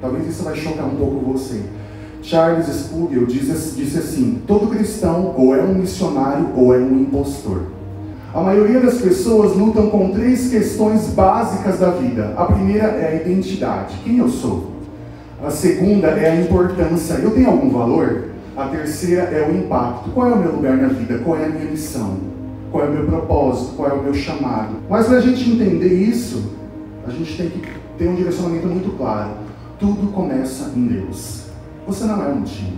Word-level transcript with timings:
Talvez 0.00 0.26
isso 0.26 0.42
vai 0.42 0.56
chocar 0.56 0.86
um 0.86 0.96
pouco 0.96 1.32
você. 1.32 1.60
Charles 2.22 2.66
Spurgeon 2.66 3.24
disse, 3.24 3.76
disse 3.76 3.98
assim: 3.98 4.42
todo 4.46 4.68
cristão 4.68 5.34
ou 5.36 5.54
é 5.54 5.62
um 5.62 5.74
missionário 5.74 6.48
ou 6.56 6.74
é 6.74 6.78
um 6.78 7.00
impostor. 7.00 7.62
A 8.32 8.40
maioria 8.40 8.80
das 8.80 8.98
pessoas 8.98 9.56
lutam 9.56 9.90
com 9.90 10.10
três 10.10 10.50
questões 10.50 11.08
básicas 11.08 11.80
da 11.80 11.90
vida. 11.90 12.32
A 12.36 12.44
primeira 12.44 12.84
é 12.84 13.08
a 13.08 13.14
identidade: 13.16 13.98
quem 14.04 14.18
eu 14.18 14.28
sou? 14.28 14.70
A 15.44 15.50
segunda 15.50 16.08
é 16.08 16.30
a 16.30 16.40
importância: 16.40 17.14
eu 17.14 17.30
tenho 17.32 17.50
algum 17.50 17.70
valor? 17.70 18.30
A 18.56 18.66
terceira 18.66 19.22
é 19.22 19.48
o 19.48 19.56
impacto: 19.56 20.10
qual 20.10 20.30
é 20.30 20.34
o 20.34 20.38
meu 20.38 20.52
lugar 20.52 20.76
na 20.76 20.88
vida? 20.88 21.18
Qual 21.18 21.36
é 21.36 21.46
a 21.46 21.48
minha 21.48 21.70
missão? 21.70 22.18
Qual 22.70 22.84
é 22.84 22.88
o 22.88 22.92
meu 22.92 23.06
propósito? 23.06 23.74
Qual 23.74 23.88
é 23.88 23.92
o 23.92 24.02
meu 24.02 24.14
chamado? 24.14 24.76
Mas 24.88 25.06
para 25.06 25.16
a 25.16 25.20
gente 25.20 25.50
entender 25.50 25.92
isso, 25.92 26.52
a 27.06 27.10
gente 27.10 27.36
tem 27.36 27.48
que 27.48 27.60
ter 27.98 28.08
um 28.08 28.14
direcionamento 28.14 28.68
muito 28.68 28.96
claro. 28.96 29.30
Tudo 29.80 30.12
começa 30.12 30.72
em 30.76 30.88
Deus. 30.88 31.44
Você 31.86 32.04
não 32.04 32.22
é 32.22 32.28
o 32.28 32.36
motivo. 32.36 32.76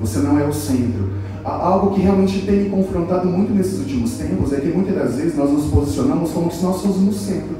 Você 0.00 0.20
não 0.20 0.38
é 0.38 0.46
o 0.46 0.52
centro. 0.52 1.10
Algo 1.44 1.92
que 1.92 2.00
realmente 2.00 2.46
tem 2.46 2.60
me 2.60 2.70
confrontado 2.70 3.28
muito 3.28 3.52
nesses 3.52 3.80
últimos 3.80 4.12
tempos 4.12 4.52
é 4.52 4.60
que 4.60 4.68
muitas 4.68 4.94
das 4.94 5.16
vezes 5.16 5.36
nós 5.36 5.50
nos 5.50 5.64
posicionamos 5.64 6.30
como 6.30 6.52
se 6.52 6.62
nós 6.62 6.80
fôssemos 6.80 7.16
o 7.16 7.18
centro. 7.18 7.56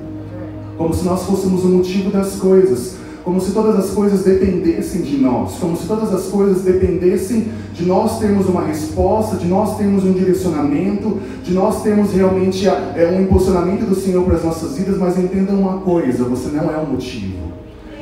Como 0.79 0.95
se 0.95 1.05
nós 1.05 1.25
fôssemos 1.25 1.65
o 1.65 1.69
motivo 1.69 2.13
das 2.13 2.37
coisas. 2.37 2.97
Como 3.25 3.41
se 3.41 3.51
todas 3.51 3.77
as 3.77 3.91
coisas 3.91 4.23
dependessem 4.23 5.03
de 5.03 5.17
nós. 5.17 5.55
Como 5.59 5.77
se 5.77 5.85
todas 5.89 6.15
as 6.15 6.27
coisas 6.27 6.63
dependessem 6.63 7.49
de 7.75 7.85
nós 7.85 8.21
termos 8.21 8.47
uma 8.47 8.63
resposta, 8.63 9.37
de 9.37 9.49
nós 9.49 9.77
termos 9.77 10.05
um 10.05 10.13
direcionamento, 10.13 11.19
de 11.43 11.53
nós 11.53 11.83
termos 11.83 12.13
realmente 12.13 12.69
é, 12.69 13.13
um 13.13 13.23
impulsionamento 13.23 13.85
do 13.85 13.97
Senhor 13.97 14.25
para 14.25 14.37
as 14.37 14.45
nossas 14.45 14.77
vidas. 14.77 14.97
Mas 14.97 15.19
entenda 15.19 15.51
uma 15.51 15.79
coisa: 15.79 16.23
você 16.23 16.51
não 16.51 16.71
é 16.71 16.77
o 16.79 16.87
motivo. 16.87 17.56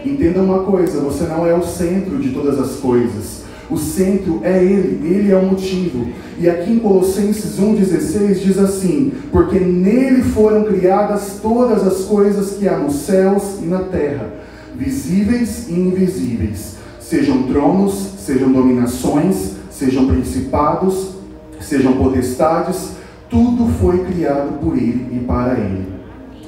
Entenda 0.05 0.41
uma 0.41 0.65
coisa: 0.65 1.01
você 1.01 1.25
não 1.25 1.47
é 1.47 1.55
o 1.55 1.65
centro 1.65 2.19
de 2.19 2.31
todas 2.31 2.59
as 2.59 2.77
coisas. 2.77 3.45
O 3.71 3.79
centro 3.79 4.41
é 4.43 4.63
Ele, 4.63 5.07
Ele 5.09 5.33
é 5.33 5.37
o 5.37 5.47
motivo. 5.47 6.07
E 6.39 6.49
aqui 6.49 6.73
em 6.73 6.79
Colossenses 6.79 7.59
1,16 7.59 8.35
diz 8.35 8.59
assim: 8.59 9.13
Porque 9.33 9.59
nele 9.59 10.23
foram 10.23 10.65
criadas 10.65 11.39
todas 11.41 11.87
as 11.87 12.05
coisas 12.05 12.59
que 12.59 12.69
há 12.69 12.77
nos 12.77 12.95
céus 12.97 13.61
e 13.63 13.65
na 13.65 13.81
terra, 13.81 14.35
visíveis 14.77 15.69
e 15.69 15.73
invisíveis, 15.73 16.77
sejam 17.01 17.45
tronos, 17.45 17.95
sejam 18.19 18.53
dominações, 18.53 19.53
sejam 19.71 20.07
principados, 20.07 21.13
sejam 21.61 21.95
potestades, 21.95 22.91
tudo 23.31 23.67
foi 23.81 24.05
criado 24.05 24.59
por 24.61 24.77
Ele 24.77 25.17
e 25.17 25.25
para 25.25 25.59
Ele. 25.59 25.87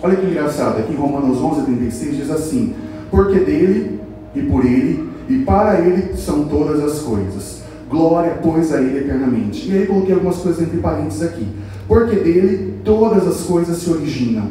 Olha 0.02 0.16
que 0.16 0.26
engraçado, 0.26 0.78
aqui 0.78 0.92
em 0.92 0.96
Romanos 0.96 1.38
11,36 1.38 2.10
diz 2.10 2.30
assim: 2.30 2.74
Porque 3.10 3.40
dele 3.40 4.00
e 4.34 4.42
por 4.42 4.64
Ele 4.64 5.08
e 5.28 5.38
para 5.38 5.80
Ele 5.80 6.16
são 6.16 6.44
todas 6.44 6.82
as 6.82 7.00
coisas. 7.00 7.62
Glória, 7.88 8.38
pois, 8.42 8.72
a 8.72 8.80
Ele 8.80 8.98
eternamente. 8.98 9.70
E 9.70 9.78
aí 9.78 9.86
coloquei 9.86 10.14
algumas 10.14 10.36
coisas 10.36 10.62
entre 10.62 10.78
parênteses 10.78 11.22
aqui. 11.22 11.46
Porque 11.86 12.16
dele 12.16 12.74
todas 12.84 13.26
as 13.26 13.42
coisas 13.42 13.78
se 13.78 13.90
originam. 13.90 14.48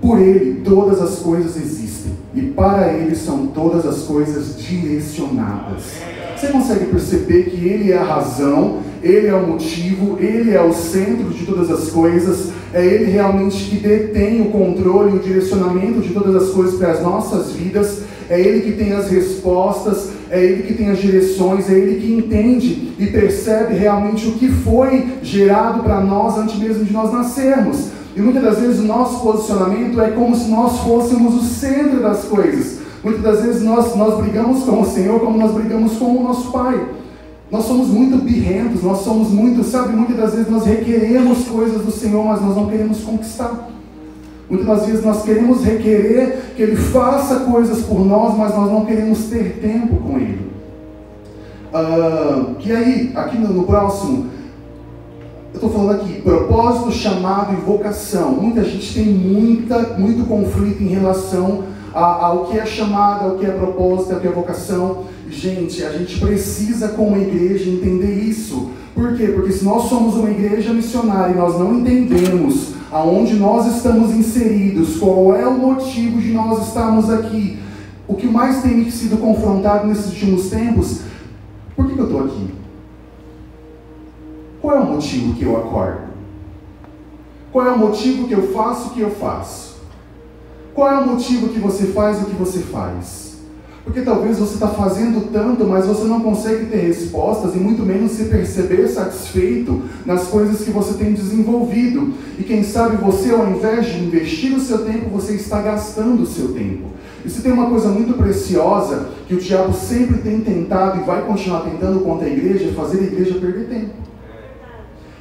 Por 0.00 0.18
Ele 0.18 0.62
todas 0.64 1.00
as 1.00 1.18
coisas 1.18 1.56
existem. 1.56 2.12
E 2.34 2.42
para 2.42 2.92
Ele 2.92 3.14
são 3.14 3.48
todas 3.48 3.86
as 3.86 4.02
coisas 4.02 4.56
direcionadas. 4.56 6.00
Você 6.36 6.48
consegue 6.48 6.86
perceber 6.86 7.50
que 7.50 7.66
Ele 7.66 7.92
é 7.92 7.98
a 7.98 8.04
razão, 8.04 8.78
Ele 9.02 9.28
é 9.28 9.34
o 9.34 9.46
motivo, 9.46 10.18
Ele 10.20 10.54
é 10.54 10.62
o 10.62 10.72
centro 10.72 11.30
de 11.30 11.44
todas 11.44 11.70
as 11.70 11.90
coisas, 11.90 12.50
é 12.72 12.84
Ele 12.84 13.10
realmente 13.10 13.70
que 13.70 13.76
detém 13.76 14.42
o 14.42 14.46
controle, 14.46 15.16
o 15.16 15.20
direcionamento 15.20 16.00
de 16.00 16.12
todas 16.12 16.34
as 16.34 16.50
coisas 16.50 16.78
para 16.78 16.92
as 16.92 17.02
nossas 17.02 17.52
vidas, 17.52 18.02
é 18.28 18.40
Ele 18.40 18.60
que 18.60 18.72
tem 18.72 18.92
as 18.92 19.08
respostas, 19.08 20.10
é 20.30 20.42
Ele 20.42 20.62
que 20.64 20.74
tem 20.74 20.90
as 20.90 20.98
direções, 20.98 21.70
é 21.70 21.74
Ele 21.74 22.00
que 22.00 22.12
entende 22.12 22.92
e 22.98 23.06
percebe 23.06 23.74
realmente 23.74 24.28
o 24.28 24.32
que 24.32 24.48
foi 24.48 25.06
gerado 25.22 25.82
para 25.82 26.00
nós 26.00 26.36
antes 26.36 26.58
mesmo 26.58 26.84
de 26.84 26.92
nós 26.92 27.12
nascermos. 27.12 27.88
E 28.16 28.20
muitas 28.20 28.42
das 28.42 28.58
vezes 28.58 28.80
o 28.80 28.84
nosso 28.84 29.20
posicionamento 29.20 30.00
é 30.00 30.10
como 30.10 30.34
se 30.34 30.50
nós 30.50 30.80
fôssemos 30.80 31.34
o 31.36 31.44
centro 31.44 32.00
das 32.00 32.24
coisas. 32.24 32.78
Muitas 33.02 33.22
das 33.22 33.42
vezes 33.42 33.62
nós, 33.62 33.94
nós 33.94 34.20
brigamos 34.20 34.64
com 34.64 34.80
o 34.80 34.84
Senhor 34.84 35.20
como 35.20 35.38
nós 35.38 35.52
brigamos 35.52 35.96
com 35.98 36.16
o 36.16 36.22
nosso 36.24 36.50
Pai. 36.50 36.84
Nós 37.50 37.64
somos 37.64 37.88
muito 37.88 38.22
birrentos, 38.22 38.82
nós 38.82 38.98
somos 38.98 39.30
muito, 39.30 39.64
sabe, 39.64 39.96
muitas 39.96 40.16
das 40.16 40.34
vezes 40.34 40.50
nós 40.50 40.66
requeremos 40.66 41.48
coisas 41.48 41.82
do 41.82 41.90
Senhor, 41.90 42.24
mas 42.24 42.42
nós 42.42 42.54
não 42.54 42.66
queremos 42.66 43.00
conquistar. 43.00 43.70
Muitas 44.50 44.66
das 44.66 44.86
vezes 44.86 45.04
nós 45.04 45.22
queremos 45.22 45.64
requerer 45.64 46.52
que 46.56 46.62
Ele 46.62 46.76
faça 46.76 47.40
coisas 47.40 47.82
por 47.82 48.04
nós, 48.04 48.36
mas 48.36 48.54
nós 48.54 48.70
não 48.70 48.84
queremos 48.84 49.24
ter 49.24 49.58
tempo 49.60 49.96
com 49.96 50.18
Ele. 50.18 50.48
Uh, 51.72 52.56
e 52.64 52.72
aí, 52.72 53.12
aqui 53.14 53.38
no, 53.38 53.52
no 53.52 53.64
próximo, 53.64 54.26
eu 55.52 55.54
estou 55.54 55.70
falando 55.70 56.00
aqui, 56.00 56.20
propósito, 56.22 56.92
chamado 56.92 57.52
e 57.52 57.56
vocação. 57.56 58.32
Muita 58.32 58.64
gente 58.64 58.94
tem 58.94 59.06
muita, 59.06 59.78
muito 59.98 60.26
conflito 60.26 60.82
em 60.82 60.88
relação 60.88 61.64
a, 61.94 62.26
ao 62.26 62.46
que 62.46 62.58
é 62.58 62.64
chamado, 62.64 63.24
ao 63.24 63.36
que 63.36 63.46
é 63.46 63.50
propósito, 63.50 64.14
ao 64.14 64.20
que 64.20 64.28
é 64.28 64.30
vocação. 64.30 65.04
Gente, 65.30 65.84
a 65.84 65.92
gente 65.92 66.18
precisa, 66.18 66.88
como 66.88 67.16
igreja, 67.16 67.68
entender 67.68 68.14
isso. 68.14 68.70
Por 68.94 69.16
quê? 69.16 69.28
Porque 69.28 69.52
se 69.52 69.64
nós 69.64 69.88
somos 69.88 70.14
uma 70.14 70.30
igreja 70.30 70.72
missionária 70.72 71.32
e 71.32 71.36
nós 71.36 71.58
não 71.58 71.78
entendemos 71.78 72.72
aonde 72.90 73.34
nós 73.34 73.76
estamos 73.76 74.12
inseridos, 74.14 74.96
qual 74.96 75.36
é 75.36 75.46
o 75.46 75.58
motivo 75.58 76.20
de 76.20 76.32
nós 76.32 76.66
estarmos 76.66 77.10
aqui. 77.10 77.58
O 78.06 78.14
que 78.14 78.26
mais 78.26 78.62
tem 78.62 78.90
sido 78.90 79.18
confrontado 79.18 79.86
nesses 79.86 80.06
últimos 80.06 80.48
tempos, 80.48 81.02
por 81.76 81.86
que, 81.86 81.94
que 81.94 82.00
eu 82.00 82.06
estou 82.06 82.24
aqui? 82.24 82.48
Qual 84.62 84.76
é 84.76 84.80
o 84.80 84.86
motivo 84.86 85.34
que 85.34 85.44
eu 85.44 85.56
acordo? 85.56 86.08
Qual 87.52 87.66
é 87.66 87.70
o 87.70 87.78
motivo 87.78 88.26
que 88.26 88.34
eu 88.34 88.52
faço 88.52 88.88
o 88.88 88.90
que 88.90 89.00
eu 89.00 89.10
faço? 89.10 89.76
Qual 90.74 90.90
é 90.90 90.98
o 90.98 91.06
motivo 91.06 91.48
que 91.48 91.58
você 91.58 91.86
faz 91.86 92.22
o 92.22 92.26
que 92.26 92.34
você 92.34 92.60
faz? 92.60 93.27
Porque 93.88 94.02
talvez 94.02 94.38
você 94.38 94.52
está 94.52 94.68
fazendo 94.68 95.32
tanto, 95.32 95.64
mas 95.64 95.86
você 95.86 96.04
não 96.04 96.20
consegue 96.20 96.66
ter 96.66 96.76
respostas 96.76 97.54
e 97.54 97.58
muito 97.58 97.82
menos 97.86 98.12
se 98.12 98.24
perceber 98.24 98.86
satisfeito 98.86 99.80
nas 100.04 100.24
coisas 100.24 100.60
que 100.60 100.70
você 100.70 100.92
tem 100.92 101.14
desenvolvido. 101.14 102.12
E 102.38 102.42
quem 102.42 102.62
sabe 102.62 102.96
você, 102.96 103.30
ao 103.30 103.48
invés 103.48 103.86
de 103.86 104.04
investir 104.04 104.54
o 104.54 104.60
seu 104.60 104.84
tempo, 104.84 105.08
você 105.08 105.32
está 105.32 105.62
gastando 105.62 106.22
o 106.22 106.26
seu 106.26 106.52
tempo. 106.52 106.88
E 107.24 107.30
se 107.30 107.40
tem 107.40 107.50
uma 107.50 107.70
coisa 107.70 107.88
muito 107.88 108.12
preciosa 108.12 109.08
que 109.26 109.34
o 109.34 109.40
diabo 109.40 109.72
sempre 109.72 110.18
tem 110.18 110.42
tentado 110.42 111.00
e 111.00 111.04
vai 111.04 111.22
continuar 111.22 111.60
tentando 111.60 112.00
contra 112.00 112.26
a 112.26 112.30
igreja, 112.30 112.68
é 112.68 112.72
fazer 112.72 112.98
a 112.98 113.04
igreja 113.04 113.40
perder 113.40 113.68
tempo. 113.70 113.94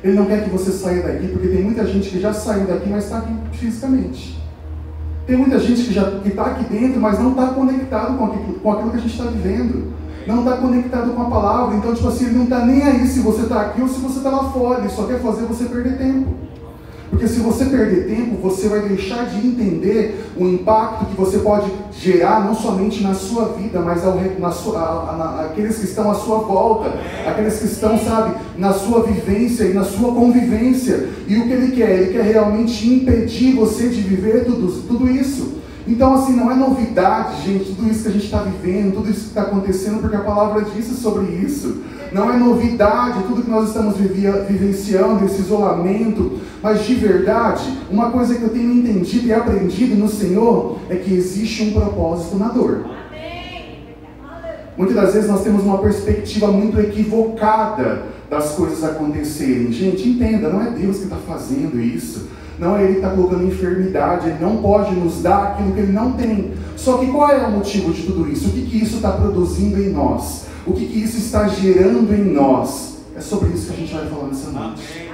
Ele 0.03 0.17
não 0.17 0.25
quer 0.25 0.43
que 0.43 0.49
você 0.49 0.73
saia 0.73 1.03
daqui, 1.03 1.29
porque 1.29 1.47
tem 1.47 1.63
muita 1.63 1.87
gente 1.87 2.09
que 2.09 2.19
já 2.19 2.33
saiu 2.33 2.67
daqui, 2.67 2.89
mas 2.89 3.05
está 3.05 3.19
aqui 3.19 3.33
fisicamente. 3.53 4.36
Tem 5.27 5.35
muita 5.35 5.59
gente 5.59 5.83
que 5.83 5.93
já 5.93 6.09
está 6.25 6.45
aqui 6.45 6.63
dentro, 6.73 7.01
mas 7.01 7.19
não 7.19 7.31
está 7.31 7.47
conectado 7.47 8.17
com 8.17 8.25
aquilo, 8.25 8.53
com 8.61 8.71
aquilo 8.71 8.91
que 8.91 8.97
a 8.97 9.01
gente 9.01 9.11
está 9.11 9.25
vivendo. 9.25 9.93
Não 10.25 10.39
está 10.39 10.55
conectado 10.55 11.13
com 11.13 11.21
a 11.21 11.29
palavra. 11.29 11.75
Então, 11.75 11.93
tipo 11.93 12.07
assim, 12.07 12.27
ele 12.27 12.37
não 12.37 12.43
está 12.45 12.65
nem 12.65 12.81
aí 12.81 13.05
se 13.05 13.19
você 13.19 13.41
está 13.41 13.61
aqui 13.61 13.81
ou 13.81 13.89
se 13.89 13.99
você 13.99 14.19
está 14.19 14.29
lá 14.29 14.45
fora. 14.45 14.79
Ele 14.79 14.89
só 14.89 15.03
quer 15.03 15.19
fazer 15.19 15.45
você 15.45 15.65
perder 15.65 15.97
tempo. 15.97 16.46
Porque 17.09 17.27
se 17.27 17.39
você 17.39 17.65
perder 17.65 18.07
tempo, 18.07 18.35
você 18.41 18.67
vai 18.67 18.81
deixar 18.81 19.25
de 19.25 19.45
entender 19.45 20.25
o 20.35 20.45
impacto 20.45 21.05
que 21.05 21.15
você 21.15 21.39
pode 21.39 21.71
gerar, 21.91 22.45
não 22.45 22.53
somente 22.53 23.01
na 23.01 23.13
sua 23.13 23.45
vida, 23.53 23.79
mas 23.79 24.05
ao, 24.05 24.19
na 24.37 24.51
sua, 24.51 24.79
a, 24.79 25.45
aqueles 25.45 25.77
que 25.77 25.85
estão 25.85 26.11
à 26.11 26.15
sua 26.15 26.39
volta, 26.39 26.93
aqueles 27.25 27.59
que 27.59 27.65
estão, 27.65 27.97
sabe, 27.97 28.35
na 28.57 28.73
sua 28.73 29.03
vivência 29.03 29.63
e 29.63 29.73
na 29.73 29.83
sua 29.83 30.13
convivência. 30.13 31.09
E 31.27 31.37
o 31.37 31.47
que 31.47 31.53
ele 31.53 31.75
quer? 31.75 31.91
Ele 31.91 32.13
quer 32.13 32.23
realmente 32.23 32.87
impedir 32.87 33.55
você 33.55 33.87
de 33.87 34.01
viver 34.01 34.45
tudo, 34.45 34.67
tudo 34.87 35.09
isso. 35.09 35.57
Então, 35.87 36.13
assim, 36.13 36.35
não 36.35 36.51
é 36.51 36.55
novidade, 36.55 37.43
gente, 37.43 37.73
tudo 37.73 37.89
isso 37.89 38.03
que 38.03 38.09
a 38.09 38.11
gente 38.11 38.25
está 38.25 38.39
vivendo, 38.39 38.95
tudo 38.95 39.09
isso 39.09 39.21
que 39.21 39.27
está 39.27 39.43
acontecendo, 39.43 40.01
porque 40.01 40.17
a 40.17 40.21
palavra 40.21 40.65
disse 40.75 40.93
sobre 40.95 41.25
isso. 41.27 41.81
Não 42.11 42.31
é 42.31 42.37
novidade 42.37 43.23
tudo 43.23 43.41
que 43.41 43.49
nós 43.49 43.69
estamos 43.69 43.95
vivenciando, 43.97 45.25
esse 45.25 45.41
isolamento, 45.41 46.39
mas 46.61 46.85
de 46.85 46.95
verdade, 46.95 47.63
uma 47.89 48.11
coisa 48.11 48.35
que 48.35 48.43
eu 48.43 48.49
tenho 48.49 48.71
entendido 48.71 49.27
e 49.27 49.33
aprendido 49.33 49.95
no 49.95 50.09
Senhor 50.09 50.77
é 50.89 50.95
que 50.95 51.13
existe 51.13 51.63
um 51.63 51.73
propósito 51.73 52.37
na 52.37 52.49
dor. 52.49 52.85
Muitas 54.77 54.95
das 54.95 55.13
vezes 55.13 55.29
nós 55.29 55.43
temos 55.43 55.63
uma 55.63 55.79
perspectiva 55.79 56.47
muito 56.47 56.79
equivocada 56.79 58.03
das 58.29 58.51
coisas 58.51 58.83
acontecerem. 58.83 59.71
Gente, 59.71 60.07
entenda, 60.07 60.49
não 60.49 60.61
é 60.61 60.69
Deus 60.69 60.97
que 60.97 61.03
está 61.05 61.17
fazendo 61.27 61.79
isso. 61.79 62.27
Não 62.59 62.75
é 62.75 62.83
Ele 62.83 62.93
que 62.93 62.99
está 62.99 63.09
colocando 63.11 63.45
enfermidade, 63.45 64.29
Ele 64.29 64.39
não 64.39 64.57
pode 64.57 64.95
nos 64.95 65.21
dar 65.21 65.49
aquilo 65.49 65.73
que 65.73 65.79
Ele 65.79 65.91
não 65.91 66.13
tem. 66.13 66.53
Só 66.75 66.97
que 66.97 67.07
qual 67.07 67.29
é 67.29 67.45
o 67.45 67.51
motivo 67.51 67.93
de 67.93 68.03
tudo 68.03 68.27
isso? 68.29 68.49
O 68.49 68.51
que, 68.51 68.61
que 68.61 68.77
isso 68.77 68.95
está 68.95 69.11
produzindo 69.11 69.81
em 69.81 69.91
nós? 69.91 70.45
O 70.65 70.73
que, 70.73 70.85
que 70.85 70.99
isso 70.99 71.17
está 71.17 71.47
gerando 71.47 72.13
em 72.13 72.33
nós? 72.33 72.97
É 73.15 73.21
sobre 73.21 73.49
isso 73.49 73.67
que 73.67 73.73
a 73.73 73.77
gente 73.77 73.93
vai 73.93 74.07
falar 74.07 74.27
nessa 74.27 74.51
noite. 74.51 75.07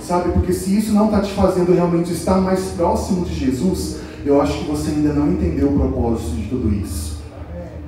Sabe, 0.00 0.32
porque 0.32 0.52
se 0.52 0.76
isso 0.76 0.92
não 0.92 1.06
está 1.06 1.20
te 1.20 1.32
fazendo 1.32 1.74
realmente 1.74 2.12
estar 2.12 2.40
mais 2.40 2.66
próximo 2.76 3.24
de 3.24 3.34
Jesus, 3.34 3.98
eu 4.24 4.40
acho 4.40 4.58
que 4.58 4.70
você 4.70 4.90
ainda 4.90 5.12
não 5.12 5.32
entendeu 5.32 5.68
o 5.68 5.72
propósito 5.72 6.36
de 6.36 6.48
tudo 6.48 6.72
isso. 6.72 7.18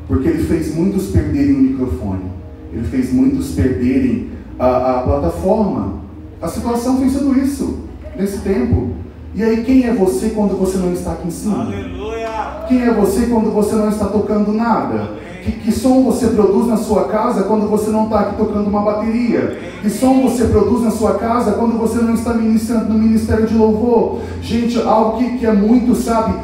Porque 0.08 0.28
ele 0.28 0.42
fez 0.44 0.74
muitos 0.74 1.08
perderem 1.08 1.54
o 1.54 1.58
microfone. 1.58 2.24
Ele 2.72 2.84
fez 2.88 3.12
muitos 3.12 3.52
perderem 3.52 4.30
a, 4.58 4.98
a 4.98 5.02
plataforma. 5.02 6.00
A 6.42 6.48
situação 6.48 6.96
tem 6.96 7.08
sido 7.08 7.38
isso 7.38 7.87
nesse 8.18 8.38
tempo. 8.38 8.90
E 9.34 9.42
aí, 9.42 9.62
quem 9.62 9.84
é 9.84 9.94
você 9.94 10.30
quando 10.30 10.58
você 10.58 10.78
não 10.78 10.92
está 10.92 11.12
aqui 11.12 11.28
em 11.28 11.30
cima? 11.30 11.64
Aleluia. 11.64 12.64
Quem 12.66 12.82
é 12.82 12.92
você 12.92 13.26
quando 13.26 13.52
você 13.52 13.76
não 13.76 13.88
está 13.88 14.06
tocando 14.06 14.52
nada? 14.52 15.12
Que, 15.44 15.52
que 15.52 15.72
som 15.72 16.02
você 16.02 16.26
produz 16.28 16.66
na 16.66 16.76
sua 16.76 17.04
casa 17.04 17.44
quando 17.44 17.68
você 17.68 17.90
não 17.90 18.04
está 18.04 18.20
aqui 18.20 18.36
tocando 18.36 18.68
uma 18.68 18.82
bateria? 18.82 19.58
Que 19.80 19.88
som 19.88 20.22
você 20.22 20.44
produz 20.46 20.82
na 20.82 20.90
sua 20.90 21.14
casa 21.14 21.52
quando 21.52 21.78
você 21.78 21.98
não 22.02 22.14
está 22.14 22.34
ministrando 22.34 22.92
no 22.92 22.98
ministério 22.98 23.46
de 23.46 23.54
louvor? 23.54 24.20
Gente, 24.42 24.80
algo 24.80 25.18
que, 25.18 25.38
que 25.38 25.46
é 25.46 25.52
muito, 25.52 25.94
sabe? 25.94 26.34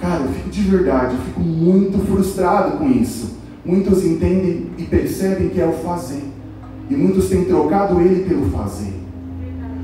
Cara, 0.00 0.22
eu 0.22 0.28
fico 0.28 0.50
de 0.50 0.62
verdade, 0.62 1.14
eu 1.14 1.20
fico 1.20 1.40
muito 1.40 1.98
frustrado 2.06 2.78
com 2.78 2.90
isso. 2.90 3.36
Muitos 3.64 4.04
entendem 4.04 4.66
e 4.76 4.82
percebem 4.82 5.48
que 5.48 5.60
é 5.60 5.66
o 5.66 5.72
fazer. 5.72 6.22
E 6.90 6.94
muitos 6.94 7.28
têm 7.28 7.44
trocado 7.44 8.00
ele 8.00 8.24
pelo 8.28 8.50
fazer. 8.50 9.05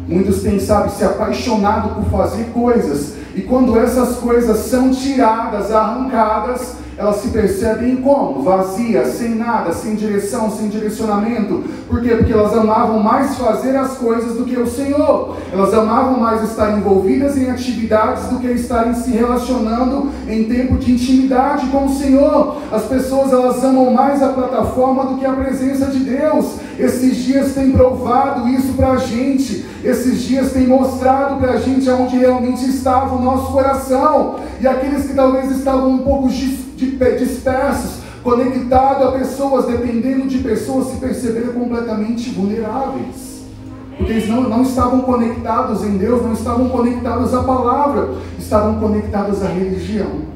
Muitos 0.06 0.42
têm, 0.42 0.58
sabe, 0.58 0.90
se 0.92 1.04
apaixonado 1.04 1.94
por 1.94 2.04
fazer 2.10 2.44
coisas. 2.52 3.14
E 3.34 3.42
quando 3.42 3.78
essas 3.78 4.16
coisas 4.16 4.58
são 4.58 4.90
tiradas, 4.90 5.70
arrancadas, 5.72 6.76
elas 6.96 7.16
se 7.16 7.28
percebem 7.28 7.96
como? 7.96 8.42
Vazias, 8.42 9.14
sem 9.14 9.34
nada, 9.34 9.72
sem 9.72 9.94
direção, 9.94 10.50
sem 10.50 10.68
direcionamento. 10.68 11.64
Por 11.88 12.02
quê? 12.02 12.10
Porque 12.16 12.32
elas 12.32 12.52
amavam 12.52 13.02
mais 13.02 13.36
fazer 13.36 13.76
as 13.76 13.92
coisas 13.92 14.36
do 14.36 14.44
que 14.44 14.56
o 14.56 14.66
Senhor. 14.66 15.36
Elas 15.52 15.72
amavam 15.72 16.20
mais 16.20 16.42
estar 16.50 16.76
envolvidas 16.76 17.36
em 17.36 17.50
atividades 17.50 18.24
do 18.24 18.38
que 18.38 18.46
estarem 18.48 18.94
se 18.94 19.10
relacionando 19.10 20.10
em 20.28 20.44
tempo 20.44 20.76
de 20.76 20.92
intimidade 20.92 21.66
com 21.68 21.86
o 21.86 21.94
Senhor. 21.94 22.56
As 22.70 22.84
pessoas 22.84 23.32
elas 23.32 23.64
amam 23.64 23.92
mais 23.92 24.22
a 24.22 24.28
plataforma 24.28 25.04
do 25.06 25.16
que 25.16 25.24
a 25.24 25.32
presença 25.32 25.86
de 25.86 26.00
Deus. 26.00 26.56
Esses 26.78 27.16
dias 27.16 27.54
têm 27.54 27.72
provado 27.72 28.48
isso 28.48 28.74
para 28.74 28.92
a 28.92 28.96
gente. 28.96 29.64
Esses 29.84 30.22
dias 30.22 30.52
têm 30.52 30.66
mostrado 30.66 31.40
para 31.40 31.52
a 31.52 31.56
gente 31.58 31.88
aonde 31.88 32.16
realmente 32.16 32.68
estava 32.68 33.14
o 33.14 33.22
nosso 33.22 33.52
coração. 33.52 34.36
E 34.60 34.66
aqueles 34.66 35.06
que 35.06 35.14
talvez 35.14 35.50
estavam 35.50 35.90
um 35.90 35.98
pouco 35.98 36.28
dispersos, 36.90 38.02
conectados 38.22 39.08
a 39.08 39.12
pessoas, 39.12 39.66
dependendo 39.66 40.26
de 40.26 40.38
pessoas, 40.38 40.88
se 40.88 40.96
perceberam 40.96 41.52
completamente 41.52 42.30
vulneráveis. 42.30 43.42
Porque 43.96 44.12
eles 44.12 44.28
não, 44.28 44.42
não 44.42 44.62
estavam 44.62 45.00
conectados 45.02 45.84
em 45.84 45.96
Deus, 45.96 46.22
não 46.22 46.32
estavam 46.32 46.68
conectados 46.68 47.34
à 47.34 47.42
palavra, 47.42 48.14
estavam 48.38 48.80
conectados 48.80 49.42
à 49.42 49.48
religião. 49.48 50.32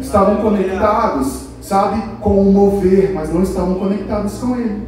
Estavam 0.00 0.36
conectados, 0.36 1.46
sabe, 1.60 2.02
com 2.20 2.40
o 2.40 2.52
mover, 2.52 3.12
mas 3.14 3.32
não 3.32 3.42
estavam 3.42 3.76
conectados 3.76 4.38
com 4.38 4.56
Ele. 4.56 4.82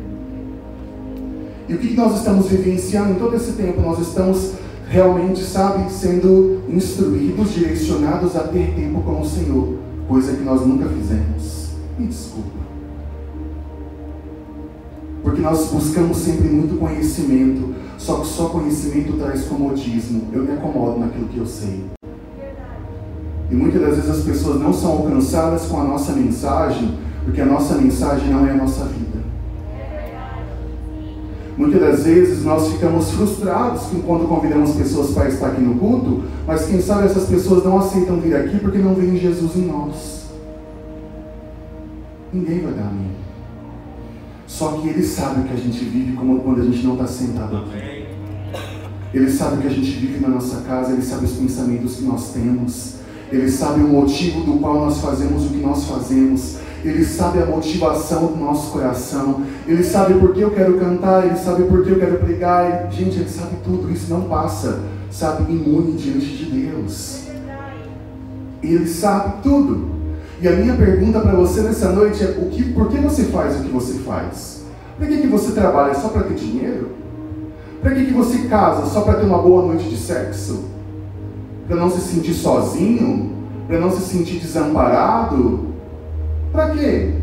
E 1.68 1.74
o 1.74 1.78
que 1.78 1.94
nós 1.94 2.16
estamos 2.16 2.48
vivenciando 2.48 3.12
em 3.12 3.14
todo 3.14 3.34
esse 3.36 3.52
tempo? 3.52 3.80
Nós 3.80 3.98
estamos 3.98 4.52
realmente, 4.94 5.42
sabe, 5.42 5.92
sendo 5.92 6.62
instruídos, 6.68 7.52
direcionados 7.52 8.36
a 8.36 8.44
ter 8.44 8.74
tempo 8.76 9.02
com 9.02 9.20
o 9.20 9.24
Senhor, 9.28 9.76
coisa 10.06 10.36
que 10.36 10.44
nós 10.44 10.64
nunca 10.64 10.88
fizemos. 10.88 11.70
Me 11.98 12.06
desculpa. 12.06 12.64
Porque 15.24 15.42
nós 15.42 15.68
buscamos 15.72 16.16
sempre 16.18 16.48
muito 16.48 16.78
conhecimento, 16.78 17.74
só 17.98 18.20
que 18.20 18.26
só 18.28 18.50
conhecimento 18.50 19.14
traz 19.14 19.46
comodismo. 19.46 20.28
Eu 20.32 20.44
me 20.44 20.52
acomodo 20.52 21.00
naquilo 21.00 21.26
que 21.26 21.38
eu 21.38 21.46
sei. 21.46 21.86
E 23.50 23.54
muitas 23.54 23.80
das 23.80 23.96
vezes 23.96 24.10
as 24.10 24.22
pessoas 24.22 24.60
não 24.60 24.72
são 24.72 24.92
alcançadas 24.92 25.62
com 25.66 25.80
a 25.80 25.84
nossa 25.84 26.12
mensagem, 26.12 26.96
porque 27.24 27.40
a 27.40 27.46
nossa 27.46 27.74
mensagem 27.74 28.30
não 28.30 28.46
é 28.46 28.52
a 28.52 28.56
nossa 28.56 28.84
vida. 28.84 29.13
Muitas 31.56 31.80
das 31.80 32.04
vezes 32.04 32.44
nós 32.44 32.72
ficamos 32.72 33.12
frustrados 33.12 33.82
quando 34.04 34.28
convidamos 34.28 34.72
pessoas 34.72 35.12
para 35.12 35.28
estar 35.28 35.48
aqui 35.48 35.62
no 35.62 35.76
culto, 35.76 36.24
mas 36.46 36.66
quem 36.66 36.80
sabe 36.80 37.06
essas 37.06 37.28
pessoas 37.28 37.64
não 37.64 37.78
aceitam 37.78 38.20
vir 38.20 38.34
aqui 38.34 38.58
porque 38.58 38.78
não 38.78 38.94
veem 38.94 39.16
Jesus 39.16 39.54
em 39.56 39.66
nós. 39.66 40.24
Ninguém 42.32 42.60
vai 42.60 42.72
dar 42.72 42.88
amém. 42.88 43.12
Só 44.48 44.72
que 44.72 44.88
Ele 44.88 45.02
sabe 45.04 45.48
que 45.48 45.54
a 45.54 45.56
gente 45.56 45.84
vive 45.84 46.12
como 46.14 46.40
quando 46.40 46.60
a 46.60 46.64
gente 46.64 46.84
não 46.84 46.94
está 46.94 47.06
sentado 47.06 47.56
aqui. 47.56 48.06
Ele 49.12 49.30
sabe 49.30 49.62
que 49.62 49.68
a 49.68 49.70
gente 49.70 49.90
vive 49.92 50.18
na 50.18 50.28
nossa 50.28 50.62
casa, 50.62 50.92
Ele 50.92 51.02
sabe 51.02 51.26
os 51.26 51.32
pensamentos 51.32 51.96
que 51.96 52.02
nós 52.02 52.32
temos. 52.32 52.94
Ele 53.30 53.48
sabe 53.48 53.80
o 53.80 53.88
motivo 53.88 54.40
do 54.40 54.58
qual 54.58 54.74
nós 54.86 54.98
fazemos 54.98 55.46
o 55.46 55.48
que 55.50 55.58
nós 55.58 55.84
fazemos. 55.84 56.56
Ele 56.84 57.02
sabe 57.02 57.38
a 57.42 57.46
motivação 57.46 58.26
do 58.26 58.36
nosso 58.36 58.70
coração. 58.70 59.42
Ele 59.66 59.82
sabe 59.82 60.14
por 60.14 60.34
que 60.34 60.42
eu 60.42 60.50
quero 60.50 60.78
cantar, 60.78 61.24
ele 61.24 61.36
sabe 61.36 61.64
por 61.64 61.82
que 61.82 61.90
eu 61.90 61.98
quero 61.98 62.18
pregar. 62.18 62.92
Gente, 62.92 63.18
ele 63.20 63.28
sabe 63.28 63.56
tudo. 63.64 63.90
Isso 63.90 64.12
não 64.12 64.22
passa, 64.22 64.80
sabe, 65.10 65.50
imune 65.50 65.92
diante 65.92 66.26
de 66.26 66.44
Deus. 66.44 67.22
Ele 68.62 68.86
sabe 68.86 69.42
tudo. 69.42 69.94
E 70.42 70.48
a 70.48 70.52
minha 70.52 70.74
pergunta 70.74 71.20
para 71.20 71.32
você 71.32 71.62
nessa 71.62 71.90
noite 71.90 72.22
é: 72.22 72.38
o 72.38 72.50
que, 72.50 72.72
por 72.74 72.88
que 72.88 72.98
você 72.98 73.24
faz 73.24 73.58
o 73.58 73.62
que 73.62 73.70
você 73.70 73.94
faz? 74.00 74.64
Para 74.98 75.06
que, 75.06 75.22
que 75.22 75.26
você 75.26 75.52
trabalha 75.52 75.94
só 75.94 76.08
para 76.08 76.24
ter 76.24 76.34
dinheiro? 76.34 76.90
Para 77.80 77.94
que, 77.94 78.06
que 78.06 78.12
você 78.12 78.46
casa 78.48 78.86
só 78.86 79.00
para 79.00 79.14
ter 79.14 79.26
uma 79.26 79.38
boa 79.38 79.66
noite 79.66 79.88
de 79.88 79.96
sexo? 79.96 80.64
Para 81.66 81.76
não 81.76 81.90
se 81.90 82.00
sentir 82.00 82.34
sozinho? 82.34 83.32
Para 83.66 83.80
não 83.80 83.90
se 83.90 84.02
sentir 84.02 84.38
desamparado? 84.38 85.73
Para 86.54 86.70
quê? 86.70 87.14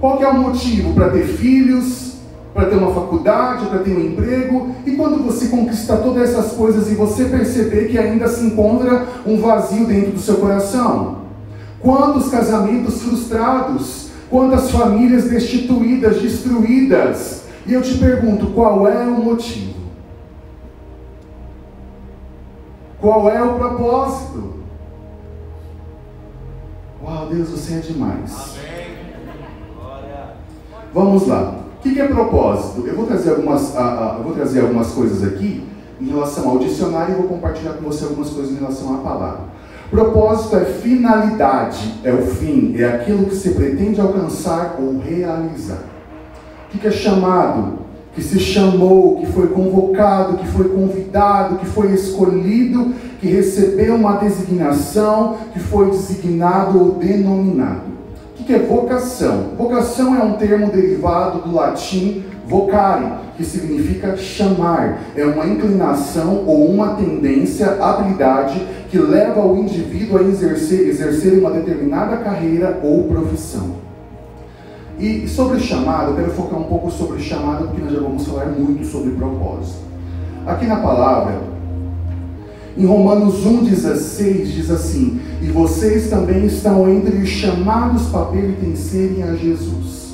Qual 0.00 0.20
é 0.20 0.26
o 0.26 0.34
motivo? 0.34 0.92
Para 0.92 1.10
ter 1.10 1.24
filhos, 1.24 2.16
para 2.52 2.66
ter 2.66 2.74
uma 2.74 2.92
faculdade, 2.92 3.66
para 3.66 3.78
ter 3.78 3.96
um 3.96 4.06
emprego. 4.06 4.74
E 4.84 4.96
quando 4.96 5.22
você 5.22 5.46
conquista 5.46 5.96
todas 5.98 6.30
essas 6.30 6.50
coisas 6.50 6.90
e 6.90 6.96
você 6.96 7.26
perceber 7.26 7.86
que 7.86 7.96
ainda 7.96 8.26
se 8.26 8.44
encontra 8.44 9.06
um 9.24 9.40
vazio 9.40 9.86
dentro 9.86 10.10
do 10.10 10.18
seu 10.18 10.38
coração? 10.38 11.18
Quantos 11.78 12.28
casamentos 12.28 13.00
frustrados? 13.02 14.08
Quantas 14.28 14.68
famílias 14.72 15.28
destituídas, 15.28 16.20
destruídas? 16.20 17.44
E 17.68 17.72
eu 17.72 17.82
te 17.82 17.96
pergunto, 17.98 18.48
qual 18.48 18.88
é 18.88 19.06
o 19.06 19.22
motivo? 19.22 19.76
Qual 23.00 23.30
é 23.30 23.40
o 23.40 23.54
propósito? 23.54 24.65
Deus, 27.26 27.48
você 27.50 27.74
é 27.74 27.78
demais. 27.78 28.56
Amém. 28.58 28.86
Vamos 30.94 31.26
lá. 31.26 31.56
O 31.78 31.82
que 31.82 32.00
é 32.00 32.08
propósito? 32.08 32.86
Eu 32.86 32.96
vou 32.96 33.06
trazer 33.06 33.30
algumas, 33.30 33.74
uh, 33.74 34.22
vou 34.22 34.32
trazer 34.32 34.60
algumas 34.60 34.88
coisas 34.92 35.22
aqui 35.22 35.62
em 36.00 36.06
relação 36.06 36.48
ao 36.48 36.58
dicionário 36.58 37.14
e 37.14 37.16
vou 37.18 37.28
compartilhar 37.28 37.74
com 37.74 37.84
você 37.84 38.04
algumas 38.04 38.30
coisas 38.30 38.52
em 38.52 38.58
relação 38.58 38.94
à 38.94 38.98
palavra. 38.98 39.40
Propósito 39.90 40.56
é 40.56 40.64
finalidade, 40.64 41.94
é 42.02 42.12
o 42.12 42.22
fim, 42.22 42.74
é 42.76 42.84
aquilo 42.84 43.26
que 43.26 43.36
se 43.36 43.50
pretende 43.50 44.00
alcançar 44.00 44.76
ou 44.80 44.98
realizar. 44.98 45.84
O 46.74 46.78
que 46.78 46.86
é 46.86 46.90
chamado? 46.90 47.78
Que 48.12 48.22
se 48.22 48.40
chamou, 48.40 49.20
que 49.20 49.26
foi 49.26 49.48
convocado, 49.48 50.38
que 50.38 50.46
foi 50.48 50.70
convidado, 50.70 51.56
que 51.56 51.66
foi 51.66 51.92
escolhido 51.92 52.94
que 53.26 53.32
recebeu 53.32 53.96
uma 53.96 54.18
designação, 54.18 55.38
que 55.52 55.58
foi 55.58 55.90
designado 55.90 56.78
ou 56.78 56.92
denominado. 56.92 57.96
O 58.38 58.44
que 58.44 58.54
é 58.54 58.58
vocação? 58.60 59.50
Vocação 59.58 60.14
é 60.14 60.22
um 60.22 60.34
termo 60.34 60.70
derivado 60.70 61.40
do 61.40 61.52
latim 61.52 62.24
vocare, 62.46 63.06
que 63.36 63.44
significa 63.44 64.16
chamar. 64.16 65.00
É 65.16 65.24
uma 65.24 65.44
inclinação 65.44 66.44
ou 66.46 66.70
uma 66.70 66.94
tendência, 66.94 67.82
habilidade 67.82 68.64
que 68.88 68.98
leva 68.98 69.44
o 69.44 69.56
indivíduo 69.56 70.18
a 70.18 70.22
exercer, 70.22 70.86
exercer 70.86 71.40
uma 71.40 71.50
determinada 71.50 72.18
carreira 72.18 72.78
ou 72.84 73.08
profissão. 73.08 73.84
E 75.00 75.26
sobre 75.26 75.58
chamado, 75.58 76.12
eu 76.12 76.16
quero 76.16 76.30
focar 76.30 76.60
um 76.60 76.64
pouco 76.64 76.92
sobre 76.92 77.18
chamado, 77.18 77.66
porque 77.66 77.82
nós 77.82 77.92
já 77.92 78.00
vamos 78.00 78.24
falar 78.24 78.46
muito 78.46 78.86
sobre 78.86 79.10
propósito. 79.10 79.80
Aqui 80.46 80.66
na 80.66 80.76
palavra, 80.76 81.55
em 82.76 82.84
Romanos 82.84 83.44
1,16 83.46 84.44
diz 84.44 84.70
assim: 84.70 85.18
E 85.40 85.46
vocês 85.46 86.10
também 86.10 86.44
estão 86.44 86.88
entre 86.90 87.16
os 87.16 87.28
chamados 87.28 88.06
para 88.08 88.26
pertencerem 88.26 89.22
a 89.22 89.34
Jesus. 89.34 90.06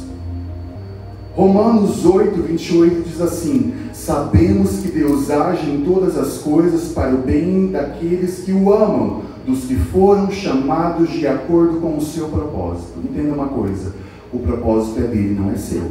Romanos 1.35 2.05
8, 2.05 2.41
28 2.41 3.09
diz 3.09 3.21
assim: 3.21 3.73
Sabemos 3.93 4.79
que 4.79 4.89
Deus 4.93 5.29
age 5.31 5.69
em 5.71 5.83
todas 5.85 6.17
as 6.17 6.39
coisas 6.39 6.93
para 6.93 7.15
o 7.15 7.19
bem 7.19 7.69
daqueles 7.69 8.41
que 8.41 8.53
o 8.53 8.73
amam, 8.73 9.23
dos 9.45 9.65
que 9.65 9.75
foram 9.75 10.31
chamados 10.31 11.11
de 11.11 11.27
acordo 11.27 11.81
com 11.81 11.97
o 11.97 12.01
seu 12.01 12.29
propósito. 12.29 12.93
Entenda 13.03 13.35
uma 13.35 13.49
coisa: 13.49 13.93
o 14.33 14.39
propósito 14.39 15.01
é 15.01 15.07
dele, 15.09 15.37
não 15.39 15.51
é 15.51 15.57
seu. 15.57 15.83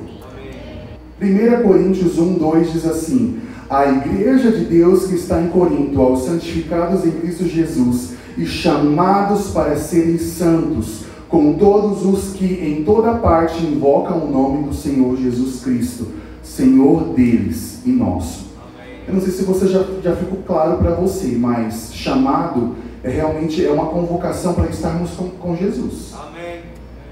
1 1.21 1.63
Coríntios 1.63 2.17
1, 2.17 2.33
2 2.35 2.71
diz 2.71 2.85
assim: 2.85 3.39
a 3.71 3.89
igreja 3.89 4.51
de 4.51 4.65
Deus 4.65 5.05
que 5.05 5.15
está 5.15 5.41
em 5.41 5.47
Corinto, 5.47 6.01
aos 6.01 6.25
santificados 6.25 7.05
em 7.05 7.11
Cristo 7.11 7.47
Jesus 7.47 8.15
e 8.37 8.45
chamados 8.45 9.51
para 9.51 9.77
serem 9.77 10.17
santos, 10.17 11.05
com 11.29 11.53
todos 11.53 12.05
os 12.05 12.33
que 12.33 12.45
em 12.45 12.83
toda 12.83 13.13
parte 13.13 13.65
invocam 13.65 14.25
o 14.25 14.29
nome 14.29 14.63
do 14.67 14.73
Senhor 14.73 15.15
Jesus 15.15 15.63
Cristo, 15.63 16.05
Senhor 16.43 17.13
deles 17.13 17.79
e 17.85 17.91
nosso. 17.91 18.51
Eu 19.07 19.13
não 19.13 19.21
sei 19.21 19.31
se 19.31 19.45
você 19.45 19.65
já, 19.67 19.85
já 20.03 20.17
ficou 20.17 20.39
claro 20.45 20.79
para 20.79 20.91
você, 20.91 21.27
mas 21.27 21.91
chamado 21.93 22.75
é 23.01 23.09
realmente 23.09 23.65
é 23.65 23.71
uma 23.71 23.85
convocação 23.85 24.53
para 24.53 24.67
estarmos 24.67 25.11
com, 25.11 25.29
com 25.29 25.55
Jesus. 25.55 26.13
Amém. 26.13 26.59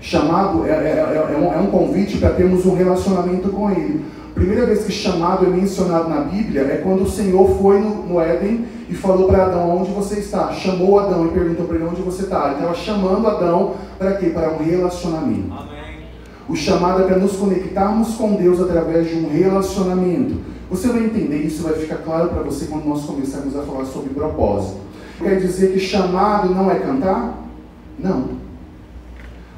Chamado 0.01 0.65
é, 0.65 0.71
é, 0.71 0.73
é, 0.73 1.33
é 1.33 1.37
um, 1.37 1.53
é 1.53 1.57
um 1.57 1.67
convite 1.67 2.17
para 2.17 2.31
termos 2.31 2.65
um 2.65 2.75
relacionamento 2.75 3.47
com 3.47 3.71
Ele. 3.71 4.18
Primeira 4.33 4.65
vez 4.65 4.85
que 4.85 4.91
chamado 4.91 5.45
é 5.45 5.49
mencionado 5.49 6.09
na 6.09 6.21
Bíblia 6.21 6.61
é 6.61 6.77
quando 6.77 7.03
o 7.03 7.09
Senhor 7.09 7.57
foi 7.59 7.79
no, 7.79 8.07
no 8.07 8.21
Éden 8.21 8.65
e 8.89 8.93
falou 8.93 9.27
para 9.27 9.45
Adão: 9.45 9.77
Onde 9.77 9.91
você 9.91 10.19
está? 10.19 10.51
Chamou 10.51 10.99
Adão 10.99 11.25
e 11.25 11.29
perguntou 11.29 11.65
para 11.65 11.75
ele: 11.75 11.85
Onde 11.85 12.01
você 12.01 12.23
está? 12.23 12.45
Ele 12.45 12.55
estava 12.55 12.75
chamando 12.75 13.27
Adão 13.27 13.75
para 13.97 14.13
quê? 14.13 14.27
Para 14.29 14.51
um 14.51 14.63
relacionamento. 14.63 15.51
Amém. 15.51 15.79
O 16.47 16.55
chamado 16.55 17.03
é 17.03 17.05
para 17.05 17.17
nos 17.17 17.33
conectarmos 17.33 18.15
com 18.15 18.35
Deus 18.35 18.59
através 18.59 19.07
de 19.09 19.15
um 19.15 19.29
relacionamento. 19.29 20.39
Você 20.69 20.87
vai 20.87 21.03
entender 21.03 21.37
isso, 21.37 21.63
vai 21.63 21.73
ficar 21.73 21.97
claro 21.97 22.29
para 22.29 22.41
você 22.43 22.65
quando 22.65 22.85
nós 22.85 23.03
começarmos 23.03 23.55
a 23.55 23.61
falar 23.61 23.85
sobre 23.85 24.13
propósito. 24.13 24.77
Quer 25.19 25.39
dizer 25.39 25.73
que 25.73 25.79
chamado 25.79 26.53
não 26.53 26.71
é 26.71 26.75
cantar? 26.75 27.33
Não. 27.97 28.39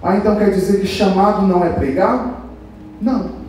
Ah, 0.01 0.17
então 0.17 0.35
quer 0.35 0.49
dizer 0.49 0.79
que 0.79 0.87
chamado 0.87 1.45
não 1.45 1.63
é 1.63 1.69
pregar? 1.69 2.49
Não. 2.99 3.40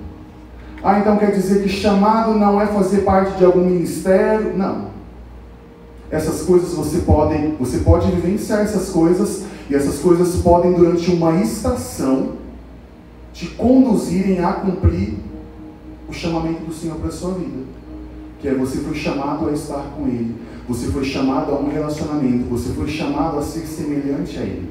Ah, 0.82 0.98
então 0.98 1.16
quer 1.16 1.30
dizer 1.30 1.62
que 1.62 1.68
chamado 1.68 2.34
não 2.34 2.60
é 2.60 2.66
fazer 2.66 3.02
parte 3.02 3.38
de 3.38 3.44
algum 3.44 3.64
ministério? 3.64 4.56
Não. 4.56 4.90
Essas 6.10 6.42
coisas 6.42 6.74
você 6.74 6.98
pode, 6.98 7.38
você 7.58 7.78
pode 7.78 8.10
vivenciar 8.10 8.60
essas 8.60 8.90
coisas 8.90 9.44
e 9.70 9.74
essas 9.74 10.00
coisas 10.00 10.42
podem 10.42 10.72
durante 10.72 11.10
uma 11.10 11.40
estação 11.40 12.32
te 13.32 13.46
conduzirem 13.46 14.44
a 14.44 14.52
cumprir 14.52 15.14
o 16.08 16.12
chamamento 16.12 16.64
do 16.64 16.74
Senhor 16.74 16.96
para 16.96 17.08
a 17.08 17.12
sua 17.12 17.32
vida. 17.34 17.62
Que 18.40 18.48
é 18.48 18.54
você 18.54 18.78
foi 18.78 18.94
chamado 18.94 19.48
a 19.48 19.52
estar 19.52 19.94
com 19.96 20.06
Ele, 20.08 20.34
você 20.68 20.88
foi 20.88 21.04
chamado 21.04 21.52
a 21.52 21.58
um 21.58 21.70
relacionamento, 21.70 22.48
você 22.50 22.70
foi 22.70 22.88
chamado 22.88 23.38
a 23.38 23.42
ser 23.42 23.66
semelhante 23.66 24.36
a 24.36 24.42
Ele. 24.42 24.68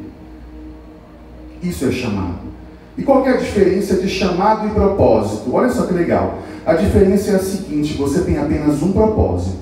Isso 1.64 1.86
é 1.86 1.92
chamado. 1.92 2.51
E 3.02 3.04
qual 3.04 3.26
é 3.26 3.32
a 3.32 3.38
diferença 3.38 3.96
de 3.96 4.08
chamado 4.08 4.68
e 4.68 4.70
propósito? 4.70 5.56
Olha 5.56 5.72
só 5.72 5.88
que 5.88 5.94
legal. 5.96 6.38
A 6.64 6.76
diferença 6.76 7.32
é 7.32 7.36
a 7.36 7.40
seguinte: 7.40 7.98
você 7.98 8.22
tem 8.22 8.38
apenas 8.38 8.84
um 8.84 8.92
propósito, 8.92 9.58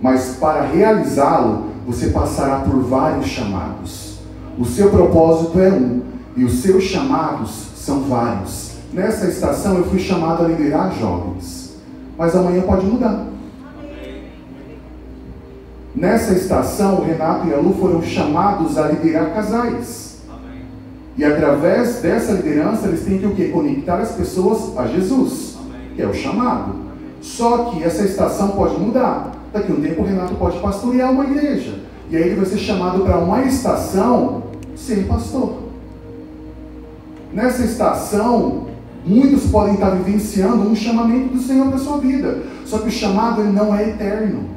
mas 0.00 0.36
para 0.40 0.62
realizá-lo, 0.62 1.66
você 1.86 2.06
passará 2.06 2.60
por 2.60 2.80
vários 2.80 3.26
chamados. 3.26 4.20
O 4.58 4.64
seu 4.64 4.88
propósito 4.88 5.60
é 5.60 5.68
um, 5.68 6.00
e 6.34 6.44
os 6.44 6.62
seus 6.62 6.84
chamados 6.84 7.66
são 7.76 8.04
vários. 8.04 8.70
Nessa 8.90 9.26
estação 9.26 9.76
eu 9.76 9.84
fui 9.84 9.98
chamado 9.98 10.46
a 10.46 10.48
liderar 10.48 10.98
jovens, 10.98 11.76
mas 12.16 12.34
amanhã 12.34 12.62
pode 12.62 12.86
mudar. 12.86 13.26
Nessa 15.94 16.32
estação, 16.32 17.00
o 17.00 17.04
Renato 17.04 17.46
e 17.48 17.52
a 17.52 17.58
Lu 17.58 17.74
foram 17.74 18.02
chamados 18.02 18.78
a 18.78 18.88
liderar 18.88 19.34
casais. 19.34 20.03
E 21.16 21.24
através 21.24 22.00
dessa 22.00 22.32
liderança, 22.32 22.88
eles 22.88 23.04
têm 23.04 23.18
que 23.18 23.26
o 23.26 23.34
quê? 23.34 23.48
Conectar 23.48 23.98
as 23.98 24.12
pessoas 24.12 24.76
a 24.76 24.86
Jesus, 24.86 25.56
que 25.94 26.02
é 26.02 26.06
o 26.06 26.14
chamado. 26.14 26.74
Só 27.20 27.70
que 27.70 27.82
essa 27.82 28.04
estação 28.04 28.48
pode 28.48 28.78
mudar. 28.78 29.32
Daqui 29.52 29.70
a 29.70 29.74
um 29.74 29.80
tempo 29.80 30.02
o 30.02 30.04
Renato 30.04 30.34
pode 30.34 30.58
pastorear 30.58 31.12
uma 31.12 31.24
igreja. 31.24 31.78
E 32.10 32.16
aí 32.16 32.22
ele 32.22 32.34
vai 32.34 32.44
ser 32.44 32.58
chamado 32.58 33.04
para 33.04 33.16
uma 33.18 33.42
estação 33.44 34.42
ser 34.76 35.06
pastor. 35.06 35.64
Nessa 37.32 37.64
estação, 37.64 38.66
muitos 39.04 39.46
podem 39.46 39.74
estar 39.74 39.90
vivenciando 39.90 40.68
um 40.68 40.74
chamamento 40.74 41.34
do 41.34 41.40
Senhor 41.40 41.68
para 41.68 41.78
sua 41.78 41.98
vida. 41.98 42.42
Só 42.66 42.78
que 42.78 42.88
o 42.88 42.92
chamado 42.92 43.42
não 43.44 43.74
é 43.74 43.90
eterno. 43.90 44.48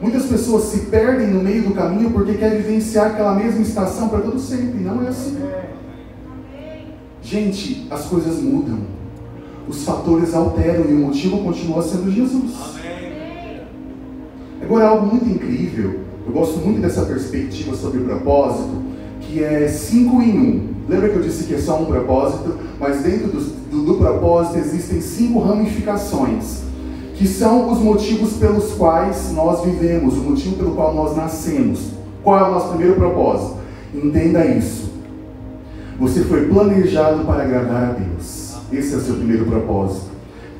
Muitas 0.00 0.26
pessoas 0.26 0.64
se 0.64 0.86
perdem 0.86 1.28
no 1.28 1.42
meio 1.42 1.64
do 1.64 1.74
caminho 1.74 2.10
porque 2.10 2.34
querem 2.34 2.62
vivenciar 2.62 3.08
aquela 3.08 3.34
mesma 3.34 3.60
estação 3.60 4.08
para 4.08 4.20
todo 4.20 4.38
sempre. 4.38 4.80
Não 4.80 5.04
é 5.04 5.08
assim. 5.08 5.38
Gente, 7.22 7.86
as 7.90 8.06
coisas 8.06 8.40
mudam. 8.42 8.78
Os 9.68 9.84
fatores 9.84 10.34
alteram 10.34 10.84
e 10.88 10.94
o 10.94 11.06
motivo 11.06 11.38
continua 11.38 11.82
sendo 11.82 12.10
Jesus. 12.10 12.52
Amém. 12.60 13.08
Agora, 14.62 14.88
algo 14.88 15.06
muito 15.06 15.28
incrível, 15.28 16.00
eu 16.26 16.32
gosto 16.32 16.58
muito 16.58 16.80
dessa 16.80 17.02
perspectiva 17.02 17.76
sobre 17.76 18.00
o 18.00 18.04
propósito, 18.04 18.82
que 19.20 19.42
é 19.42 19.68
cinco 19.68 20.20
em 20.20 20.38
um. 20.38 20.68
Lembra 20.88 21.10
que 21.10 21.16
eu 21.16 21.22
disse 21.22 21.44
que 21.44 21.54
é 21.54 21.58
só 21.58 21.80
um 21.80 21.84
propósito, 21.84 22.56
mas 22.80 23.02
dentro 23.02 23.28
do, 23.28 23.40
do, 23.40 23.82
do 23.84 23.94
propósito 23.94 24.58
existem 24.58 25.00
cinco 25.00 25.40
ramificações, 25.40 26.62
que 27.14 27.26
são 27.26 27.70
os 27.70 27.78
motivos 27.78 28.34
pelos 28.34 28.72
quais 28.72 29.32
nós 29.32 29.64
vivemos, 29.64 30.14
o 30.14 30.22
motivo 30.22 30.56
pelo 30.56 30.72
qual 30.72 30.94
nós 30.94 31.16
nascemos. 31.16 31.90
Qual 32.22 32.38
é 32.38 32.48
o 32.48 32.52
nosso 32.52 32.68
primeiro 32.68 32.94
propósito? 32.94 33.58
Entenda 33.94 34.44
isso. 34.46 34.87
Você 35.98 36.22
foi 36.22 36.46
planejado 36.46 37.24
para 37.24 37.42
agradar 37.42 37.82
a 37.82 37.92
Deus. 37.92 38.56
Esse 38.72 38.94
é 38.94 38.98
o 38.98 39.00
seu 39.00 39.16
primeiro 39.16 39.46
propósito. 39.46 40.06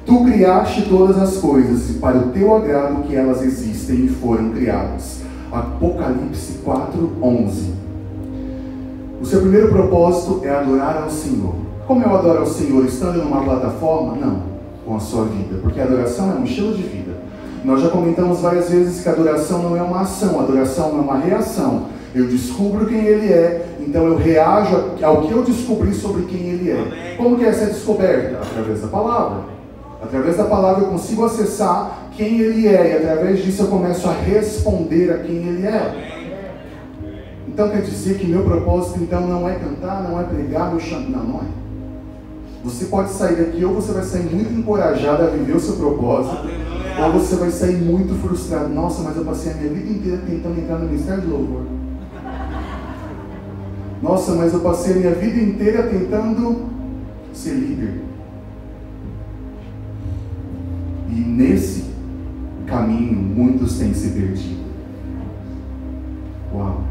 Tu 0.05 0.25
criaste 0.25 0.83
todas 0.89 1.17
as 1.17 1.37
coisas 1.37 1.91
e 1.91 1.95
para 1.95 2.19
o 2.19 2.31
teu 2.31 2.57
agrado 2.57 3.05
que 3.05 3.15
elas 3.15 3.41
existem 3.43 4.07
e 4.07 4.09
foram 4.09 4.51
criadas. 4.51 5.21
Apocalipse 5.53 6.55
4, 6.65 7.13
11. 7.23 7.73
O 9.21 9.27
seu 9.27 9.41
primeiro 9.43 9.69
propósito 9.69 10.41
é 10.43 10.51
adorar 10.51 11.05
ao 11.05 11.11
Senhor. 11.11 11.55
Como 11.87 12.03
eu 12.03 12.17
adoro 12.17 12.41
ao 12.41 12.47
Senhor? 12.47 12.85
Estando 12.85 13.23
numa 13.23 13.45
plataforma? 13.45 14.17
Não, 14.17 14.43
com 14.85 14.97
a 14.97 15.01
sua 15.01 15.25
vida, 15.27 15.61
porque 15.63 15.81
a 15.81 15.85
adoração 15.85 16.33
é 16.33 16.35
um 16.35 16.45
estilo 16.45 16.75
de 16.75 16.83
vida. 16.83 17.13
Nós 17.65 17.81
já 17.81 17.91
comentamos 17.91 18.41
várias 18.41 18.71
vezes 18.71 19.03
que 19.03 19.09
a 19.09 19.13
adoração 19.13 19.63
não 19.63 19.77
é 19.77 19.83
uma 19.83 20.01
ação, 20.01 20.41
a 20.41 20.43
adoração 20.43 20.89
é 20.99 21.01
uma 21.01 21.19
reação. 21.19 21.87
Eu 22.15 22.27
descubro 22.27 22.87
quem 22.87 23.05
Ele 23.05 23.33
é, 23.33 23.68
então 23.89 24.05
eu 24.05 24.19
reajo 24.19 24.77
ao 25.03 25.23
que 25.23 25.33
eu 25.33 25.43
descobri 25.43 25.95
sobre 25.95 26.27
quem 26.27 26.41
Ele 26.41 26.71
é. 26.71 26.75
Amém. 26.75 27.17
Como 27.17 27.39
que 27.39 27.45
é 27.45 27.49
essa 27.49 27.67
descoberta? 27.67 28.37
Através 28.43 28.83
da 28.83 28.89
palavra. 28.89 29.45
Através 30.03 30.37
da 30.37 30.45
palavra 30.45 30.85
eu 30.85 30.91
consigo 30.91 31.25
acessar 31.25 32.11
quem 32.13 32.39
Ele 32.39 32.69
é, 32.69 32.93
e 32.93 32.97
através 32.97 33.43
disso 33.43 33.63
eu 33.63 33.69
começo 33.69 34.07
a 34.07 34.13
responder 34.13 35.11
a 35.11 35.19
quem 35.19 35.37
Ele 35.37 35.67
é. 35.67 35.79
Amém. 35.79 37.19
Então 37.49 37.71
quer 37.71 37.81
dizer 37.81 38.19
que 38.19 38.27
meu 38.27 38.45
propósito 38.45 39.01
então 39.01 39.27
não 39.27 39.49
é 39.49 39.55
cantar, 39.55 40.03
não 40.03 40.21
é 40.21 40.25
pregar, 40.25 40.71
meu 40.71 40.81
chão. 40.81 41.01
Não, 41.01 41.25
não 41.25 41.41
é. 41.41 41.45
Você 42.65 42.85
pode 42.87 43.11
sair 43.11 43.37
daqui 43.37 43.65
ou 43.65 43.73
você 43.73 43.93
vai 43.93 44.03
sair 44.03 44.25
muito 44.31 44.53
encorajado 44.53 45.23
a 45.23 45.27
viver 45.29 45.57
o 45.57 45.61
seu 45.61 45.77
propósito, 45.77 46.37
ou 46.45 47.05
Aleluia. 47.05 47.21
você 47.21 47.37
vai 47.37 47.51
sair 47.51 47.77
muito 47.77 48.15
frustrado. 48.21 48.69
Nossa, 48.69 49.03
mas 49.03 49.17
eu 49.17 49.25
passei 49.25 49.53
a 49.53 49.55
minha 49.55 49.73
vida 49.73 49.91
inteira 49.91 50.23
tentando 50.27 50.61
entrar 50.61 50.77
no 50.77 50.87
ministério 50.87 51.23
de 51.23 51.29
louvor. 51.29 51.78
Nossa, 54.03 54.35
mas 54.35 54.53
eu 54.53 54.61
passei 54.61 54.95
a 54.95 54.97
minha 54.97 55.15
vida 55.15 55.41
inteira 55.41 55.83
tentando 55.85 56.67
ser 57.33 57.55
líder. 57.55 58.01
E 61.09 61.21
nesse 61.21 61.85
caminho 62.67 63.15
muitos 63.15 63.79
têm 63.79 63.93
se 63.93 64.11
perdido. 64.11 64.69
Uau. 66.55 66.83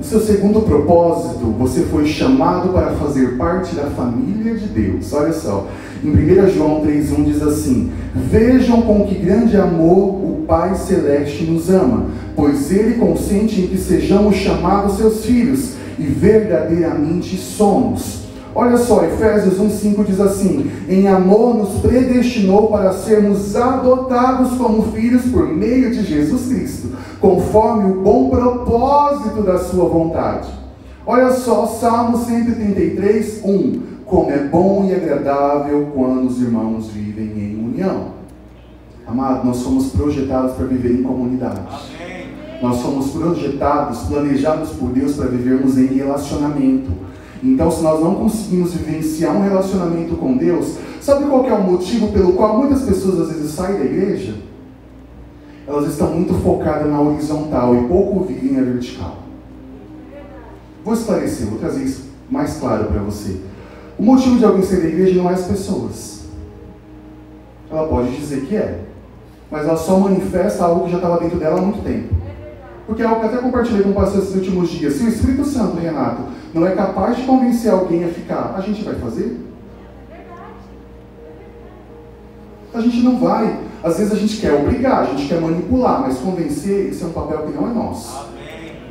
O 0.00 0.02
seu 0.02 0.20
segundo 0.20 0.62
propósito, 0.62 1.44
você 1.58 1.82
foi 1.82 2.06
chamado 2.06 2.70
para 2.70 2.92
fazer 2.92 3.36
parte 3.36 3.74
da 3.74 3.90
família 3.90 4.56
de 4.56 4.66
Deus. 4.66 5.12
Olha 5.12 5.32
só, 5.32 5.68
em 6.02 6.08
1 6.08 6.50
João 6.50 6.80
3,1 6.80 7.24
diz 7.24 7.42
assim: 7.42 7.92
Vejam 8.14 8.82
com 8.82 9.06
que 9.06 9.14
grande 9.14 9.56
amor 9.56 10.08
o 10.24 10.44
Pai 10.46 10.74
Celeste 10.74 11.44
nos 11.44 11.68
ama, 11.68 12.06
pois 12.34 12.72
Ele 12.72 12.94
consente 12.94 13.60
em 13.60 13.66
que 13.66 13.76
sejamos 13.76 14.36
chamados 14.36 14.96
seus 14.96 15.24
filhos, 15.24 15.74
e 15.98 16.04
verdadeiramente 16.04 17.36
somos. 17.36 18.20
Olha 18.54 18.78
só, 18.78 19.04
Efésios 19.04 19.60
1,5 19.60 20.04
diz 20.06 20.20
assim: 20.20 20.70
Em 20.88 21.06
amor 21.06 21.54
nos 21.54 21.80
predestinou 21.80 22.68
para 22.68 22.92
sermos 22.92 23.54
adotados 23.54 24.56
como 24.56 24.90
filhos 24.92 25.22
por 25.26 25.46
meio 25.46 25.90
de 25.90 26.02
Jesus 26.02 26.48
Cristo, 26.48 26.88
conforme 27.20 27.92
o 27.92 28.02
bom 28.02 28.30
propósito 28.30 29.42
da 29.42 29.58
Sua 29.58 29.88
vontade. 29.88 30.48
Olha 31.06 31.30
só, 31.32 31.66
Salmo 31.66 32.18
133, 32.24 33.40
1: 33.44 33.82
Como 34.10 34.28
é 34.28 34.38
bom 34.38 34.86
e 34.86 34.92
agradável 34.92 35.92
quando 35.94 36.26
os 36.26 36.42
irmãos 36.42 36.88
vivem 36.88 37.26
em 37.26 37.64
união. 37.64 38.08
Amado, 39.06 39.46
nós 39.46 39.58
somos 39.58 39.92
projetados 39.92 40.54
para 40.54 40.66
viver 40.66 40.98
em 40.98 41.02
comunidade. 41.04 41.60
Amém. 41.60 42.26
Nós 42.60 42.78
somos 42.78 43.12
projetados, 43.12 44.00
planejados 44.08 44.70
por 44.70 44.88
Deus 44.88 45.14
para 45.14 45.28
vivermos 45.28 45.78
em 45.78 45.86
relacionamento. 45.86 46.90
Então, 47.40 47.70
se 47.70 47.84
nós 47.84 48.02
não 48.02 48.16
conseguimos 48.16 48.74
vivenciar 48.74 49.36
um 49.36 49.44
relacionamento 49.44 50.16
com 50.16 50.36
Deus, 50.36 50.76
sabe 51.00 51.26
qual 51.26 51.46
é 51.46 51.54
o 51.54 51.62
motivo 51.62 52.08
pelo 52.08 52.32
qual 52.32 52.58
muitas 52.58 52.82
pessoas 52.82 53.20
às 53.20 53.28
vezes 53.28 53.52
saem 53.52 53.78
da 53.78 53.84
igreja? 53.84 54.34
Elas 55.68 55.86
estão 55.86 56.10
muito 56.10 56.34
focadas 56.34 56.90
na 56.90 57.00
horizontal 57.00 57.76
e 57.76 57.86
pouco 57.86 58.24
vivem 58.24 58.58
a 58.58 58.62
vertical. 58.62 59.18
Vou 60.84 60.94
esclarecer, 60.94 61.46
vou 61.46 61.60
trazer 61.60 61.84
isso 61.84 62.10
mais 62.28 62.56
claro 62.56 62.86
para 62.86 63.00
você. 63.02 63.49
O 64.00 64.02
motivo 64.02 64.38
de 64.38 64.46
alguém 64.46 64.62
ser 64.62 64.80
da 64.80 64.88
igreja 64.88 65.22
não 65.22 65.28
é 65.28 65.34
as 65.34 65.44
pessoas. 65.44 66.22
Ela 67.70 67.86
pode 67.86 68.16
dizer 68.16 68.46
que 68.46 68.56
é, 68.56 68.80
mas 69.50 69.66
ela 69.66 69.76
só 69.76 69.98
manifesta 69.98 70.64
algo 70.64 70.86
que 70.86 70.92
já 70.92 70.96
estava 70.96 71.20
dentro 71.20 71.38
dela 71.38 71.58
há 71.58 71.60
muito 71.60 71.84
tempo. 71.84 72.14
Porque 72.86 73.02
é 73.02 73.04
algo 73.04 73.20
que 73.20 73.26
até 73.26 73.36
compartilhei 73.36 73.82
com 73.82 73.90
o 73.90 73.94
pastor 73.94 74.22
esses 74.22 74.34
últimos 74.34 74.70
dias. 74.70 74.94
Se 74.94 75.04
o 75.04 75.08
Espírito 75.08 75.44
Santo, 75.44 75.76
Renato, 75.76 76.22
não 76.54 76.66
é 76.66 76.70
capaz 76.70 77.18
de 77.18 77.24
convencer 77.24 77.70
alguém 77.70 78.02
a 78.04 78.08
ficar, 78.08 78.54
a 78.56 78.62
gente 78.62 78.82
vai 78.82 78.94
fazer? 78.94 79.38
A 82.72 82.80
gente 82.80 83.02
não 83.02 83.18
vai. 83.18 83.60
Às 83.84 83.98
vezes 83.98 84.14
a 84.14 84.16
gente 84.16 84.38
quer 84.38 84.54
obrigar, 84.54 85.02
a 85.02 85.04
gente 85.04 85.28
quer 85.28 85.42
manipular, 85.42 86.00
mas 86.00 86.16
convencer, 86.16 86.88
esse 86.88 87.04
é 87.04 87.06
um 87.06 87.12
papel 87.12 87.42
que 87.42 87.52
não 87.52 87.70
é 87.70 87.74
nosso. 87.74 88.30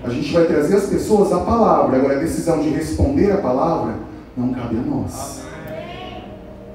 A 0.03 0.09
gente 0.09 0.31
vai 0.31 0.45
trazer 0.45 0.75
as 0.75 0.85
pessoas 0.85 1.33
à 1.33 1.39
palavra. 1.39 1.97
Agora, 1.97 2.15
a 2.15 2.19
decisão 2.19 2.59
de 2.59 2.69
responder 2.69 3.31
a 3.31 3.37
palavra 3.37 4.07
não 4.39 4.53
cabe 4.53 4.77
a 4.77 4.81
nós. 4.81 5.41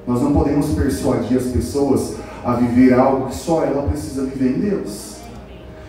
Nós 0.06 0.20
não 0.20 0.32
podemos 0.32 0.68
persuadir 0.68 1.38
as 1.38 1.44
pessoas 1.44 2.16
a 2.44 2.54
viver 2.54 2.92
algo 2.92 3.28
que 3.28 3.34
só 3.34 3.64
ela 3.64 3.88
precisa 3.88 4.24
viver 4.24 4.56
em 4.56 4.60
Deus. 4.60 5.14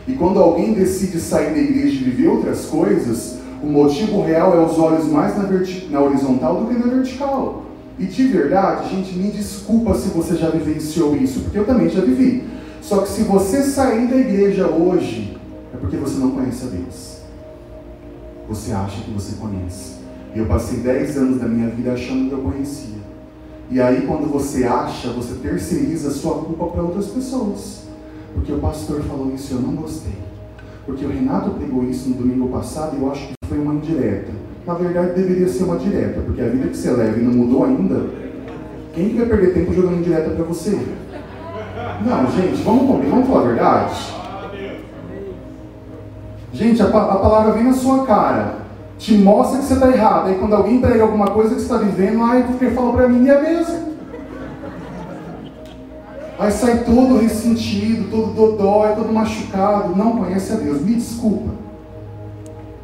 E 0.08 0.14
quando 0.14 0.40
alguém 0.40 0.74
decide 0.74 1.20
sair 1.20 1.54
da 1.54 1.60
igreja 1.60 2.00
e 2.00 2.04
viver 2.04 2.30
outras 2.30 2.66
coisas, 2.66 3.40
o 3.62 3.68
motivo 3.68 4.24
real 4.24 4.56
é 4.56 4.64
os 4.64 4.78
olhos 4.78 5.06
mais 5.06 5.36
na, 5.36 5.44
na 5.90 6.02
horizontal 6.02 6.62
do 6.62 6.68
que 6.68 6.80
na 6.80 6.94
vertical. 6.94 7.64
E 7.98 8.06
de 8.06 8.28
verdade, 8.28 8.90
gente, 8.90 9.18
me 9.18 9.32
desculpa 9.32 9.96
se 9.96 10.10
você 10.10 10.36
já 10.36 10.50
vivenciou 10.50 11.16
isso, 11.16 11.42
porque 11.42 11.58
eu 11.58 11.66
também 11.66 11.90
já 11.90 12.02
vivi. 12.02 12.44
Só 12.82 13.00
que 13.00 13.10
se 13.10 13.24
você 13.24 13.64
sair 13.64 14.08
da 14.08 14.16
igreja 14.16 14.68
hoje, 14.68 15.38
é 15.74 15.78
porque 15.78 15.98
você 15.98 16.20
não 16.20 16.32
conhece 16.32 16.66
a 16.66 16.70
Deus. 16.70 17.18
Você 18.48 18.72
acha 18.72 19.02
que 19.02 19.12
você 19.12 19.36
conhece. 19.38 19.95
Eu 20.36 20.46
passei 20.48 20.80
10 20.80 21.18
anos 21.18 21.40
da 21.40 21.48
minha 21.48 21.70
vida 21.70 21.94
achando 21.94 22.28
que 22.28 22.34
eu 22.34 22.40
conhecia. 22.40 22.96
E 23.72 23.82
aí, 23.82 24.06
quando 24.06 24.30
você 24.30 24.66
acha, 24.66 25.10
você 25.10 25.36
terceiriza 25.36 26.10
a 26.10 26.12
sua 26.12 26.36
culpa 26.36 26.68
para 26.68 26.84
outras 26.84 27.08
pessoas. 27.08 27.86
Porque 28.34 28.52
o 28.52 28.60
pastor 28.60 29.02
falou 29.04 29.34
isso 29.34 29.54
e 29.54 29.56
eu 29.56 29.62
não 29.62 29.76
gostei. 29.76 30.14
Porque 30.86 31.06
o 31.06 31.10
Renato 31.10 31.52
pegou 31.52 31.84
isso 31.86 32.10
no 32.10 32.16
domingo 32.16 32.50
passado 32.50 32.98
e 32.98 33.02
eu 33.02 33.12
acho 33.12 33.28
que 33.28 33.48
foi 33.48 33.58
uma 33.58 33.76
indireta. 33.76 34.32
Na 34.68 34.74
verdade, 34.74 35.14
deveria 35.14 35.48
ser 35.48 35.64
uma 35.64 35.78
direta, 35.78 36.22
porque 36.22 36.42
a 36.42 36.50
vida 36.50 36.68
que 36.68 36.76
você 36.76 36.92
leva 36.92 37.18
e 37.18 37.24
não 37.24 37.32
mudou 37.32 37.66
ainda, 37.66 38.10
quem 38.94 39.10
que 39.10 39.18
vai 39.18 39.28
perder 39.28 39.54
tempo 39.54 39.74
jogando 39.74 40.00
indireta 40.00 40.32
para 40.32 40.44
você? 40.44 40.72
Não, 42.06 42.32
gente, 42.32 42.62
vamos 42.64 42.88
comer, 42.88 43.10
vamos 43.10 43.28
falar 43.28 43.42
a 43.42 43.48
verdade? 43.48 44.16
Gente, 46.52 46.82
a, 46.82 46.86
a 46.86 46.90
palavra 46.90 47.54
vem 47.54 47.64
na 47.64 47.74
sua 47.74 48.06
cara, 48.06 48.65
te 48.98 49.18
mostra 49.18 49.60
que 49.60 49.66
você 49.66 49.74
está 49.74 49.88
errado. 49.90 50.28
Aí 50.28 50.36
quando 50.36 50.56
alguém 50.56 50.80
prega 50.80 51.04
alguma 51.04 51.28
coisa 51.28 51.56
que 51.56 51.62
você 51.62 51.74
está 51.74 51.78
vivendo, 51.78 52.24
aí 52.24 52.44
porque 52.44 52.72
falou 52.72 52.94
para 52.94 53.08
mim, 53.08 53.26
e 53.26 53.30
é 53.30 53.42
mesmo. 53.42 53.96
Aí 56.38 56.52
sai 56.52 56.84
todo 56.84 57.18
ressentido, 57.18 58.10
todo 58.10 58.34
dodói, 58.34 58.94
todo 58.96 59.12
machucado, 59.12 59.96
não 59.96 60.18
conhece 60.18 60.52
a 60.52 60.56
Deus. 60.56 60.82
Me 60.82 60.96
desculpa. 60.96 61.52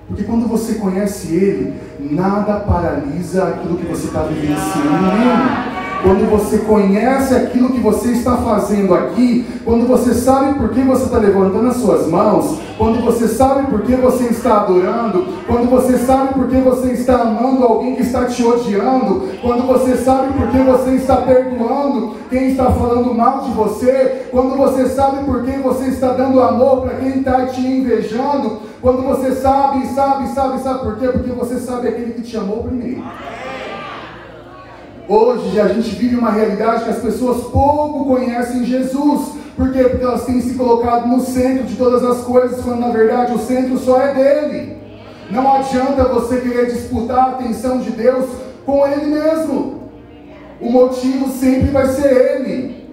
Porque 0.07 0.23
quando 0.23 0.47
você 0.47 0.75
conhece 0.75 1.33
Ele, 1.33 1.73
nada 1.99 2.59
paralisa 2.59 3.47
aquilo 3.47 3.77
que 3.77 3.85
você 3.85 4.07
está 4.07 4.23
vivenciando 4.23 4.89
nele. 4.89 5.70
Quando 6.03 6.27
você 6.29 6.57
conhece 6.59 7.35
aquilo 7.35 7.69
que 7.69 7.79
você 7.79 8.09
está 8.09 8.37
fazendo 8.37 8.93
aqui, 8.95 9.45
quando 9.63 9.87
você 9.87 10.15
sabe 10.15 10.57
por 10.57 10.69
que 10.69 10.81
você 10.81 11.03
está 11.03 11.17
levantando 11.17 11.67
as 11.67 11.77
suas 11.77 12.07
mãos, 12.07 12.59
quando 12.77 13.03
você 13.03 13.27
sabe 13.27 13.67
por 13.67 13.81
que 13.81 13.93
você 13.95 14.23
está 14.25 14.61
adorando, 14.61 15.27
quando 15.45 15.69
você 15.69 15.99
sabe 15.99 16.33
por 16.33 16.47
que 16.47 16.57
você 16.57 16.93
está 16.93 17.21
amando 17.21 17.63
alguém 17.63 17.95
que 17.95 18.01
está 18.01 18.25
te 18.25 18.43
odiando, 18.43 19.29
quando 19.41 19.67
você 19.67 19.95
sabe 19.95 20.33
por 20.33 20.47
que 20.47 20.57
você 20.57 20.91
está 20.95 21.17
perdoando 21.17 22.15
quem 22.31 22.49
está 22.49 22.71
falando 22.71 23.13
mal 23.13 23.41
de 23.41 23.51
você, 23.51 24.25
quando 24.31 24.57
você 24.57 24.87
sabe 24.89 25.23
por 25.25 25.43
que 25.43 25.51
você 25.57 25.89
está 25.89 26.13
dando 26.13 26.41
amor 26.41 26.81
para 26.81 26.95
quem 26.95 27.19
está 27.19 27.45
te 27.45 27.61
invejando, 27.61 28.59
quando 28.81 29.03
você 29.03 29.35
sabe, 29.35 29.85
sabe, 29.87 30.27
sabe, 30.29 30.59
sabe 30.63 30.79
por 30.79 30.97
quê? 30.97 31.09
Porque 31.09 31.29
você 31.29 31.59
sabe 31.59 31.89
aquele 31.89 32.13
que 32.13 32.23
te 32.23 32.35
amou 32.37 32.63
primeiro. 32.63 33.03
Hoje 35.11 35.59
a 35.59 35.67
gente 35.67 35.93
vive 35.95 36.15
uma 36.15 36.31
realidade 36.31 36.85
que 36.85 36.89
as 36.89 36.99
pessoas 36.99 37.43
pouco 37.47 38.05
conhecem 38.05 38.63
Jesus. 38.63 39.33
Por 39.57 39.73
quê? 39.73 39.83
Porque 39.83 40.05
elas 40.05 40.23
têm 40.23 40.39
se 40.39 40.53
colocado 40.53 41.05
no 41.05 41.19
centro 41.19 41.65
de 41.65 41.75
todas 41.75 42.01
as 42.01 42.21
coisas, 42.21 42.61
quando 42.61 42.79
na 42.79 42.91
verdade 42.91 43.33
o 43.33 43.37
centro 43.37 43.77
só 43.77 43.99
é 43.99 44.13
dele. 44.13 44.77
Não 45.29 45.51
adianta 45.51 46.05
você 46.05 46.37
querer 46.37 46.67
disputar 46.67 47.17
a 47.17 47.31
atenção 47.31 47.79
de 47.79 47.91
Deus 47.91 48.25
com 48.65 48.87
Ele 48.87 49.07
mesmo. 49.07 49.81
O 50.61 50.71
motivo 50.71 51.29
sempre 51.29 51.71
vai 51.71 51.87
ser 51.87 52.37
Ele. 52.37 52.87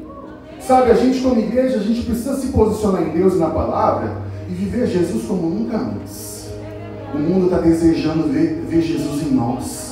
Sabe, 0.58 0.90
a 0.90 0.94
gente 0.94 1.20
como 1.20 1.38
igreja, 1.38 1.76
a 1.76 1.82
gente 1.82 2.02
precisa 2.02 2.34
se 2.34 2.48
posicionar 2.48 3.00
em 3.00 3.10
Deus 3.10 3.34
e 3.34 3.38
na 3.38 3.50
palavra 3.50 4.16
e 4.50 4.54
viver 4.54 4.88
Jesus 4.88 5.22
como 5.24 5.48
nunca 5.48 5.76
antes. 5.76 6.48
O 7.14 7.18
mundo 7.18 7.44
está 7.44 7.58
desejando 7.58 8.26
ver, 8.26 8.64
ver 8.68 8.82
Jesus 8.82 9.22
em 9.22 9.30
nós. 9.30 9.87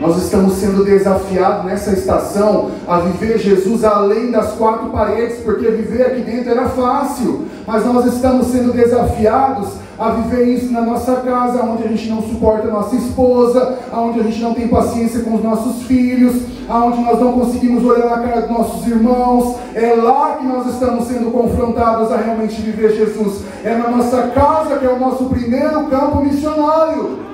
Nós 0.00 0.16
estamos 0.16 0.54
sendo 0.54 0.82
desafiados 0.82 1.66
nessa 1.66 1.92
estação 1.92 2.70
a 2.88 3.00
viver 3.00 3.38
Jesus 3.38 3.84
além 3.84 4.30
das 4.30 4.52
quatro 4.52 4.88
paredes, 4.88 5.40
porque 5.40 5.70
viver 5.70 6.06
aqui 6.06 6.22
dentro 6.22 6.50
era 6.50 6.70
fácil, 6.70 7.46
mas 7.66 7.84
nós 7.84 8.06
estamos 8.06 8.46
sendo 8.46 8.72
desafiados 8.72 9.68
a 9.98 10.12
viver 10.12 10.44
isso 10.44 10.72
na 10.72 10.80
nossa 10.80 11.16
casa, 11.16 11.62
onde 11.62 11.84
a 11.84 11.88
gente 11.88 12.08
não 12.08 12.22
suporta 12.22 12.66
a 12.66 12.70
nossa 12.70 12.96
esposa, 12.96 13.78
onde 13.92 14.20
a 14.20 14.22
gente 14.22 14.40
não 14.40 14.54
tem 14.54 14.66
paciência 14.66 15.20
com 15.20 15.34
os 15.34 15.44
nossos 15.44 15.82
filhos, 15.82 16.36
onde 16.66 17.02
nós 17.02 17.20
não 17.20 17.32
conseguimos 17.32 17.84
olhar 17.84 18.08
na 18.08 18.26
cara 18.26 18.40
dos 18.40 18.50
nossos 18.50 18.86
irmãos. 18.86 19.56
É 19.74 19.94
lá 19.96 20.36
que 20.36 20.46
nós 20.46 20.66
estamos 20.72 21.06
sendo 21.06 21.30
confrontados 21.30 22.10
a 22.10 22.16
realmente 22.16 22.62
viver 22.62 22.96
Jesus. 22.96 23.42
É 23.62 23.76
na 23.76 23.90
nossa 23.90 24.22
casa 24.28 24.78
que 24.78 24.86
é 24.86 24.88
o 24.88 24.98
nosso 24.98 25.26
primeiro 25.26 25.84
campo 25.88 26.22
missionário. 26.22 27.29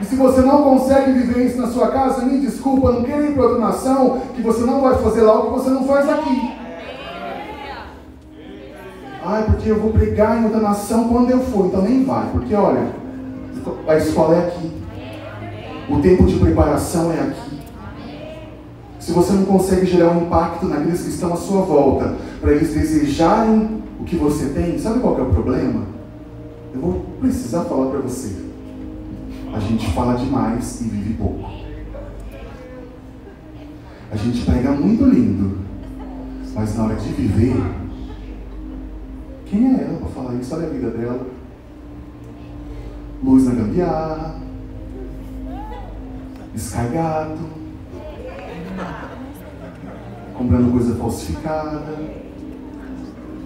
E 0.00 0.04
se 0.04 0.16
você 0.16 0.40
não 0.40 0.62
consegue 0.62 1.12
viver 1.12 1.46
isso 1.46 1.60
na 1.60 1.68
sua 1.68 1.88
casa, 1.88 2.24
me 2.24 2.40
desculpa, 2.40 2.92
não 2.92 3.04
queira 3.04 3.26
ir 3.26 3.34
para 3.34 3.44
outra 3.44 3.60
nação, 3.60 4.20
que 4.34 4.42
você 4.42 4.64
não 4.64 4.80
vai 4.80 4.96
fazer 4.96 5.22
lá 5.22 5.38
o 5.38 5.46
que 5.46 5.50
você 5.52 5.70
não 5.70 5.84
faz 5.84 6.08
aqui. 6.08 6.52
Ai, 9.24 9.44
porque 9.44 9.70
eu 9.70 9.80
vou 9.80 9.92
pregar 9.92 10.40
em 10.40 10.44
outra 10.44 10.60
nação 10.60 11.08
quando 11.08 11.30
eu 11.30 11.40
for, 11.40 11.66
então 11.66 11.82
nem 11.82 12.04
vai, 12.04 12.28
porque 12.32 12.54
olha, 12.54 12.88
a 13.86 13.96
escola 13.96 14.34
é 14.34 14.48
aqui. 14.48 14.72
O 15.88 16.00
tempo 16.00 16.24
de 16.24 16.38
preparação 16.38 17.12
é 17.12 17.20
aqui. 17.20 17.60
Se 18.98 19.12
você 19.12 19.32
não 19.32 19.44
consegue 19.44 19.86
gerar 19.86 20.10
um 20.10 20.22
impacto 20.22 20.66
naqueles 20.66 21.02
que 21.02 21.10
estão 21.10 21.32
à 21.32 21.36
sua 21.36 21.62
volta, 21.62 22.14
para 22.40 22.52
eles 22.52 22.74
desejarem 22.74 23.82
o 24.00 24.04
que 24.04 24.16
você 24.16 24.46
tem, 24.46 24.78
sabe 24.78 25.00
qual 25.00 25.18
é 25.18 25.22
o 25.22 25.26
problema? 25.26 25.82
Eu 26.74 26.80
vou 26.80 27.04
precisar 27.20 27.64
falar 27.64 27.86
para 27.90 28.00
você 28.00 28.43
a 29.54 29.60
gente 29.60 29.88
fala 29.92 30.14
demais 30.14 30.80
e 30.80 30.84
vive 30.84 31.14
pouco. 31.14 31.48
A 34.10 34.16
gente 34.16 34.44
prega 34.44 34.72
muito 34.72 35.04
lindo, 35.04 35.58
mas 36.54 36.76
na 36.76 36.84
hora 36.84 36.96
de 36.96 37.08
viver, 37.10 37.56
quem 39.46 39.74
é 39.74 39.84
ela 39.84 39.98
para 39.98 40.08
falar 40.08 40.34
isso? 40.34 40.54
Olha 40.54 40.66
a 40.66 40.70
vida 40.70 40.90
dela. 40.90 41.26
Luz 43.22 43.44
na 43.44 43.54
gambiarra, 43.54 44.40
escargato, 46.54 47.38
comprando 50.36 50.72
coisa 50.72 50.96
falsificada. 50.96 51.94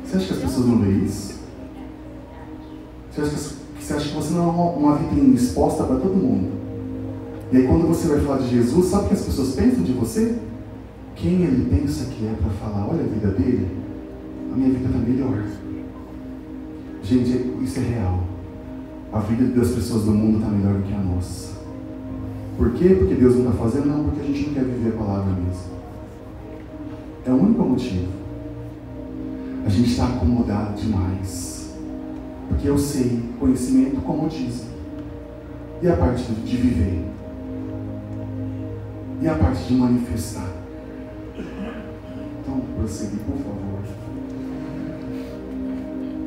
Você 0.04 0.16
acha 0.16 0.26
que 0.26 0.32
as 0.32 0.38
pessoas 0.38 0.66
não 0.66 0.78
veem 0.78 1.04
isso? 1.04 1.38
Você 3.10 3.20
acha 3.20 3.30
que 3.30 3.36
as 3.36 3.67
você 3.88 3.94
acha 3.94 4.08
que 4.10 4.14
você 4.16 4.34
não 4.34 4.48
é 4.48 4.78
uma, 4.78 4.96
vitrine 4.96 5.34
exposta 5.34 5.82
para 5.84 5.96
todo 5.96 6.14
mundo. 6.14 6.50
E 7.50 7.56
aí 7.56 7.66
quando 7.66 7.88
você 7.88 8.06
vai 8.08 8.20
falar 8.20 8.38
de 8.38 8.50
Jesus, 8.50 8.86
sabe 8.86 9.06
o 9.06 9.08
que 9.08 9.14
as 9.14 9.22
pessoas 9.22 9.54
pensam 9.54 9.82
de 9.82 9.92
você? 9.92 10.36
Quem 11.16 11.42
ele 11.42 11.74
pensa 11.74 12.04
que 12.04 12.26
é 12.26 12.34
para 12.34 12.50
falar, 12.50 12.86
olha 12.86 13.02
a 13.02 13.06
vida 13.06 13.28
dele, 13.28 13.66
a 14.52 14.56
minha 14.56 14.68
vida 14.68 14.88
está 14.88 14.98
melhor. 14.98 15.42
Gente, 17.02 17.64
isso 17.64 17.80
é 17.80 17.82
real. 17.82 18.24
A 19.10 19.20
vida 19.20 19.58
das 19.58 19.70
pessoas 19.70 20.04
do 20.04 20.10
mundo 20.10 20.36
está 20.38 20.50
melhor 20.50 20.74
do 20.74 20.82
que 20.82 20.92
a 20.92 20.98
nossa. 20.98 21.56
Por 22.58 22.72
quê? 22.72 22.88
Porque 22.90 23.14
Deus 23.14 23.36
não 23.36 23.50
está 23.50 23.64
fazendo? 23.64 23.86
Não, 23.86 24.04
porque 24.04 24.20
a 24.20 24.24
gente 24.24 24.48
não 24.48 24.54
quer 24.54 24.64
viver 24.64 24.90
a 24.90 24.98
palavra 24.98 25.32
mesmo. 25.32 25.78
É 27.24 27.30
o 27.30 27.36
único 27.36 27.62
motivo. 27.62 28.08
A 29.64 29.68
gente 29.70 29.88
está 29.88 30.08
acomodado 30.08 30.78
demais. 30.78 31.57
Porque 32.48 32.68
eu 32.68 32.78
sei 32.78 33.22
conhecimento 33.38 34.00
como 34.00 34.28
dizem. 34.28 34.66
E 35.82 35.88
a 35.88 35.96
parte 35.96 36.24
de 36.32 36.56
viver. 36.56 37.04
E 39.20 39.28
a 39.28 39.34
parte 39.34 39.64
de 39.64 39.74
manifestar. 39.74 40.48
Então, 42.40 42.60
prosseguir, 42.76 43.20
por 43.20 43.36
favor. 43.36 43.68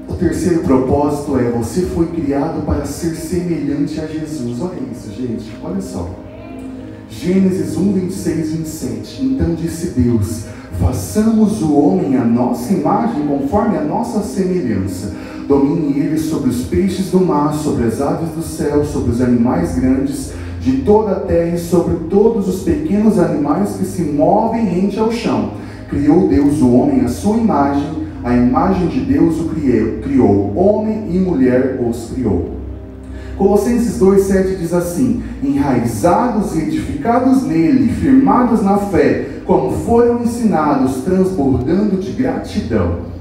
O 0.07 0.15
terceiro 0.15 0.61
propósito 0.61 1.37
é: 1.37 1.49
você 1.51 1.81
foi 1.83 2.07
criado 2.07 2.65
para 2.65 2.85
ser 2.85 3.15
semelhante 3.15 3.99
a 3.99 4.07
Jesus. 4.07 4.61
Olha 4.61 4.79
isso, 4.91 5.11
gente, 5.11 5.51
olha 5.63 5.81
só. 5.81 6.09
Gênesis 7.09 7.75
1, 7.75 7.93
26 7.93 8.51
27. 8.51 9.25
Então 9.25 9.53
disse 9.55 9.99
Deus: 9.99 10.45
façamos 10.79 11.61
o 11.61 11.73
homem 11.73 12.15
a 12.17 12.25
nossa 12.25 12.73
imagem, 12.73 13.27
conforme 13.27 13.77
a 13.77 13.83
nossa 13.83 14.21
semelhança. 14.21 15.13
Domine 15.51 15.99
ele 15.99 16.17
sobre 16.17 16.49
os 16.49 16.63
peixes 16.63 17.11
do 17.11 17.19
mar, 17.19 17.53
sobre 17.53 17.83
as 17.83 17.99
aves 17.99 18.29
do 18.29 18.41
céu, 18.41 18.85
sobre 18.85 19.11
os 19.11 19.19
animais 19.19 19.75
grandes 19.75 20.31
de 20.61 20.77
toda 20.77 21.11
a 21.11 21.19
terra 21.19 21.55
e 21.55 21.59
sobre 21.59 21.95
todos 22.09 22.47
os 22.47 22.63
pequenos 22.63 23.19
animais 23.19 23.75
que 23.75 23.83
se 23.83 24.01
movem 24.01 24.63
rente 24.63 24.97
ao 24.97 25.11
chão. 25.11 25.51
Criou 25.89 26.29
Deus 26.29 26.61
o 26.61 26.71
homem 26.71 27.01
à 27.01 27.09
sua 27.09 27.35
imagem, 27.35 27.85
a 28.23 28.33
imagem 28.33 28.87
de 28.87 29.01
Deus 29.01 29.41
o 29.41 29.49
criou, 30.01 30.55
homem 30.55 31.07
e 31.13 31.19
mulher 31.19 31.77
os 31.85 32.11
criou. 32.13 32.51
Colossenses 33.37 33.99
2,7 33.99 34.57
diz 34.57 34.71
assim: 34.71 35.21
Enraizados 35.43 36.55
e 36.55 36.59
edificados 36.59 37.43
nele, 37.43 37.91
firmados 37.91 38.63
na 38.63 38.77
fé, 38.77 39.27
como 39.45 39.71
foram 39.79 40.23
ensinados, 40.23 41.03
transbordando 41.03 41.97
de 41.97 42.13
gratidão. 42.13 43.11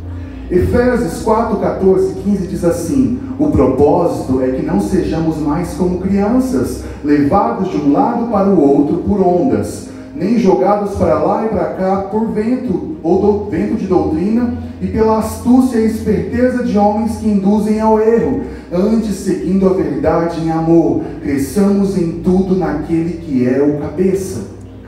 Efésios 0.50 1.22
4, 1.22 1.56
14 1.58 2.10
e 2.10 2.22
15 2.22 2.46
diz 2.48 2.64
assim: 2.64 3.20
O 3.38 3.50
propósito 3.50 4.42
é 4.42 4.48
que 4.48 4.62
não 4.62 4.80
sejamos 4.80 5.38
mais 5.38 5.74
como 5.74 6.00
crianças, 6.00 6.82
levados 7.04 7.70
de 7.70 7.76
um 7.76 7.92
lado 7.92 8.30
para 8.30 8.48
o 8.48 8.60
outro 8.60 8.98
por 8.98 9.20
ondas 9.20 9.90
nem 10.20 10.38
jogados 10.38 10.96
para 10.96 11.18
lá 11.18 11.46
e 11.46 11.48
para 11.48 11.64
cá 11.74 11.96
por 12.10 12.30
vento 12.30 12.96
ou 13.02 13.20
do, 13.20 13.50
vento 13.50 13.76
de 13.76 13.86
doutrina 13.86 14.54
e 14.80 14.86
pela 14.86 15.18
astúcia 15.18 15.78
e 15.78 15.86
esperteza 15.86 16.62
de 16.62 16.76
homens 16.76 17.16
que 17.16 17.28
induzem 17.28 17.80
ao 17.80 17.98
erro, 17.98 18.42
antes 18.70 19.14
seguindo 19.16 19.66
a 19.66 19.72
verdade 19.72 20.40
em 20.40 20.50
amor, 20.50 21.02
cresçamos 21.22 21.96
em 21.96 22.20
tudo 22.20 22.54
naquele 22.54 23.18
que 23.18 23.48
é 23.48 23.62
o 23.62 23.80
cabeça, 23.80 24.42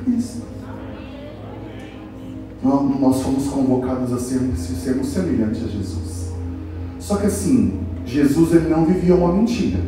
Cristo. 0.04 0.42
Nós, 2.62 3.22
fomos 3.22 3.48
convocados 3.48 4.12
a 4.12 4.18
sermos, 4.18 4.60
sermos 4.60 5.08
semelhantes 5.08 5.64
a 5.64 5.66
Jesus. 5.66 6.32
Só 7.00 7.16
que 7.16 7.26
assim, 7.26 7.80
Jesus 8.06 8.52
ele 8.54 8.68
não 8.68 8.84
vivia 8.84 9.16
uma 9.16 9.32
mentira. 9.32 9.80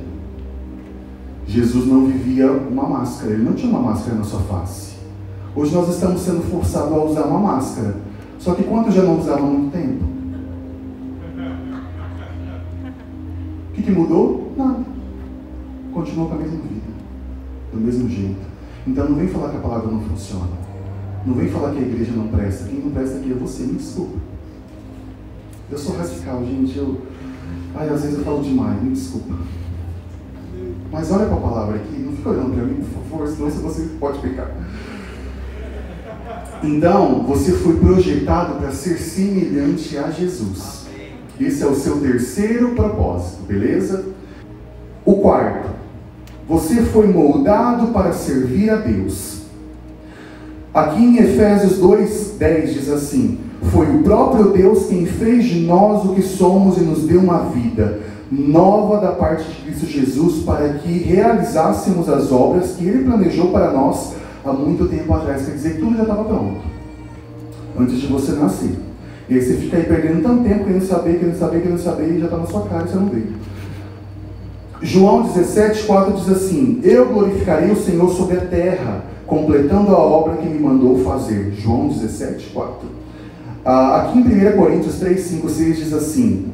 Jesus 1.47 1.87
não 1.87 2.07
vivia 2.07 2.51
uma 2.51 2.89
máscara, 2.89 3.33
ele 3.33 3.45
não 3.45 3.53
tinha 3.53 3.71
uma 3.71 3.81
máscara 3.81 4.17
na 4.17 4.25
sua 4.25 4.41
face. 4.41 4.95
Hoje 5.55 5.73
nós 5.73 5.89
estamos 5.89 6.21
sendo 6.23 6.43
forçados 6.51 6.93
a 6.93 7.05
usar 7.05 7.23
uma 7.27 7.39
máscara. 7.39 7.95
Só 8.41 8.55
que 8.55 8.65
quanto 8.65 8.91
já 8.91 9.03
não 9.03 9.21
usava 9.21 9.43
há 9.43 9.47
muito 9.47 9.73
tempo? 9.73 10.05
O 13.71 13.73
que, 13.75 13.83
que 13.83 13.91
mudou? 13.93 14.53
Nada. 14.57 14.85
Continuou 15.93 16.29
com 16.29 16.35
a 16.35 16.39
mesma 16.39 16.59
vida. 16.59 16.93
Do 17.73 17.81
mesmo 17.81 18.09
jeito. 18.09 18.41
Então 18.85 19.09
não 19.09 19.17
vem 19.17 19.29
falar 19.29 19.51
que 19.51 19.59
a 19.59 19.61
palavra 19.61 19.91
não 19.91 20.01
funciona. 20.01 20.64
Não 21.27 21.35
vem 21.35 21.49
falar 21.49 21.73
que 21.73 21.79
a 21.79 21.83
igreja 21.83 22.13
não 22.13 22.29
presta. 22.29 22.69
Quem 22.69 22.81
não 22.81 22.91
presta 22.91 23.19
aqui 23.19 23.33
é 23.33 23.35
você, 23.35 23.63
me 23.63 23.75
desculpa. 23.75 24.19
Eu 25.71 25.79
sou 25.79 25.97
radical, 25.97 26.45
gente. 26.45 26.77
Eu... 26.77 27.01
Ai, 27.75 27.89
às 27.89 28.03
vezes 28.03 28.19
eu 28.19 28.25
falo 28.25 28.43
demais, 28.43 28.83
me 28.83 28.91
desculpa. 28.91 29.35
Mas 30.93 31.11
olha 31.11 31.27
para 31.27 31.37
a 31.37 31.41
palavra 31.41 31.77
aqui, 31.77 31.99
não 31.99 32.13
fica 32.13 32.29
olhando 32.31 32.55
para 32.55 32.65
mim, 32.65 32.77
por 32.77 33.03
favor, 33.03 33.29
senão 33.29 33.51
você 33.51 33.83
pode 33.99 34.21
pecar. 34.21 34.55
Então, 36.63 37.25
você 37.25 37.53
foi 37.53 37.77
projetado 37.77 38.59
para 38.59 38.71
ser 38.71 38.97
semelhante 38.99 39.99
a 39.99 40.11
Jesus. 40.11 40.87
Esse 41.41 41.63
é 41.63 41.67
o 41.67 41.75
seu 41.75 42.01
terceiro 42.01 42.75
propósito, 42.77 43.43
beleza? 43.43 44.05
O 45.05 45.17
quarto, 45.17 45.69
você 46.49 46.83
foi 46.83 47.09
moldado 47.09 47.89
para 47.89 48.13
servir 48.13 48.71
a 48.71 48.77
Deus. 48.77 49.34
Aqui 50.75 51.05
em 51.05 51.19
Efésios 51.19 51.79
2:10 51.79 52.73
diz 52.73 52.91
assim: 52.91 53.39
Foi 53.71 53.87
o 53.87 54.03
próprio 54.03 54.51
Deus 54.51 54.87
quem 54.87 55.07
fez 55.07 55.45
de 55.45 55.61
nós 55.61 56.05
o 56.05 56.15
que 56.15 56.23
somos 56.23 56.77
e 56.77 56.81
nos 56.81 57.05
deu 57.05 57.21
uma 57.21 57.45
vida 57.45 58.01
nova 58.29 58.99
da 58.99 59.13
parte 59.13 59.45
de 59.45 59.63
Cristo 59.63 59.87
Jesus 59.87 60.43
para 60.43 60.71
que 60.71 60.99
realizássemos 60.99 62.09
as 62.09 62.33
obras 62.33 62.73
que 62.73 62.89
ele 62.89 63.05
planejou 63.05 63.53
para 63.53 63.71
nós 63.71 64.15
há 64.45 64.53
muito 64.53 64.89
tempo 64.89 65.15
atrás. 65.15 65.47
Quer 65.47 65.53
dizer 65.53 65.79
tudo 65.79 65.97
já 65.97 66.03
estava 66.03 66.25
pronto. 66.25 66.61
Antes 67.79 68.01
de 68.01 68.09
você 68.09 68.33
nascer. 68.33 68.77
E 69.29 69.35
aí 69.35 69.43
você 69.43 69.55
fica 69.55 69.77
aí 69.77 69.85
perdendo 69.85 70.23
tanto 70.23 70.43
tempo 70.43 70.65
querendo 70.65 70.87
saber, 70.87 71.19
querendo 71.21 71.39
saber, 71.39 71.63
querendo 71.63 71.79
saber, 71.79 72.17
e 72.17 72.19
já 72.19 72.25
está 72.25 72.37
na 72.37 72.47
sua 72.47 72.63
cara 72.63 72.85
e 72.85 72.89
você 72.89 72.97
não 72.97 73.07
vê. 73.07 73.23
João 74.83 75.23
17, 75.23 75.85
4 75.85 76.13
diz 76.15 76.29
assim: 76.29 76.81
Eu 76.83 77.07
glorificarei 77.07 77.71
o 77.71 77.77
Senhor 77.77 78.11
sobre 78.11 78.37
a 78.37 78.41
terra, 78.41 79.05
completando 79.35 79.95
a 79.95 79.99
obra 79.99 80.37
que 80.37 80.49
me 80.49 80.59
mandou 80.59 81.05
fazer. 81.05 81.53
João 81.59 81.89
17, 81.89 82.51
4. 82.53 82.75
Ah, 83.65 84.03
aqui 84.03 84.19
em 84.19 84.23
1 84.23 84.57
Coríntios 84.57 84.97
3, 84.97 85.21
5, 85.21 85.49
6 85.49 85.77
diz 85.77 85.93
assim: 85.93 86.53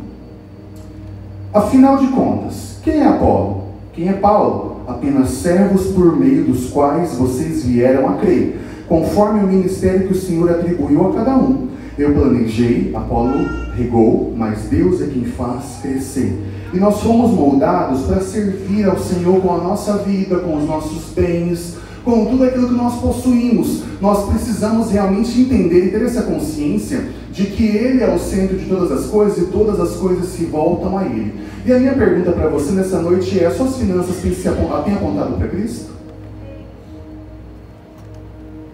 Afinal 1.52 1.98
de 1.98 2.06
contas, 2.08 2.78
quem 2.82 3.00
é 3.00 3.06
Apolo? 3.06 3.64
Quem 3.92 4.08
é 4.08 4.12
Paulo? 4.14 4.70
apenas 4.90 5.30
servos 5.30 5.86
por 5.88 6.18
meio 6.18 6.44
dos 6.44 6.70
quais 6.70 7.14
vocês 7.14 7.64
vieram 7.64 8.08
a 8.08 8.14
crer, 8.14 8.60
conforme 8.88 9.40
o 9.40 9.46
ministério 9.46 10.08
que 10.08 10.12
o 10.12 10.20
Senhor 10.20 10.50
atribuiu 10.50 11.08
a 11.08 11.14
cada 11.14 11.36
um. 11.36 11.68
Eu 11.96 12.12
planejei, 12.12 12.92
Apolo 12.94 13.46
regou, 13.76 14.34
mas 14.36 14.62
Deus 14.62 15.00
é 15.00 15.06
quem 15.06 15.24
faz 15.24 15.78
crescer. 15.80 16.36
E 16.72 16.78
nós 16.78 17.00
fomos 17.00 17.30
moldados 17.30 18.02
para 18.02 18.20
servir 18.20 18.88
ao 18.88 18.98
Senhor 18.98 19.40
com 19.40 19.54
a 19.54 19.58
nossa 19.58 19.98
vida, 19.98 20.38
com 20.38 20.56
os 20.56 20.66
nossos 20.66 21.12
bens, 21.14 21.76
com 22.04 22.24
tudo 22.26 22.44
aquilo 22.44 22.68
que 22.68 22.74
nós 22.74 23.00
possuímos. 23.00 23.82
Nós 24.00 24.28
precisamos 24.28 24.90
realmente 24.90 25.40
entender 25.40 25.86
e 25.86 25.90
ter 25.90 26.02
essa 26.02 26.22
consciência 26.22 27.08
de 27.30 27.46
que 27.46 27.64
Ele 27.64 28.02
é 28.02 28.14
o 28.14 28.18
centro 28.18 28.56
de 28.56 28.66
todas 28.66 28.90
as 28.90 29.06
coisas 29.06 29.38
e 29.38 29.46
todas 29.46 29.78
as 29.78 29.96
coisas 29.96 30.26
se 30.26 30.44
voltam 30.46 30.96
a 30.96 31.04
Ele. 31.04 31.34
E 31.64 31.72
a 31.72 31.78
minha 31.78 31.94
pergunta 31.94 32.32
para 32.32 32.48
você 32.48 32.72
nessa 32.72 33.00
noite 33.00 33.38
é: 33.38 33.46
as 33.46 33.56
suas 33.56 33.76
finanças 33.76 34.16
têm, 34.16 34.34
se 34.34 34.42
têm 34.42 34.52
apontado 34.94 35.36
para 35.36 35.48
Cristo? 35.48 35.90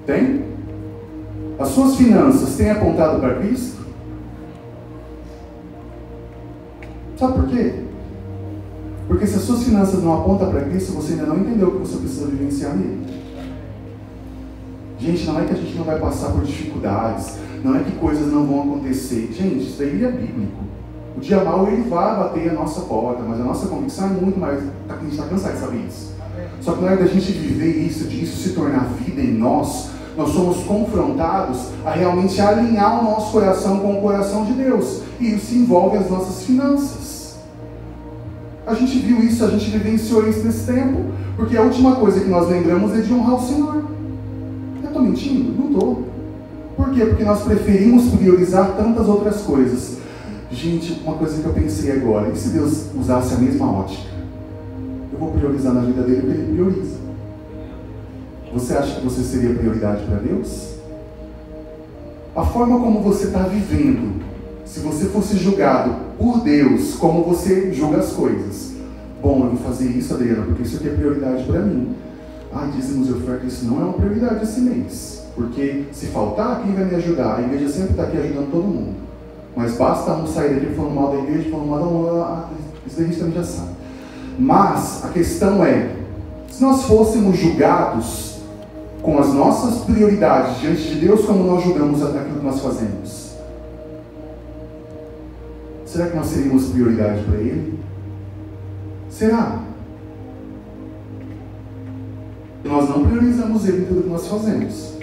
Tem? 0.07 0.45
As 1.59 1.69
suas 1.69 1.97
finanças 1.97 2.57
têm 2.57 2.71
apontado 2.71 3.19
para 3.21 3.35
Cristo? 3.37 3.77
Sabe 7.19 7.33
por 7.33 7.49
quê? 7.49 7.86
Porque 9.07 9.27
se 9.27 9.37
as 9.37 9.42
suas 9.42 9.62
finanças 9.62 10.03
não 10.03 10.14
apontam 10.14 10.51
para 10.51 10.62
Cristo, 10.62 10.92
você 10.92 11.12
ainda 11.12 11.27
não 11.27 11.38
entendeu 11.38 11.69
o 11.69 11.73
que 11.73 11.79
você 11.79 11.97
precisa 11.99 12.27
vivenciar 12.27 12.75
nele. 12.75 13.07
Gente, 14.99 15.27
não 15.27 15.40
é 15.40 15.45
que 15.45 15.53
a 15.53 15.57
gente 15.57 15.77
não 15.77 15.85
vai 15.85 15.99
passar 16.01 16.31
por 16.31 16.42
dificuldades, 16.42 17.37
não 17.62 17.77
é 17.77 17.81
que 17.81 17.92
coisas 17.92 18.33
não 18.33 18.47
vão 18.47 18.62
acontecer. 18.62 19.31
Gente, 19.33 19.64
isso 19.64 19.79
daí 19.79 20.05
é 20.05 20.11
bíblico. 20.11 20.64
O 21.16 21.21
dia 21.21 21.42
mal 21.42 21.66
ele 21.69 21.88
vai 21.88 22.16
bater 22.16 22.51
a 22.51 22.55
nossa 22.55 22.81
porta, 22.83 23.23
mas 23.23 23.40
a 23.40 23.45
nossa 23.45 23.69
convicção 23.69 24.07
é 24.07 24.11
muito 24.11 24.38
mais. 24.38 24.62
A 24.88 24.95
gente 24.97 25.12
está 25.12 25.27
cansado 25.27 25.55
de 25.55 25.61
saber 25.61 25.87
isso. 25.87 26.14
Só 26.61 26.73
que 26.73 26.83
na 26.83 26.88
hora 26.88 26.97
da 26.97 27.07
gente 27.07 27.33
viver 27.33 27.87
isso, 27.87 28.05
de 28.05 28.25
isso 28.25 28.42
se 28.42 28.55
tornar 28.55 28.85
vida 28.99 29.21
em 29.21 29.33
nós, 29.33 29.90
nós 30.16 30.31
somos 30.31 30.64
confrontados 30.64 31.69
a 31.85 31.90
realmente 31.90 32.40
alinhar 32.40 33.01
o 33.01 33.05
nosso 33.05 33.31
coração 33.33 33.81
com 33.81 33.99
o 33.99 34.03
coração 34.03 34.45
de 34.45 34.53
Deus. 34.53 35.03
E 35.21 35.35
isso 35.35 35.55
envolve 35.55 35.97
as 35.97 36.11
nossas 36.11 36.45
finanças. 36.45 37.15
A 38.66 38.74
gente 38.74 38.98
viu 38.98 39.22
isso, 39.22 39.44
a 39.44 39.48
gente 39.48 39.70
vivenciou 39.70 40.29
isso 40.29 40.44
nesse 40.44 40.66
tempo. 40.66 41.05
Porque 41.37 41.57
a 41.57 41.62
última 41.62 41.96
coisa 41.96 42.20
que 42.20 42.29
nós 42.29 42.48
lembramos 42.48 42.92
é 42.92 43.00
de 43.00 43.12
honrar 43.12 43.37
o 43.37 43.46
Senhor. 43.46 43.85
Eu 44.83 44.87
estou 44.87 45.02
mentindo? 45.02 45.52
Não 45.52 45.70
estou. 45.70 46.05
Por 46.76 46.90
quê? 46.90 47.07
Porque 47.07 47.24
nós 47.24 47.42
preferimos 47.42 48.09
priorizar 48.14 48.76
tantas 48.76 49.07
outras 49.07 49.42
coisas. 49.42 49.98
Gente, 50.50 51.00
uma 51.05 51.16
coisa 51.16 51.40
que 51.40 51.46
eu 51.46 51.52
pensei 51.52 51.92
agora, 51.92 52.31
e 52.31 52.37
se 52.37 52.50
Deus 52.50 52.87
usasse 52.94 53.35
a 53.35 53.38
mesma 53.38 53.70
ótica? 53.70 54.09
Eu 55.12 55.18
vou 55.18 55.31
priorizar 55.33 55.72
na 55.72 55.81
vida 55.81 56.02
dele 56.02 56.18
o 56.18 56.22
que 56.22 56.29
ele 56.29 56.52
prioriza. 56.52 56.96
Você 58.52 58.74
acha 58.74 58.96
que 58.96 59.05
você 59.05 59.22
seria 59.22 59.55
prioridade 59.55 60.05
para 60.05 60.18
Deus? 60.18 60.76
A 62.35 62.44
forma 62.44 62.79
como 62.79 63.00
você 63.00 63.26
está 63.26 63.40
vivendo, 63.40 64.22
se 64.66 64.81
você 64.81 65.07
fosse 65.07 65.38
julgado 65.38 65.94
por 66.18 66.40
Deus, 66.40 66.96
como 66.96 67.22
você 67.22 67.72
julga 67.72 67.98
as 67.98 68.12
coisas. 68.12 68.72
Bom, 69.22 69.44
eu 69.44 69.50
vou 69.50 69.59
fazer 69.59 69.87
isso, 69.87 70.12
Adriana, 70.12 70.44
porque 70.44 70.64
isso 70.64 70.76
aqui 70.76 70.88
é 70.88 70.92
prioridade 70.92 71.44
para 71.44 71.61
mim. 71.61 71.94
Ah, 72.52 72.68
dizemos 72.74 73.09
eu 73.09 73.38
que 73.38 73.46
isso 73.46 73.64
não 73.64 73.81
é 73.81 73.85
uma 73.85 73.92
prioridade 73.94 74.42
esse 74.42 74.61
mês. 74.61 75.22
Porque 75.35 75.85
se 75.92 76.07
faltar, 76.07 76.62
quem 76.62 76.74
vai 76.74 76.85
me 76.85 76.94
ajudar? 76.96 77.37
A 77.37 77.42
igreja 77.42 77.68
sempre 77.68 77.90
está 77.90 78.02
aqui 78.05 78.16
ajudando 78.18 78.50
todo 78.50 78.64
mundo. 78.64 78.94
Mas 79.55 79.76
basta 79.76 80.12
um 80.12 80.26
sair 80.26 80.55
daqui 80.55 80.74
falando 80.74 80.94
mal 80.94 81.12
da 81.12 81.18
igreja, 81.18 81.50
falando 81.50 81.68
mal 81.68 82.05
da. 82.05 82.24
Ah, 82.24 82.48
isso 82.87 83.00
a 83.00 83.05
gente 83.05 83.18
também 83.18 83.35
já 83.35 83.44
sabe. 83.44 83.70
Mas 84.38 85.05
a 85.05 85.09
questão 85.09 85.64
é: 85.64 85.90
se 86.50 86.62
nós 86.62 86.83
fôssemos 86.85 87.38
julgados 87.38 88.38
com 89.02 89.18
as 89.18 89.33
nossas 89.33 89.85
prioridades 89.85 90.61
diante 90.61 90.83
de 90.83 91.07
Deus, 91.07 91.24
como 91.24 91.44
nós 91.44 91.62
julgamos 91.62 92.02
aquilo 92.02 92.40
que 92.40 92.44
nós 92.44 92.61
fazemos? 92.61 93.26
Será 95.87 96.09
que 96.09 96.16
nós 96.16 96.27
seríamos 96.27 96.66
prioridade 96.66 97.22
para 97.22 97.38
Ele? 97.38 97.79
Será? 99.09 99.62
Nós 102.64 102.88
não 102.88 103.05
priorizamos 103.05 103.66
Ele 103.66 103.83
em 103.83 103.85
tudo 103.87 104.03
que 104.03 104.11
nós 104.11 104.27
fazemos. 104.27 104.94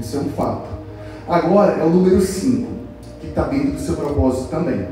Isso 0.00 0.16
é 0.16 0.20
um 0.20 0.30
fato. 0.30 0.68
Agora 1.28 1.72
é 1.72 1.84
o 1.84 1.90
número 1.90 2.20
5, 2.20 2.66
que 3.20 3.26
está 3.26 3.42
dentro 3.42 3.72
do 3.72 3.80
seu 3.80 3.94
propósito 3.94 4.48
também. 4.48 4.86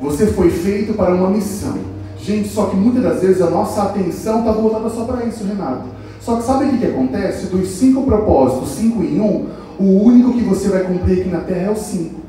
Você 0.00 0.26
foi 0.26 0.50
feito 0.50 0.94
para 0.94 1.14
uma 1.14 1.30
missão. 1.30 1.78
Gente, 2.18 2.48
só 2.48 2.66
que 2.66 2.76
muitas 2.76 3.02
das 3.02 3.20
vezes 3.20 3.40
a 3.40 3.50
nossa 3.50 3.82
atenção 3.82 4.40
está 4.40 4.52
voltada 4.52 4.88
só 4.90 5.04
para 5.04 5.24
isso, 5.24 5.44
Renato. 5.44 5.86
Só 6.20 6.36
que 6.36 6.44
sabe 6.44 6.66
o 6.66 6.70
que, 6.70 6.78
que 6.78 6.86
acontece? 6.86 7.46
Dos 7.46 7.68
cinco 7.68 8.02
propósitos, 8.02 8.70
cinco 8.70 9.02
em 9.02 9.20
um, 9.20 9.48
o 9.78 10.04
único 10.04 10.32
que 10.32 10.44
você 10.44 10.68
vai 10.68 10.84
cumprir 10.84 11.20
aqui 11.20 11.30
na 11.30 11.40
Terra 11.40 11.68
é 11.68 11.70
o 11.70 11.76
cinco. 11.76 12.20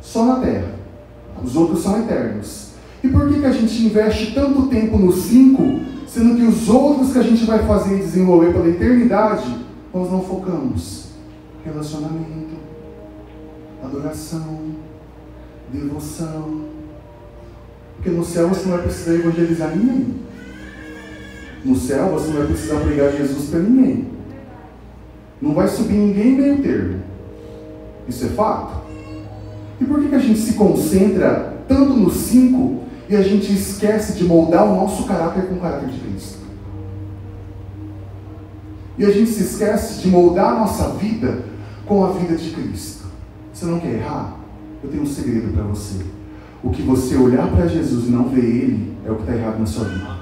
Só 0.00 0.24
na 0.24 0.36
Terra. 0.36 0.77
Os 1.42 1.56
outros 1.56 1.82
são 1.82 1.98
eternos. 2.00 2.68
E 3.02 3.08
por 3.08 3.28
que, 3.28 3.40
que 3.40 3.46
a 3.46 3.52
gente 3.52 3.84
investe 3.84 4.34
tanto 4.34 4.66
tempo 4.66 4.98
nos 4.98 5.24
cinco, 5.24 5.80
sendo 6.06 6.36
que 6.36 6.42
os 6.42 6.68
outros 6.68 7.12
que 7.12 7.18
a 7.18 7.22
gente 7.22 7.44
vai 7.44 7.64
fazer 7.64 7.96
e 7.96 8.02
desenvolver 8.02 8.52
pela 8.52 8.68
eternidade, 8.68 9.56
nós 9.94 10.10
não 10.10 10.22
focamos? 10.22 11.08
Relacionamento, 11.64 12.56
adoração, 13.84 14.60
devoção. 15.72 16.64
Porque 17.94 18.10
no 18.10 18.24
céu 18.24 18.48
você 18.48 18.68
não 18.68 18.76
vai 18.76 18.82
precisar 18.82 19.14
evangelizar 19.14 19.76
ninguém. 19.76 20.14
No 21.64 21.76
céu 21.76 22.10
você 22.10 22.28
não 22.28 22.38
vai 22.38 22.46
precisar 22.46 22.80
pregar 22.80 23.12
Jesus 23.12 23.48
para 23.50 23.60
ninguém. 23.60 24.08
Não 25.40 25.54
vai 25.54 25.68
subir 25.68 25.94
ninguém 25.94 26.32
meio 26.32 26.62
termo. 26.62 27.00
Isso 28.08 28.26
é 28.26 28.28
fato. 28.30 28.87
E 29.80 29.84
por 29.84 30.00
que, 30.00 30.08
que 30.08 30.14
a 30.14 30.20
gente 30.20 30.38
se 30.38 30.54
concentra 30.54 31.54
tanto 31.68 31.94
nos 31.94 32.14
cinco 32.14 32.82
e 33.08 33.16
a 33.16 33.22
gente 33.22 33.52
esquece 33.52 34.14
de 34.14 34.24
moldar 34.24 34.64
o 34.64 34.76
nosso 34.76 35.06
caráter 35.06 35.46
com 35.46 35.54
o 35.54 35.60
caráter 35.60 35.88
de 35.88 35.98
Cristo? 35.98 36.38
E 38.98 39.04
a 39.04 39.10
gente 39.10 39.30
se 39.30 39.42
esquece 39.44 40.02
de 40.02 40.08
moldar 40.08 40.52
a 40.54 40.58
nossa 40.60 40.88
vida 40.90 41.44
com 41.86 42.04
a 42.04 42.10
vida 42.10 42.36
de 42.36 42.50
Cristo. 42.50 43.06
Você 43.52 43.64
não 43.66 43.78
quer 43.78 43.94
errar? 43.94 44.36
Eu 44.82 44.90
tenho 44.90 45.04
um 45.04 45.06
segredo 45.06 45.52
para 45.52 45.62
você. 45.62 46.04
O 46.62 46.70
que 46.70 46.82
você 46.82 47.16
olhar 47.16 47.48
para 47.48 47.68
Jesus 47.68 48.08
e 48.08 48.10
não 48.10 48.28
ver 48.28 48.44
Ele 48.44 48.96
é 49.06 49.10
o 49.10 49.14
que 49.14 49.22
está 49.22 49.34
errado 49.34 49.58
na 49.60 49.66
sua 49.66 49.84
vida. 49.84 50.18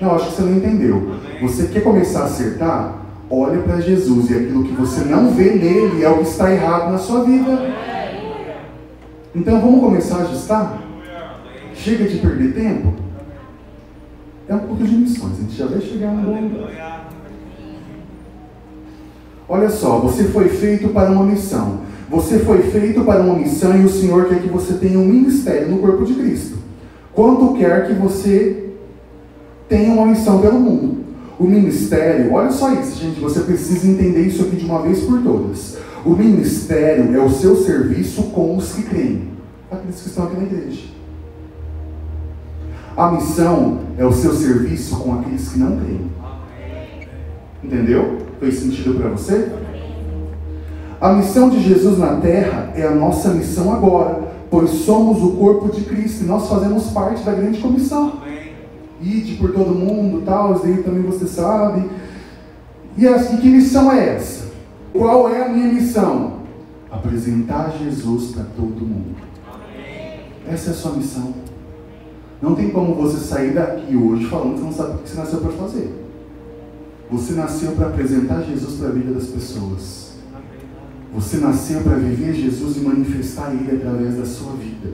Não, 0.00 0.16
acho 0.16 0.30
que 0.30 0.34
você 0.34 0.42
não 0.42 0.56
entendeu. 0.56 1.14
Você 1.40 1.68
quer 1.68 1.82
começar 1.82 2.22
a 2.22 2.24
acertar? 2.24 2.98
Olha 3.30 3.62
para 3.62 3.80
Jesus 3.80 4.30
e 4.30 4.34
aquilo 4.34 4.64
que 4.64 4.72
você 4.72 5.04
não 5.04 5.30
vê 5.30 5.54
nele 5.54 6.02
é 6.02 6.10
o 6.10 6.18
que 6.18 6.28
está 6.28 6.52
errado 6.52 6.90
na 6.90 6.98
sua 6.98 7.24
vida. 7.24 8.01
Então 9.34 9.60
vamos 9.60 9.80
começar 9.80 10.16
a 10.16 10.22
ajustar? 10.22 10.82
Chega 11.74 12.04
de 12.04 12.18
perder 12.18 12.54
tempo? 12.54 12.92
É 14.48 14.54
um 14.54 14.58
pouco 14.58 14.84
de 14.84 14.94
missões, 14.94 15.38
a 15.38 15.42
gente 15.42 15.56
já 15.56 15.66
vai 15.66 15.80
chegar 15.80 16.12
no 16.12 16.22
bom 16.22 16.40
lugar. 16.40 17.08
Olha 19.48 19.70
só, 19.70 19.98
você 19.98 20.24
foi 20.24 20.48
feito 20.48 20.88
para 20.90 21.10
uma 21.10 21.24
missão. 21.24 21.80
Você 22.10 22.40
foi 22.40 22.62
feito 22.64 23.02
para 23.04 23.22
uma 23.22 23.34
missão 23.34 23.74
e 23.80 23.84
o 23.84 23.88
Senhor 23.88 24.28
quer 24.28 24.42
que 24.42 24.48
você 24.48 24.74
tenha 24.74 24.98
um 24.98 25.06
ministério 25.06 25.68
no 25.68 25.78
corpo 25.78 26.04
de 26.04 26.14
Cristo. 26.14 26.58
Quanto 27.14 27.54
quer 27.54 27.86
que 27.86 27.94
você 27.94 28.70
tenha 29.68 29.94
uma 29.94 30.06
missão 30.06 30.40
pelo 30.40 30.60
mundo. 30.60 31.04
O 31.42 31.44
ministério, 31.48 32.32
olha 32.32 32.52
só 32.52 32.72
isso, 32.72 33.00
gente, 33.00 33.18
você 33.18 33.40
precisa 33.40 33.88
entender 33.88 34.28
isso 34.28 34.42
aqui 34.42 34.54
de 34.54 34.64
uma 34.64 34.80
vez 34.80 35.00
por 35.00 35.20
todas. 35.22 35.76
O 36.04 36.10
ministério 36.10 37.16
é 37.16 37.20
o 37.20 37.28
seu 37.28 37.56
serviço 37.56 38.22
com 38.30 38.56
os 38.56 38.72
que 38.72 38.84
creem, 38.84 39.28
aqueles 39.68 40.00
que 40.02 40.06
estão 40.06 40.26
aqui 40.26 40.36
na 40.36 40.44
igreja. 40.44 40.84
A 42.96 43.10
missão 43.10 43.80
é 43.98 44.06
o 44.06 44.12
seu 44.12 44.32
serviço 44.34 44.94
com 45.00 45.18
aqueles 45.18 45.48
que 45.48 45.58
não 45.58 45.78
creem. 45.78 46.12
Entendeu? 47.64 48.18
Fez 48.38 48.60
sentido 48.60 49.00
para 49.00 49.08
você? 49.08 49.50
A 51.00 51.12
missão 51.12 51.50
de 51.50 51.60
Jesus 51.60 51.98
na 51.98 52.20
terra 52.20 52.72
é 52.76 52.86
a 52.86 52.94
nossa 52.94 53.30
missão 53.30 53.72
agora, 53.72 54.32
pois 54.48 54.70
somos 54.70 55.20
o 55.20 55.32
corpo 55.32 55.74
de 55.74 55.80
Cristo 55.80 56.22
e 56.22 56.26
nós 56.26 56.48
fazemos 56.48 56.92
parte 56.92 57.24
da 57.24 57.32
grande 57.32 57.58
comissão. 57.58 58.21
Ide 59.02 59.34
por 59.34 59.52
todo 59.52 59.74
mundo, 59.74 60.22
tal, 60.24 60.54
isso 60.54 60.66
aí 60.66 60.82
também 60.82 61.02
você 61.02 61.26
sabe. 61.26 61.90
E 62.96 63.08
assim, 63.08 63.38
que 63.38 63.48
missão 63.48 63.90
é 63.90 64.16
essa? 64.16 64.46
Qual 64.92 65.28
é 65.28 65.44
a 65.44 65.48
minha 65.48 65.72
missão? 65.72 66.42
Apresentar 66.90 67.72
Jesus 67.82 68.32
para 68.32 68.44
todo 68.44 68.86
mundo. 68.86 69.16
Essa 70.46 70.70
é 70.70 70.72
a 70.72 70.76
sua 70.76 70.92
missão. 70.92 71.34
Não 72.40 72.54
tem 72.54 72.70
como 72.70 72.94
você 72.94 73.18
sair 73.18 73.54
daqui 73.54 73.96
hoje 73.96 74.26
falando 74.26 74.54
que 74.54 74.60
você 74.60 74.64
não 74.64 74.72
sabe 74.72 74.94
o 74.94 74.98
que 74.98 75.08
você 75.08 75.16
nasceu 75.16 75.40
para 75.40 75.52
fazer. 75.52 76.02
Você 77.10 77.32
nasceu 77.34 77.72
para 77.72 77.88
apresentar 77.88 78.42
Jesus 78.42 78.78
para 78.78 78.88
a 78.88 78.92
vida 78.92 79.12
das 79.12 79.26
pessoas. 79.26 80.12
Você 81.14 81.36
nasceu 81.36 81.82
para 81.82 81.96
viver 81.96 82.34
Jesus 82.34 82.76
e 82.78 82.80
manifestar 82.80 83.52
Ele 83.52 83.76
através 83.76 84.16
da 84.16 84.24
sua 84.24 84.52
vida. 84.54 84.90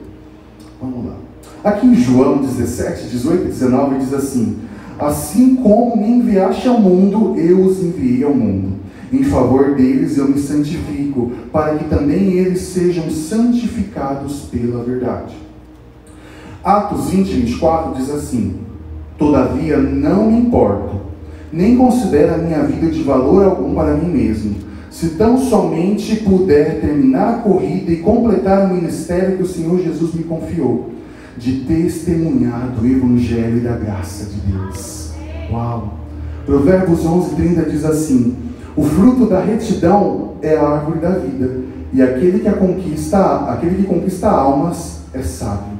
Vamos 0.81 1.05
lá. 1.05 1.28
Aqui 1.61 1.87
em 1.87 1.95
João 1.95 2.37
17, 2.37 3.09
18 3.09 3.43
e 3.43 3.47
19 3.47 3.99
diz 3.99 4.13
assim: 4.13 4.59
Assim 4.97 5.55
como 5.57 5.97
me 5.97 6.07
enviaste 6.07 6.67
ao 6.69 6.79
mundo, 6.79 7.37
eu 7.37 7.61
os 7.65 7.83
enviei 7.83 8.23
ao 8.23 8.33
mundo. 8.33 8.79
Em 9.11 9.23
favor 9.23 9.75
deles 9.75 10.17
eu 10.17 10.29
me 10.29 10.39
santifico, 10.39 11.31
para 11.51 11.75
que 11.75 11.83
também 11.85 12.33
eles 12.33 12.61
sejam 12.61 13.09
santificados 13.09 14.43
pela 14.51 14.83
verdade. 14.83 15.35
Atos 16.63 17.09
20, 17.09 17.27
24 17.27 17.95
diz 17.95 18.09
assim: 18.09 18.55
Todavia 19.17 19.75
não 19.77 20.31
me 20.31 20.39
importo, 20.39 21.01
nem 21.51 21.75
considero 21.75 22.35
a 22.35 22.37
minha 22.37 22.63
vida 22.63 22.87
de 22.87 23.03
valor 23.03 23.43
algum 23.43 23.75
para 23.75 23.95
mim 23.95 24.09
mesmo, 24.09 24.55
se 24.89 25.09
tão 25.09 25.37
somente 25.37 26.15
puder 26.17 26.79
terminar 26.79 27.35
a 27.35 27.37
corrida 27.39 27.91
e 27.91 27.97
completar 27.97 28.65
o 28.65 28.75
ministério 28.75 29.35
que 29.35 29.43
o 29.43 29.47
Senhor 29.47 29.77
Jesus 29.81 30.13
me 30.13 30.23
confiou, 30.23 30.98
de 31.39 31.61
testemunhar 31.61 32.69
do 32.77 32.85
Evangelho 32.85 33.57
e 33.57 33.61
da 33.61 33.77
graça 33.77 34.25
de 34.25 34.41
Deus. 34.41 35.11
Uau! 35.49 35.93
Provérbios 36.45 37.05
11, 37.05 37.35
30 37.35 37.61
diz 37.69 37.85
assim: 37.85 38.35
O 38.75 38.83
fruto 38.83 39.25
da 39.25 39.39
retidão 39.39 40.33
é 40.41 40.57
a 40.57 40.67
árvore 40.67 40.99
da 40.99 41.11
vida, 41.11 41.61
e 41.93 42.01
aquele 42.01 42.39
que 42.39 42.51
conquista, 42.51 43.45
aquele 43.51 43.77
que 43.77 43.83
conquista 43.83 44.29
almas 44.29 44.99
é 45.13 45.21
sábio. 45.21 45.79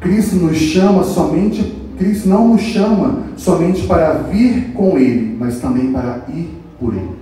Cristo 0.00 0.36
nos 0.36 0.56
chama 0.56 1.02
somente, 1.02 1.76
Cristo 1.96 2.28
não 2.28 2.48
nos 2.48 2.60
chama 2.60 3.22
somente 3.36 3.86
para 3.86 4.12
vir 4.14 4.72
com 4.74 4.98
Ele, 4.98 5.34
mas 5.40 5.60
também 5.60 5.90
para 5.92 6.24
ir 6.28 6.50
por 6.78 6.94
Ele. 6.94 7.16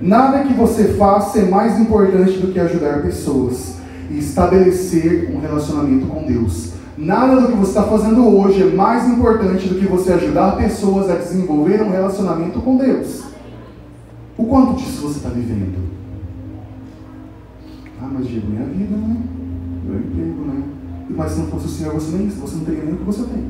Nada 0.00 0.40
que 0.40 0.52
você 0.52 0.84
faça 0.94 1.38
é 1.38 1.44
mais 1.44 1.80
importante 1.80 2.38
do 2.38 2.52
que 2.52 2.60
ajudar 2.60 3.02
pessoas 3.02 3.81
e 4.12 4.18
estabelecer 4.18 5.34
um 5.34 5.40
relacionamento 5.40 6.06
com 6.06 6.22
Deus. 6.24 6.72
Nada 6.96 7.40
do 7.40 7.48
que 7.48 7.56
você 7.56 7.70
está 7.70 7.84
fazendo 7.84 8.28
hoje 8.28 8.62
é 8.62 8.66
mais 8.66 9.08
importante 9.08 9.66
do 9.68 9.76
que 9.76 9.86
você 9.86 10.12
ajudar 10.12 10.56
pessoas 10.56 11.10
a 11.10 11.14
desenvolver 11.14 11.82
um 11.82 11.90
relacionamento 11.90 12.60
com 12.60 12.76
Deus. 12.76 13.22
O 14.36 14.44
quanto 14.44 14.74
disso 14.74 15.08
você 15.08 15.16
está 15.16 15.30
vivendo? 15.30 15.90
Ah, 18.00 18.10
mas 18.12 18.26
Diego, 18.26 18.48
minha 18.48 18.64
vida, 18.64 18.96
né? 18.96 19.16
Meu 19.84 19.98
emprego, 19.98 20.44
né? 20.44 20.62
Mas 21.10 21.32
se 21.32 21.40
não 21.40 21.46
fosse 21.46 21.66
o 21.66 21.68
Senhor, 21.68 21.94
você, 21.94 22.16
nem, 22.16 22.28
você 22.28 22.56
não 22.56 22.64
teria 22.64 22.84
nem 22.84 22.94
o 22.94 22.98
que 22.98 23.04
você 23.04 23.22
tem. 23.22 23.44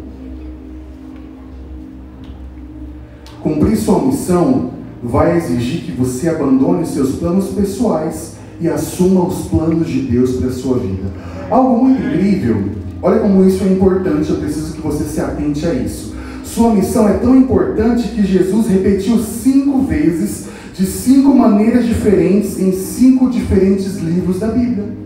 Cumprir 3.40 3.76
sua 3.76 4.00
missão 4.02 4.70
vai 5.02 5.36
exigir 5.36 5.82
que 5.82 5.92
você 5.92 6.28
abandone 6.28 6.86
seus 6.86 7.16
planos 7.16 7.48
pessoais 7.48 8.36
e 8.62 8.68
assuma 8.68 9.26
os 9.26 9.48
planos 9.48 9.88
de 9.88 10.02
Deus 10.02 10.36
para 10.36 10.48
a 10.48 10.52
sua 10.52 10.78
vida. 10.78 11.10
Algo 11.50 11.84
muito 11.84 12.00
incrível, 12.00 12.62
olha 13.02 13.18
como 13.18 13.44
isso 13.44 13.64
é 13.64 13.72
importante, 13.72 14.30
eu 14.30 14.36
preciso 14.36 14.74
que 14.74 14.80
você 14.80 15.04
se 15.04 15.20
atente 15.20 15.66
a 15.66 15.74
isso. 15.74 16.14
Sua 16.44 16.72
missão 16.72 17.08
é 17.08 17.14
tão 17.14 17.36
importante 17.36 18.08
que 18.08 18.24
Jesus 18.24 18.68
repetiu 18.68 19.18
cinco 19.18 19.82
vezes, 19.82 20.46
de 20.74 20.86
cinco 20.86 21.34
maneiras 21.34 21.86
diferentes, 21.86 22.58
em 22.60 22.72
cinco 22.72 23.28
diferentes 23.28 23.96
livros 23.98 24.38
da 24.38 24.46
Bíblia. 24.46 25.02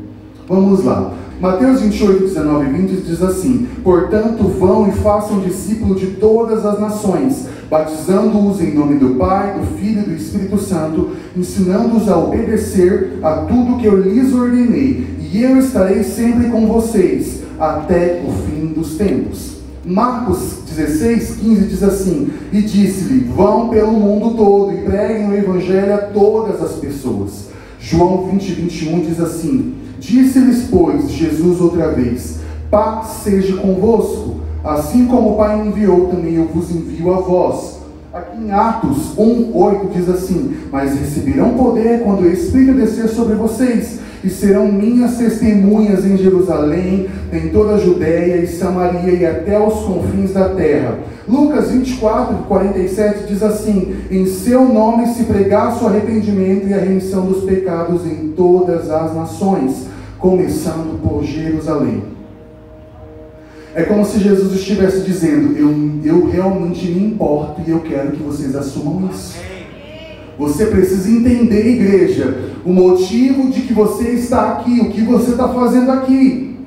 Vamos 0.49 0.85
lá. 0.85 1.13
Mateus 1.41 1.81
28, 1.81 2.23
19 2.23 2.67
e 2.67 2.73
20 2.83 3.03
diz 3.03 3.21
assim: 3.21 3.67
Portanto, 3.83 4.45
vão 4.45 4.89
e 4.89 4.93
façam 4.93 5.41
discípulo 5.41 5.97
de 5.97 6.07
todas 6.13 6.65
as 6.65 6.79
nações, 6.79 7.49
batizando-os 7.69 8.61
em 8.61 8.73
nome 8.73 8.97
do 8.97 9.17
Pai, 9.17 9.59
do 9.59 9.67
Filho 9.77 10.03
e 10.03 10.05
do 10.05 10.15
Espírito 10.15 10.57
Santo, 10.59 11.11
ensinando-os 11.37 12.09
a 12.09 12.17
obedecer 12.17 13.19
a 13.25 13.39
tudo 13.39 13.77
que 13.77 13.87
eu 13.87 14.01
lhes 14.01 14.33
ordenei, 14.33 15.17
e 15.21 15.43
eu 15.43 15.59
estarei 15.59 16.05
sempre 16.05 16.49
com 16.49 16.69
vocês 16.69 17.43
até 17.59 18.23
o 18.25 18.31
fim 18.31 18.67
dos 18.67 18.97
tempos. 18.97 19.57
Marcos 19.85 20.59
16, 20.75 21.39
15 21.41 21.67
diz 21.67 21.83
assim: 21.83 22.31
E 22.53 22.63
disse-lhe: 22.63 23.25
Vão 23.25 23.69
pelo 23.69 23.93
mundo 23.93 24.37
todo 24.37 24.73
e 24.73 24.83
preguem 24.83 25.29
o 25.29 25.35
Evangelho 25.35 25.93
a 25.93 25.99
todas 25.99 26.63
as 26.63 26.77
pessoas. 26.77 27.49
João 27.81 28.29
20, 28.29 28.53
21 28.53 29.01
diz 29.01 29.21
assim: 29.21 29.86
Disse-lhes, 29.99 30.69
pois, 30.71 31.11
Jesus 31.11 31.61
outra 31.61 31.93
vez: 31.93 32.39
Paz 32.71 33.23
seja 33.23 33.57
convosco. 33.57 34.37
Assim 34.65 35.07
como 35.07 35.33
o 35.33 35.37
Pai 35.37 35.67
enviou, 35.67 36.09
também 36.09 36.35
eu 36.35 36.47
vos 36.47 36.71
envio 36.71 37.15
a 37.15 37.21
vós. 37.21 37.77
Aqui 38.13 38.43
em 38.43 38.51
Atos 38.51 39.15
1:8 39.17 39.91
diz 39.93 40.09
assim: 40.09 40.57
Mas 40.73 40.99
receberão 40.99 41.55
poder 41.55 42.03
quando 42.03 42.23
o 42.23 42.31
Espírito 42.31 42.75
descer 42.75 43.09
sobre 43.09 43.35
vocês 43.35 44.06
e 44.25 44.31
serão 44.31 44.71
minhas 44.71 45.17
testemunhas 45.17 46.05
em 46.05 46.17
Jerusalém, 46.17 47.09
em 47.33 47.49
toda 47.49 47.75
a 47.75 47.79
Judéia 47.79 48.37
e 48.37 48.47
Samaria 48.47 49.13
e 49.13 49.27
até 49.27 49.59
os 49.59 49.75
confins 49.85 50.33
da 50.33 50.49
terra. 50.51 50.99
Lucas 51.29 51.71
24, 51.71 52.45
47 52.49 53.27
diz 53.27 53.43
assim: 53.43 53.97
Em 54.11 54.27
seu 54.27 54.65
nome 54.65 55.09
se 55.09 55.25
pregasse 55.25 55.83
o 55.83 55.89
arrependimento 55.89 56.69
e 56.69 56.75
a 56.75 56.79
remissão 56.79 57.27
dos 57.27 57.45
pecados 57.45 58.07
em 58.07 58.33
todas 58.37 58.91
as 58.91 59.15
nações, 59.15 59.87
começando 60.19 61.01
por 61.03 61.25
Jerusalém. 61.25 62.17
É 63.75 63.83
como 63.83 64.07
se 64.07 64.19
Jesus 64.21 64.55
estivesse 64.55 65.03
dizendo: 65.03 65.57
eu, 65.57 66.01
eu 66.03 66.31
realmente 66.31 66.87
me 66.91 67.05
importo 67.05 67.61
e 67.67 67.71
eu 67.71 67.81
quero 67.81 68.13
que 68.13 68.23
vocês 68.23 68.57
assumam 68.57 69.11
isso. 69.11 69.37
Você 70.39 70.67
precisa 70.67 71.11
entender, 71.11 71.67
igreja, 71.67 72.53
o 72.65 72.73
motivo 72.73 73.51
de 73.51 73.63
que 73.63 73.73
você 73.73 74.11
está 74.11 74.53
aqui, 74.53 74.81
o 74.81 74.91
que 74.91 75.01
você 75.03 75.31
está 75.31 75.49
fazendo 75.49 75.91
aqui. 75.91 76.59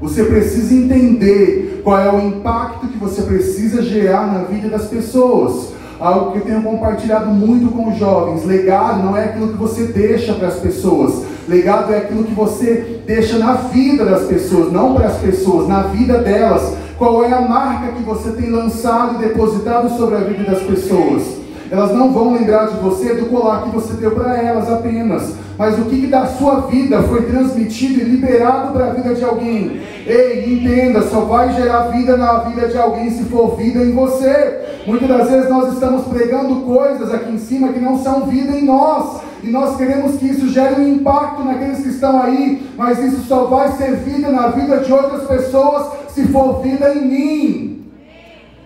Você 0.00 0.24
precisa 0.24 0.74
entender 0.74 1.80
qual 1.82 1.98
é 1.98 2.12
o 2.12 2.20
impacto 2.20 2.86
que 2.88 2.98
você 2.98 3.22
precisa 3.22 3.82
gerar 3.82 4.26
na 4.26 4.42
vida 4.44 4.68
das 4.68 4.86
pessoas. 4.86 5.72
Algo 5.98 6.32
que 6.32 6.38
eu 6.38 6.44
tenho 6.44 6.62
compartilhado 6.62 7.30
muito 7.30 7.72
com 7.72 7.90
os 7.90 7.98
jovens. 7.98 8.44
Legado 8.44 9.02
não 9.02 9.16
é 9.16 9.24
aquilo 9.24 9.48
que 9.48 9.56
você 9.56 9.84
deixa 9.84 10.34
para 10.34 10.48
as 10.48 10.56
pessoas. 10.56 11.24
Legado 11.48 11.92
é 11.92 11.98
aquilo 11.98 12.24
que 12.24 12.34
você 12.34 13.00
deixa 13.06 13.38
na 13.38 13.54
vida 13.54 14.04
das 14.04 14.24
pessoas, 14.24 14.70
não 14.70 14.94
para 14.94 15.06
as 15.06 15.16
pessoas, 15.16 15.66
na 15.66 15.82
vida 15.84 16.18
delas. 16.18 16.76
Qual 16.98 17.24
é 17.24 17.32
a 17.32 17.40
marca 17.40 17.92
que 17.92 18.02
você 18.02 18.30
tem 18.32 18.50
lançado 18.50 19.16
e 19.16 19.26
depositado 19.26 19.96
sobre 19.96 20.16
a 20.16 20.20
vida 20.20 20.44
das 20.44 20.62
pessoas? 20.62 21.37
Elas 21.70 21.92
não 21.92 22.12
vão 22.12 22.32
lembrar 22.32 22.66
de 22.66 22.76
você 22.78 23.14
do 23.14 23.26
colar 23.26 23.62
que 23.62 23.70
você 23.70 23.94
deu 23.94 24.12
para 24.12 24.36
elas 24.42 24.70
apenas, 24.70 25.34
mas 25.58 25.78
o 25.78 25.82
que, 25.82 26.02
que 26.02 26.06
da 26.06 26.26
sua 26.26 26.60
vida 26.62 27.02
foi 27.02 27.22
transmitido 27.22 28.00
e 28.00 28.04
liberado 28.04 28.72
para 28.72 28.86
a 28.86 28.94
vida 28.94 29.14
de 29.14 29.24
alguém. 29.24 29.80
Ei, 30.06 30.54
entenda, 30.54 31.02
só 31.02 31.20
vai 31.22 31.52
gerar 31.52 31.88
vida 31.88 32.16
na 32.16 32.38
vida 32.40 32.68
de 32.68 32.78
alguém 32.78 33.10
se 33.10 33.24
for 33.24 33.56
vida 33.56 33.82
em 33.84 33.92
você. 33.92 34.60
Muitas 34.86 35.08
das 35.08 35.28
vezes 35.28 35.50
nós 35.50 35.72
estamos 35.74 36.06
pregando 36.06 36.62
coisas 36.62 37.12
aqui 37.12 37.32
em 37.32 37.38
cima 37.38 37.72
que 37.72 37.80
não 37.80 37.98
são 38.02 38.26
vida 38.26 38.56
em 38.56 38.64
nós. 38.64 39.20
E 39.42 39.50
nós 39.50 39.76
queremos 39.76 40.16
que 40.16 40.26
isso 40.26 40.48
gere 40.48 40.80
um 40.80 40.88
impacto 40.88 41.44
naqueles 41.44 41.82
que 41.82 41.90
estão 41.90 42.22
aí, 42.22 42.66
mas 42.76 42.98
isso 42.98 43.22
só 43.28 43.44
vai 43.44 43.70
ser 43.72 43.96
vida 43.96 44.30
na 44.30 44.48
vida 44.48 44.78
de 44.78 44.92
outras 44.92 45.24
pessoas 45.24 45.86
se 46.08 46.26
for 46.28 46.62
vida 46.62 46.92
em 46.94 47.06
mim. 47.06 47.67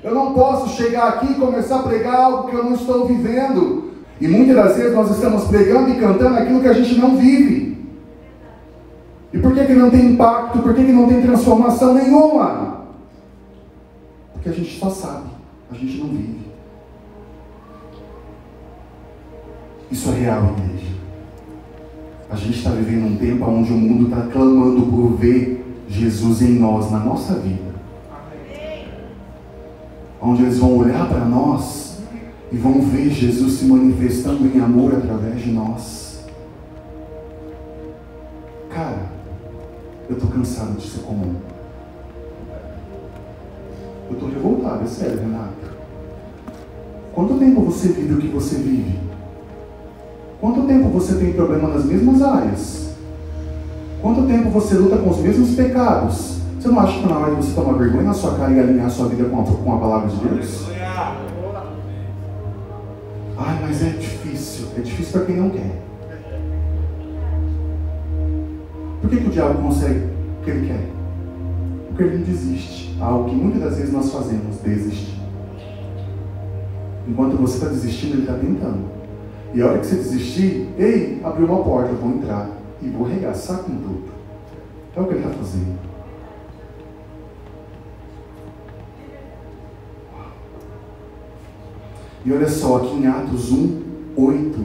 Eu 0.03 0.15
não 0.15 0.35
posso 0.35 0.77
chegar 0.77 1.09
aqui 1.09 1.33
e 1.33 1.35
começar 1.37 1.81
a 1.81 1.83
pregar 1.85 2.17
algo 2.17 2.49
que 2.49 2.57
eu 2.57 2.65
não 2.65 2.75
estou 2.75 3.07
vivendo. 3.07 3.93
E 4.21 4.27
muitas 4.27 4.57
das 4.57 4.77
vezes 4.77 4.95
nós 4.95 5.11
estamos 5.11 5.45
pregando 5.45 5.91
e 5.91 6.01
cantando 6.01 6.39
aquilo 6.39 6.61
que 6.61 6.69
a 6.69 6.73
gente 6.73 6.99
não 6.99 7.17
vive. 7.17 7.79
E 9.33 9.39
por 9.39 9.55
que, 9.55 9.65
que 9.65 9.75
não 9.75 9.91
tem 9.91 10.13
impacto? 10.13 10.59
Por 10.59 10.75
que, 10.75 10.85
que 10.85 10.93
não 10.93 11.07
tem 11.07 11.23
transformação 11.23 11.95
nenhuma? 11.95 12.83
Porque 14.33 14.49
a 14.49 14.53
gente 14.53 14.79
só 14.79 14.91
sabe, 14.91 15.29
a 15.71 15.75
gente 15.75 15.99
não 15.99 16.09
vive. 16.09 16.43
Isso 19.91 20.11
é 20.11 20.15
real, 20.15 20.55
igreja. 20.59 20.93
A 22.29 22.37
gente 22.37 22.59
está 22.59 22.71
vivendo 22.71 23.07
um 23.07 23.17
tempo 23.17 23.45
onde 23.45 23.73
o 23.73 23.77
mundo 23.77 24.07
está 24.07 24.27
clamando 24.33 24.83
por 24.83 25.17
ver 25.17 25.65
Jesus 25.89 26.43
em 26.43 26.59
nós, 26.59 26.91
na 26.91 26.99
nossa 26.99 27.35
vida 27.35 27.72
onde 30.23 30.43
eles 30.43 30.59
vão 30.59 30.79
olhar 30.79 31.09
para 31.09 31.25
nós 31.25 31.99
e 32.53 32.57
vão 32.57 32.81
ver 32.81 33.11
Jesus 33.11 33.55
se 33.55 33.65
manifestando 33.65 34.47
em 34.47 34.61
amor 34.61 34.95
através 34.95 35.43
de 35.43 35.51
nós. 35.51 36.25
Cara, 38.71 39.11
eu 40.09 40.17
estou 40.17 40.31
cansado 40.31 40.77
de 40.79 40.89
ser 40.89 41.01
comum. 41.01 41.35
Eu 44.09 44.15
estou 44.15 44.31
revoltado, 44.31 44.85
é 44.85 44.87
sério, 44.87 45.19
Renato. 45.19 45.73
Quanto 47.13 47.39
tempo 47.39 47.63
você 47.63 47.89
vive 47.89 48.15
o 48.15 48.19
que 48.19 48.29
você 48.29 48.57
vive? 48.57 48.99
Quanto 50.41 50.63
tempo 50.63 50.89
você 50.89 51.15
tem 51.17 51.33
problema 51.33 51.69
nas 51.69 51.85
mesmas 51.85 52.23
áreas? 52.23 52.93
Quanto 54.01 54.27
tempo 54.27 54.51
você 54.51 54.75
luta 54.75 54.99
com 54.99 55.11
os 55.11 55.19
mesmos 55.19 55.55
pecados? 55.55 56.42
Você 56.63 56.69
não 56.69 56.79
acha 56.79 57.01
que 57.01 57.09
na 57.09 57.19
hora 57.19 57.35
de 57.35 57.45
você 57.45 57.55
tomar 57.57 57.77
vergonha 57.77 58.05
na 58.05 58.15
sua 58.15 58.37
cara 58.37 58.53
e 58.53 58.61
alinhar 58.61 58.87
a 58.87 58.89
sua 58.89 59.09
vida 59.09 59.25
com 59.25 59.41
a, 59.41 59.45
com 59.45 59.75
a 59.75 59.79
palavra 59.79 60.09
de 60.09 60.17
Deus? 60.17 60.69
Ai, 63.37 63.59
mas 63.63 63.83
é 63.83 63.89
difícil. 63.89 64.69
É 64.79 64.81
difícil 64.81 65.13
para 65.13 65.27
quem 65.27 65.37
não 65.39 65.51
quer. 65.51 65.83
Por 69.01 69.11
que, 69.11 69.17
que 69.17 69.27
o 69.27 69.31
diabo 69.31 69.61
consegue 69.61 70.07
o 70.07 70.45
que 70.45 70.51
ele 70.53 70.69
quer? 70.69 70.87
Porque 71.89 72.03
ele 72.05 72.19
não 72.19 72.25
desiste. 72.27 72.97
Algo 73.01 73.29
que 73.29 73.35
muitas 73.35 73.61
das 73.61 73.77
vezes 73.79 73.93
nós 73.93 74.13
fazemos, 74.13 74.59
desistir. 74.59 75.21
Enquanto 77.09 77.39
você 77.39 77.55
está 77.55 77.71
desistindo, 77.71 78.13
ele 78.13 78.23
está 78.23 78.35
tentando. 78.35 78.85
E 79.53 79.61
a 79.61 79.67
hora 79.67 79.79
que 79.81 79.87
você 79.87 79.97
desistir, 79.97 80.73
ei, 80.79 81.21
abriu 81.25 81.49
uma 81.49 81.65
porta, 81.65 81.91
eu 81.91 81.97
vou 81.97 82.11
entrar 82.11 82.49
e 82.81 82.89
vou 82.89 83.05
regaçar 83.05 83.59
com 83.65 83.73
tudo. 83.73 84.05
É 84.95 85.01
o 85.01 85.07
que 85.07 85.15
ele 85.15 85.25
está 85.25 85.37
fazendo. 85.37 85.92
E 92.25 92.33
olha 92.33 92.49
só, 92.49 92.77
aqui 92.77 92.97
em 92.97 93.07
Atos 93.07 93.51
1, 93.51 93.81
8, 94.17 94.65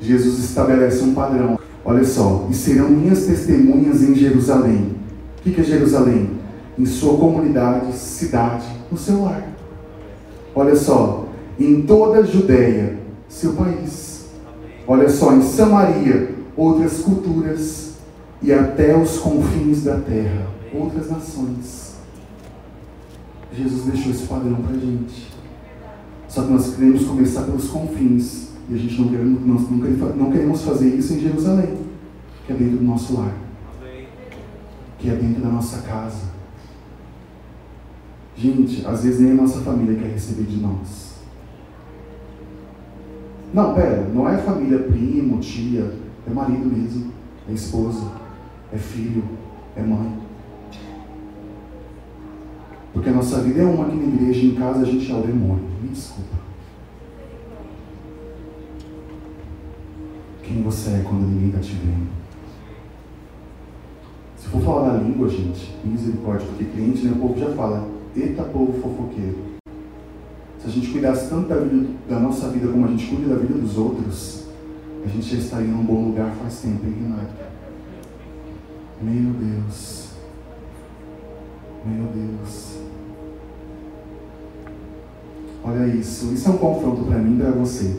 Jesus 0.00 0.38
estabelece 0.38 1.02
um 1.04 1.14
padrão. 1.14 1.58
Olha 1.84 2.04
só, 2.04 2.46
e 2.50 2.54
serão 2.54 2.88
minhas 2.90 3.24
testemunhas 3.24 4.02
em 4.02 4.14
Jerusalém. 4.14 4.96
O 5.38 5.42
que 5.42 5.60
é 5.60 5.64
Jerusalém? 5.64 6.30
Em 6.78 6.86
sua 6.86 7.16
comunidade, 7.16 7.92
cidade, 7.92 8.66
no 8.90 8.98
seu 8.98 9.22
lar. 9.22 9.48
Olha 10.54 10.74
só, 10.74 11.26
em 11.58 11.82
toda 11.82 12.18
a 12.18 12.22
Judéia, 12.22 12.98
seu 13.28 13.52
país. 13.52 14.26
Olha 14.86 15.08
só, 15.08 15.32
em 15.34 15.42
Samaria, 15.42 16.34
outras 16.56 16.98
culturas, 17.00 17.92
e 18.42 18.52
até 18.52 18.96
os 18.96 19.18
confins 19.18 19.84
da 19.84 19.98
terra, 19.98 20.46
outras 20.72 21.10
nações. 21.10 21.96
Jesus 23.52 23.84
deixou 23.84 24.12
esse 24.12 24.24
padrão 24.24 24.56
para 24.56 24.76
a 24.76 24.78
gente. 24.78 25.37
Só 26.28 26.42
que 26.42 26.52
nós 26.52 26.74
queremos 26.74 27.04
começar 27.04 27.42
pelos 27.42 27.68
confins. 27.68 28.48
E 28.68 28.74
a 28.74 28.76
gente 28.76 29.00
não 29.00 29.08
queremos, 29.08 29.46
nós 29.46 29.70
não, 30.14 30.30
queremos 30.30 30.62
fazer 30.62 30.94
isso 30.94 31.14
em 31.14 31.20
Jerusalém, 31.20 31.78
que 32.46 32.52
é 32.52 32.54
dentro 32.54 32.76
do 32.76 32.84
nosso 32.84 33.14
lar, 33.14 33.34
que 34.98 35.08
é 35.08 35.14
dentro 35.14 35.40
da 35.40 35.48
nossa 35.48 35.80
casa. 35.82 36.28
Gente, 38.36 38.86
às 38.86 39.02
vezes 39.02 39.20
nem 39.20 39.32
a 39.32 39.36
nossa 39.36 39.60
família 39.60 39.98
quer 39.98 40.12
receber 40.12 40.44
de 40.44 40.58
nós. 40.58 41.14
Não, 43.54 43.74
pera, 43.74 44.06
não 44.14 44.28
é 44.28 44.36
família, 44.36 44.80
primo, 44.80 45.40
tia, 45.40 45.94
é 46.26 46.30
marido 46.30 46.66
mesmo, 46.66 47.10
é 47.48 47.52
esposa, 47.52 48.12
é 48.70 48.76
filho, 48.76 49.24
é 49.74 49.82
mãe. 49.82 50.27
Porque 52.98 53.10
a 53.10 53.12
nossa 53.12 53.38
vida 53.42 53.62
é 53.62 53.64
uma 53.64 53.86
aqui 53.86 53.94
na 53.94 54.12
igreja, 54.12 54.44
em 54.44 54.56
casa 54.56 54.80
a 54.80 54.84
gente 54.84 55.08
é 55.08 55.14
o 55.14 55.22
demônio. 55.22 55.62
Me 55.80 55.88
desculpa. 55.90 56.36
Quem 60.42 60.62
você 60.64 60.90
é 60.90 61.04
quando 61.08 61.28
ninguém 61.28 61.50
está 61.50 61.60
te 61.60 61.74
vendo? 61.74 62.08
Se 64.36 64.48
for 64.48 64.60
falar 64.62 64.90
da 64.90 64.98
língua, 64.98 65.28
gente, 65.28 65.76
misericórdia, 65.84 66.48
porque 66.48 66.64
cliente, 66.64 67.04
né, 67.04 67.12
o 67.14 67.20
povo 67.20 67.38
já 67.38 67.50
fala, 67.50 67.88
eita 68.16 68.42
povo 68.42 68.72
fofoqueiro. 68.82 69.44
Se 70.58 70.66
a 70.66 70.70
gente 70.70 70.90
cuidasse 70.90 71.30
tanto 71.30 71.48
da, 71.50 71.54
vida, 71.54 71.88
da 72.08 72.18
nossa 72.18 72.48
vida 72.48 72.66
como 72.66 72.84
a 72.84 72.88
gente 72.88 73.06
cuida 73.06 73.32
da 73.32 73.40
vida 73.40 73.54
dos 73.54 73.78
outros, 73.78 74.48
a 75.04 75.08
gente 75.08 75.36
já 75.36 75.38
estaria 75.38 75.68
num 75.68 75.84
bom 75.84 76.06
lugar 76.06 76.34
faz 76.42 76.62
tempo, 76.62 76.84
hein, 76.84 76.96
Renato? 77.00 77.32
Meu 79.00 79.32
Deus. 79.34 80.08
Meu 81.86 82.06
Deus. 82.06 82.88
Olha 85.64 85.86
isso, 85.86 86.32
isso 86.32 86.48
é 86.48 86.52
um 86.52 86.58
confronto 86.58 87.02
para 87.02 87.18
mim 87.18 87.36
e 87.36 87.40
para 87.40 87.50
você. 87.50 87.96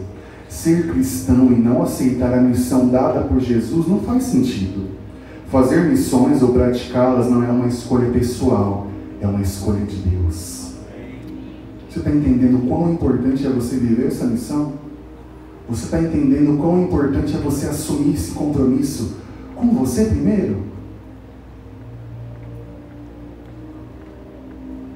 Ser 0.47 0.89
cristão 0.89 1.51
e 1.51 1.55
não 1.55 1.83
aceitar 1.83 2.33
a 2.33 2.41
missão 2.41 2.87
dada 2.89 3.21
por 3.21 3.39
Jesus 3.39 3.87
não 3.87 3.99
faz 3.99 4.23
sentido. 4.23 4.89
Fazer 5.47 5.89
missões 5.89 6.41
ou 6.41 6.53
praticá-las 6.53 7.29
não 7.29 7.43
é 7.43 7.49
uma 7.49 7.67
escolha 7.67 8.09
pessoal, 8.11 8.87
é 9.21 9.27
uma 9.27 9.41
escolha 9.41 9.85
de 9.85 9.95
Deus. 9.95 10.73
Você 11.89 11.99
está 11.99 12.11
entendendo 12.11 12.67
quão 12.67 12.93
importante 12.93 13.45
é 13.45 13.49
você 13.49 13.77
viver 13.77 14.07
essa 14.07 14.25
missão? 14.25 14.73
Você 15.67 15.85
está 15.85 16.01
entendendo 16.01 16.57
quão 16.59 16.83
importante 16.83 17.35
é 17.35 17.39
você 17.39 17.67
assumir 17.67 18.13
esse 18.13 18.31
compromisso 18.31 19.17
com 19.55 19.69
você 19.69 20.05
primeiro? 20.05 20.69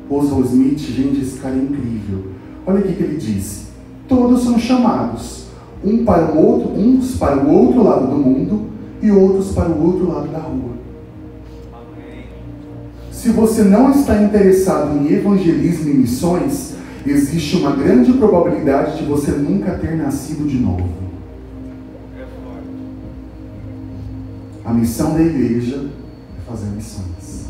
Oswald 0.09 0.47
Smith, 0.47 0.79
gente, 0.79 1.21
esse 1.21 1.39
cara 1.39 1.55
é 1.55 1.59
incrível. 1.59 2.32
Olha 2.65 2.79
o 2.79 2.83
que 2.83 3.03
ele 3.03 3.17
disse. 3.17 3.67
Todos 4.07 4.43
são 4.43 4.57
chamados, 4.57 5.47
um 5.83 6.05
para 6.05 6.31
o 6.31 6.37
outro, 6.37 6.71
uns 6.71 7.15
para 7.17 7.37
o 7.37 7.51
outro 7.51 7.83
lado 7.83 8.07
do 8.07 8.15
mundo 8.15 8.67
e 9.01 9.11
outros 9.11 9.51
para 9.51 9.69
o 9.69 9.83
outro 9.83 10.07
lado 10.07 10.29
da 10.29 10.39
rua. 10.39 10.73
Se 13.11 13.29
você 13.29 13.63
não 13.63 13.91
está 13.91 14.21
interessado 14.21 14.97
em 14.97 15.13
evangelismo 15.13 15.89
e 15.89 15.93
missões, 15.93 16.75
existe 17.05 17.57
uma 17.57 17.71
grande 17.71 18.13
probabilidade 18.13 18.97
de 18.97 19.05
você 19.05 19.31
nunca 19.31 19.71
ter 19.75 19.95
nascido 19.95 20.47
de 20.47 20.57
novo. 20.57 20.89
A 24.65 24.73
missão 24.73 25.13
da 25.13 25.21
igreja 25.21 25.85
é 26.37 26.49
fazer 26.49 26.67
missões. 26.67 27.45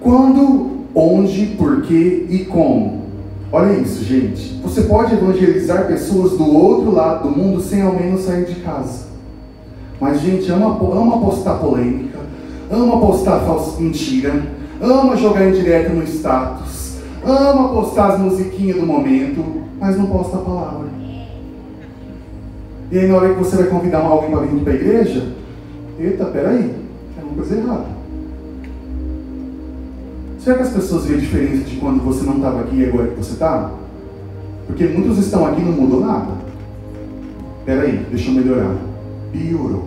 Quando, 0.00 0.86
onde, 0.94 1.46
porquê 1.58 2.26
e 2.28 2.44
como. 2.44 2.99
Olha 3.52 3.72
isso, 3.72 4.04
gente. 4.04 4.60
Você 4.62 4.82
pode 4.82 5.14
evangelizar 5.14 5.86
pessoas 5.86 6.32
do 6.38 6.54
outro 6.54 6.92
lado 6.92 7.28
do 7.28 7.36
mundo 7.36 7.60
sem 7.60 7.82
ao 7.82 7.94
menos 7.94 8.22
sair 8.22 8.44
de 8.44 8.56
casa. 8.56 9.06
Mas, 10.00 10.20
gente, 10.20 10.50
ama, 10.50 10.78
ama 10.92 11.18
postar 11.18 11.56
polêmica, 11.56 12.18
ama 12.70 13.00
postar 13.00 13.40
falsa 13.40 13.80
mentira, 13.80 14.40
ama 14.80 15.16
jogar 15.16 15.46
em 15.48 15.52
direto 15.52 15.92
no 15.92 16.04
status, 16.04 16.98
ama 17.24 17.68
postar 17.70 18.14
as 18.14 18.20
musiquinhas 18.20 18.78
do 18.78 18.86
momento, 18.86 19.44
mas 19.80 19.98
não 19.98 20.06
posta 20.06 20.36
a 20.36 20.40
palavra. 20.40 20.88
E 22.90 22.98
aí, 22.98 23.06
na 23.08 23.16
hora 23.16 23.34
que 23.34 23.38
você 23.38 23.56
vai 23.56 23.66
convidar 23.66 23.98
alguém 23.98 24.30
para 24.30 24.40
vir 24.40 24.60
para 24.62 24.72
a 24.72 24.76
igreja, 24.76 25.32
eita, 25.98 26.24
peraí, 26.26 26.74
é 27.18 27.22
uma 27.22 27.34
coisa 27.34 27.56
errada. 27.56 27.99
Será 30.42 30.56
que 30.56 30.62
as 30.62 30.70
pessoas 30.70 31.04
veem 31.04 31.18
a 31.18 31.20
diferença 31.20 31.64
de 31.64 31.76
quando 31.76 32.02
você 32.02 32.24
não 32.24 32.36
estava 32.36 32.60
aqui 32.60 32.76
e 32.76 32.86
agora 32.86 33.08
que 33.08 33.16
você 33.16 33.32
está? 33.34 33.70
Porque 34.66 34.86
muitos 34.86 35.18
estão 35.18 35.46
aqui 35.46 35.60
e 35.60 35.64
não 35.64 35.72
mudou 35.72 36.00
nada. 36.00 36.32
Peraí, 37.66 38.06
deixa 38.10 38.30
eu 38.30 38.34
melhorar. 38.34 38.74
Piorou. 39.32 39.84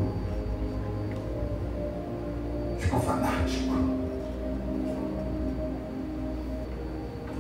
Ficou 2.78 3.00
fanático. 3.00 3.74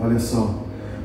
Olha 0.02 0.20
só. 0.20 0.56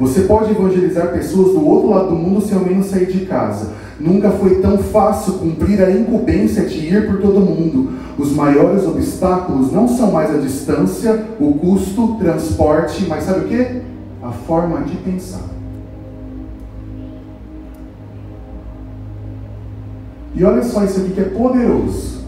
Você 0.01 0.23
pode 0.23 0.53
evangelizar 0.53 1.13
pessoas 1.13 1.53
do 1.53 1.67
outro 1.67 1.91
lado 1.91 2.09
do 2.09 2.15
mundo 2.15 2.41
sem 2.41 2.57
ao 2.57 2.65
menos 2.65 2.87
sair 2.87 3.07
de 3.07 3.27
casa. 3.27 3.73
Nunca 4.01 4.31
foi 4.31 4.61
tão 4.61 4.79
fácil 4.79 5.35
cumprir 5.35 5.83
a 5.83 5.91
incumbência 5.91 6.65
de 6.65 6.79
ir 6.79 7.07
por 7.07 7.21
todo 7.21 7.41
mundo. 7.41 7.93
Os 8.19 8.33
maiores 8.33 8.85
obstáculos 8.85 9.71
não 9.71 9.87
são 9.87 10.11
mais 10.11 10.35
a 10.35 10.39
distância, 10.39 11.25
o 11.39 11.53
custo, 11.55 12.17
transporte, 12.19 13.07
mas 13.09 13.23
sabe 13.23 13.45
o 13.45 13.49
que? 13.49 13.83
A 14.21 14.33
forma 14.33 14.81
de 14.81 14.97
pensar. 14.97 15.45
E 20.35 20.45
olha 20.45 20.63
só 20.65 20.83
isso 20.85 21.01
aqui 21.01 21.13
que 21.13 21.21
é 21.21 21.25
poderoso. 21.25 22.19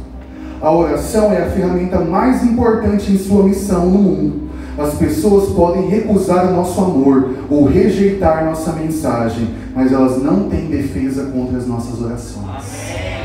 A 0.62 0.70
oração 0.72 1.32
é 1.32 1.43
a 1.43 1.51
ferramenta 1.51 1.99
mais 2.01 2.45
importante 2.45 3.11
em 3.12 3.18
sua 3.18 3.43
missão 3.43 3.86
no 3.86 3.99
mundo. 3.99 4.51
As 4.78 4.95
pessoas 4.95 5.53
podem 5.55 5.88
recusar 5.88 6.49
o 6.49 6.57
nosso 6.57 6.80
amor 6.80 7.34
ou 7.51 7.64
rejeitar 7.64 8.45
nossa 8.45 8.72
mensagem, 8.72 9.49
mas 9.74 9.93
elas 9.93 10.22
não 10.22 10.49
têm 10.49 10.66
defesa 10.66 11.26
contra 11.26 11.59
as 11.59 11.66
nossas 11.66 12.01
orações. 12.01 13.19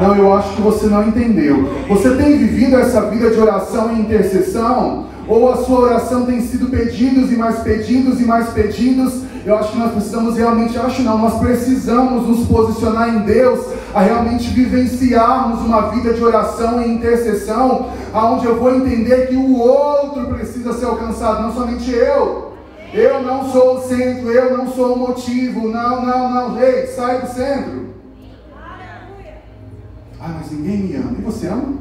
Não, 0.00 0.16
eu 0.16 0.32
acho 0.34 0.54
que 0.54 0.62
você 0.62 0.86
não 0.86 1.06
entendeu. 1.06 1.68
Você 1.88 2.14
tem 2.16 2.36
vivido 2.36 2.76
essa 2.76 3.02
vida 3.02 3.30
de 3.30 3.38
oração 3.38 3.94
e 3.94 4.00
intercessão? 4.00 5.06
Ou 5.26 5.50
a 5.52 5.56
sua 5.58 5.80
oração 5.80 6.26
tem 6.26 6.40
sido 6.40 6.66
pedidos 6.66 7.32
e 7.32 7.36
mais 7.36 7.60
pedidos 7.60 8.20
e 8.20 8.24
mais 8.24 8.48
pedidos? 8.50 9.22
Eu 9.46 9.56
acho 9.58 9.72
que 9.72 9.78
nós 9.78 9.92
precisamos 9.92 10.36
realmente, 10.36 10.78
acho 10.78 11.02
não, 11.02 11.18
nós 11.18 11.38
precisamos 11.38 12.26
nos 12.26 12.46
posicionar 12.46 13.10
em 13.10 13.20
Deus 13.20 13.60
a 13.94 14.00
realmente 14.00 14.48
vivenciarmos 14.48 15.60
uma 15.60 15.90
vida 15.90 16.14
de 16.14 16.24
oração 16.24 16.80
e 16.80 16.90
intercessão, 16.90 17.90
aonde 18.12 18.46
eu 18.46 18.58
vou 18.58 18.74
entender 18.74 19.28
que 19.28 19.36
o 19.36 19.58
outro 19.58 20.26
precisa 20.34 20.72
ser 20.72 20.86
alcançado, 20.86 21.42
não 21.42 21.52
somente 21.52 21.90
eu. 21.90 22.54
Eu 22.92 23.22
não 23.22 23.50
sou 23.50 23.76
o 23.76 23.80
centro, 23.82 24.30
eu 24.30 24.56
não 24.56 24.68
sou 24.68 24.94
o 24.94 24.98
motivo. 24.98 25.68
Não, 25.68 26.06
não, 26.06 26.30
não, 26.32 26.54
rei, 26.54 26.86
sai 26.86 27.20
do 27.20 27.26
centro. 27.26 27.93
Ah, 30.26 30.36
mas 30.40 30.50
ninguém 30.50 30.78
me 30.78 30.96
ama. 30.96 31.12
E 31.18 31.20
você 31.20 31.48
ama? 31.48 31.74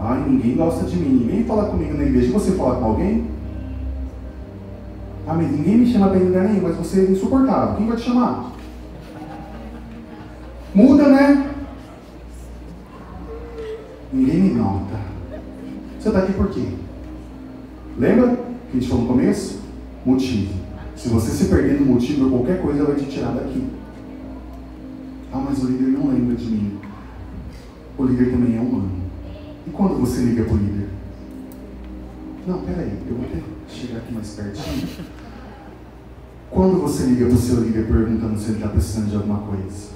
Ah, 0.00 0.16
ninguém 0.26 0.56
gosta 0.56 0.84
de 0.84 0.96
mim. 0.96 1.20
Ninguém 1.20 1.44
fala 1.44 1.70
comigo 1.70 1.96
na 1.96 2.02
igreja. 2.02 2.32
Você 2.32 2.52
fala 2.52 2.80
com 2.80 2.86
alguém? 2.86 3.30
Ah, 5.28 5.34
mas 5.34 5.48
ninguém 5.48 5.78
me 5.78 5.92
chama 5.92 6.08
para 6.08 6.18
ir 6.18 6.24
lugar 6.24 6.48
nenhum, 6.48 6.62
mas 6.62 6.74
você 6.74 7.02
é 7.02 7.10
insuportável. 7.12 7.76
Quem 7.76 7.86
vai 7.86 7.96
te 7.96 8.02
chamar? 8.02 8.50
Muda, 10.74 11.08
né? 11.08 11.54
Ninguém 14.12 14.40
me 14.40 14.54
nota. 14.54 14.98
Você 16.00 16.08
está 16.08 16.18
aqui 16.18 16.32
por 16.32 16.48
quê? 16.48 16.66
Lembra 17.96 18.36
que 18.72 18.76
a 18.76 18.80
gente 18.80 18.88
falou 18.88 19.04
no 19.04 19.08
começo? 19.10 19.60
Motivo. 20.04 20.52
Se 20.96 21.08
você 21.10 21.30
se 21.30 21.44
perder 21.44 21.78
no 21.78 21.86
motivo, 21.86 22.28
qualquer 22.28 22.60
coisa 22.60 22.84
vai 22.84 22.96
te 22.96 23.04
tirar 23.04 23.34
daqui. 23.34 23.79
Ah, 25.32 25.38
mas 25.38 25.62
o 25.62 25.66
líder 25.66 25.88
não 25.88 26.08
lembra 26.08 26.34
de 26.34 26.46
mim. 26.46 26.78
O 27.96 28.04
líder 28.04 28.30
também 28.32 28.56
é 28.56 28.60
humano. 28.60 28.90
E 29.66 29.70
quando 29.70 30.00
você 30.00 30.22
liga 30.22 30.44
para 30.44 30.54
o 30.54 30.56
líder? 30.56 30.88
Não, 32.46 32.62
peraí, 32.62 32.98
eu 33.08 33.14
vou 33.14 33.26
que 33.26 33.42
chegar 33.68 33.98
aqui 33.98 34.12
mais 34.12 34.30
pertinho. 34.30 34.88
Quando 36.50 36.80
você 36.80 37.04
liga 37.04 37.26
para 37.26 37.34
o 37.34 37.38
seu 37.38 37.62
líder 37.62 37.86
perguntando 37.86 38.38
se 38.38 38.46
ele 38.46 38.54
está 38.54 38.68
precisando 38.68 39.10
de 39.10 39.16
alguma 39.16 39.38
coisa? 39.38 39.90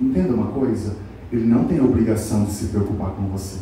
Entenda 0.00 0.34
uma 0.34 0.52
coisa, 0.52 0.96
ele 1.32 1.46
não 1.46 1.64
tem 1.64 1.80
obrigação 1.80 2.44
de 2.44 2.52
se 2.52 2.66
preocupar 2.66 3.10
com 3.10 3.26
você. 3.26 3.58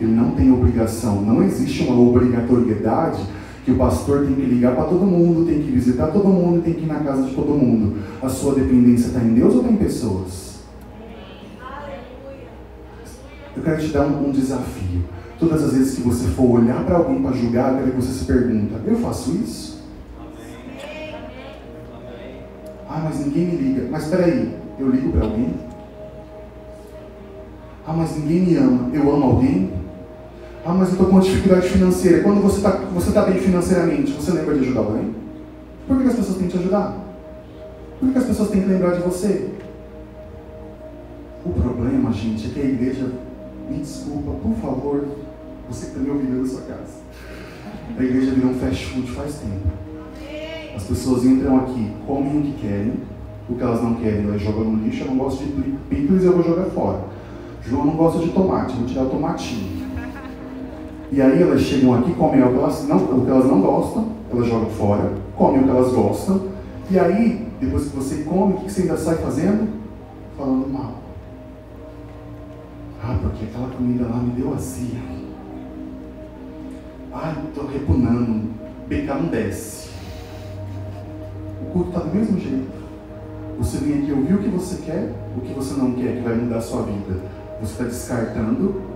Ele 0.00 0.10
não 0.10 0.32
tem 0.32 0.50
obrigação, 0.50 1.22
não 1.22 1.42
existe 1.44 1.84
uma 1.84 1.96
obrigatoriedade 1.96 3.24
que 3.64 3.72
o 3.72 3.76
pastor 3.76 4.26
tem 4.26 4.34
que 4.34 4.42
ligar 4.42 4.74
para 4.74 4.84
todo 4.84 5.06
mundo, 5.06 5.46
tem 5.46 5.62
que 5.62 5.70
visitar 5.70 6.08
todo 6.08 6.28
mundo, 6.28 6.62
tem 6.62 6.74
que 6.74 6.82
ir 6.82 6.86
na 6.86 7.00
casa 7.00 7.22
de 7.22 7.34
todo 7.34 7.48
mundo. 7.54 7.96
A 8.22 8.28
sua 8.28 8.54
dependência 8.54 9.06
está 9.06 9.20
em 9.20 9.32
Deus 9.32 9.54
ou 9.54 9.60
está 9.60 9.72
em 9.72 9.76
pessoas? 9.76 10.54
Eu 13.56 13.62
quero 13.62 13.80
te 13.80 13.88
dar 13.88 14.06
um, 14.06 14.28
um 14.28 14.32
desafio. 14.32 15.04
Todas 15.38 15.64
as 15.64 15.72
vezes 15.72 15.96
que 15.96 16.02
você 16.02 16.26
for 16.28 16.60
olhar 16.60 16.84
para 16.84 16.96
alguém 16.96 17.22
para 17.22 17.32
julgar, 17.32 17.72
eu 17.72 17.78
quero 17.78 17.90
que 17.92 18.02
você 18.02 18.12
se 18.12 18.24
pergunta: 18.26 18.80
eu 18.84 18.96
faço 18.96 19.30
isso? 19.32 19.82
Ah, 22.88 23.00
mas 23.04 23.24
ninguém 23.24 23.46
me 23.46 23.56
liga. 23.56 23.88
Mas 23.90 24.04
espera 24.04 24.26
aí, 24.26 24.56
eu 24.78 24.90
ligo 24.90 25.10
para 25.10 25.24
alguém? 25.24 25.54
Ah, 27.86 27.94
mas 27.94 28.16
ninguém 28.16 28.40
me 28.40 28.56
ama. 28.56 28.90
Eu 28.92 29.10
amo 29.12 29.24
alguém? 29.24 29.83
Ah, 30.66 30.72
mas 30.72 30.88
eu 30.88 30.92
estou 30.94 31.08
com 31.08 31.20
dificuldade 31.20 31.68
financeira. 31.68 32.22
Quando 32.22 32.40
você 32.40 32.56
está 32.56 32.70
você 32.70 33.12
tá 33.12 33.22
bem 33.22 33.38
financeiramente, 33.38 34.12
você 34.12 34.32
lembra 34.32 34.54
de 34.54 34.60
ajudar 34.60 34.80
alguém? 34.80 35.14
Por 35.86 36.00
que 36.00 36.08
as 36.08 36.14
pessoas 36.14 36.38
têm 36.38 36.46
que 36.46 36.52
te 36.52 36.58
ajudar? 36.58 36.96
Por 38.00 38.10
que 38.10 38.18
as 38.18 38.24
pessoas 38.24 38.48
têm 38.48 38.62
que 38.62 38.68
lembrar 38.68 38.96
de 38.96 39.02
você? 39.02 39.50
O 41.44 41.50
problema, 41.50 42.10
gente, 42.12 42.46
é 42.46 42.54
que 42.54 42.60
a 42.60 42.64
igreja, 42.64 43.12
me 43.68 43.78
desculpa, 43.78 44.30
por 44.42 44.54
favor, 44.54 45.04
você 45.68 45.86
que 45.86 45.92
está 45.92 46.00
me 46.00 46.10
ouvindo 46.10 46.40
na 46.40 46.48
sua 46.48 46.62
casa. 46.62 47.04
A 47.98 48.02
igreja 48.02 48.30
virou 48.30 48.52
um 48.52 48.54
fast 48.54 48.86
food 48.86 49.10
faz 49.12 49.34
tempo. 49.34 49.68
As 50.74 50.84
pessoas 50.84 51.26
entram 51.26 51.58
aqui, 51.58 51.92
comem 52.06 52.38
o 52.38 52.42
que 52.42 52.52
querem, 52.62 52.94
o 53.50 53.54
que 53.54 53.62
elas 53.62 53.82
não 53.82 53.96
querem, 53.96 54.24
elas 54.24 54.40
jogam 54.40 54.64
no 54.64 54.82
lixo. 54.82 55.02
Eu 55.02 55.08
não 55.08 55.18
gosto 55.18 55.44
de 55.44 55.52
picles, 55.90 56.24
eu 56.24 56.32
vou 56.32 56.42
jogar 56.42 56.64
fora. 56.70 57.00
João 57.62 57.84
não 57.84 57.96
gosta 57.96 58.18
de 58.20 58.30
tomate, 58.30 58.74
vou 58.74 58.86
tirar 58.86 59.02
o 59.02 59.10
tomatinho. 59.10 59.83
E 61.14 61.22
aí 61.22 61.40
elas 61.40 61.60
chegam 61.60 61.94
aqui, 61.94 62.12
comem 62.14 62.42
o 62.42 62.48
que 62.48 62.58
elas 62.58 62.88
não, 62.88 62.96
o 62.96 63.24
que 63.24 63.30
elas 63.30 63.46
não 63.46 63.60
gostam, 63.60 64.08
elas 64.32 64.48
jogam 64.48 64.70
fora, 64.70 65.12
comem 65.36 65.60
o 65.60 65.62
que 65.62 65.70
elas 65.70 65.92
gostam. 65.92 66.48
E 66.90 66.98
aí, 66.98 67.46
depois 67.60 67.84
que 67.84 67.96
você 67.96 68.24
come, 68.24 68.54
o 68.54 68.56
que 68.56 68.72
você 68.72 68.82
ainda 68.82 68.96
sai 68.96 69.14
fazendo? 69.18 69.68
Falando 70.36 70.72
mal. 70.72 70.94
Ah, 73.00 73.16
porque 73.22 73.44
aquela 73.44 73.68
comida 73.68 74.08
lá 74.08 74.16
me 74.16 74.32
deu 74.32 74.54
azia. 74.54 74.98
Ai, 77.12 77.36
estou 77.48 77.68
repunando. 77.68 78.50
BK 78.88 79.06
não 79.06 79.26
desce. 79.26 79.90
O 81.62 81.70
culto 81.72 81.90
está 81.90 82.00
do 82.00 82.12
mesmo 82.12 82.40
jeito. 82.40 82.74
Você 83.58 83.78
vem 83.78 84.02
aqui 84.02 84.10
ouvir 84.10 84.34
o 84.34 84.38
que 84.38 84.48
você 84.48 84.82
quer, 84.82 85.12
o 85.36 85.40
que 85.42 85.52
você 85.52 85.74
não 85.74 85.92
quer, 85.92 86.16
que 86.16 86.22
vai 86.22 86.34
mudar 86.34 86.56
a 86.56 86.60
sua 86.60 86.82
vida. 86.82 87.20
Você 87.60 87.70
está 87.70 87.84
descartando, 87.84 88.93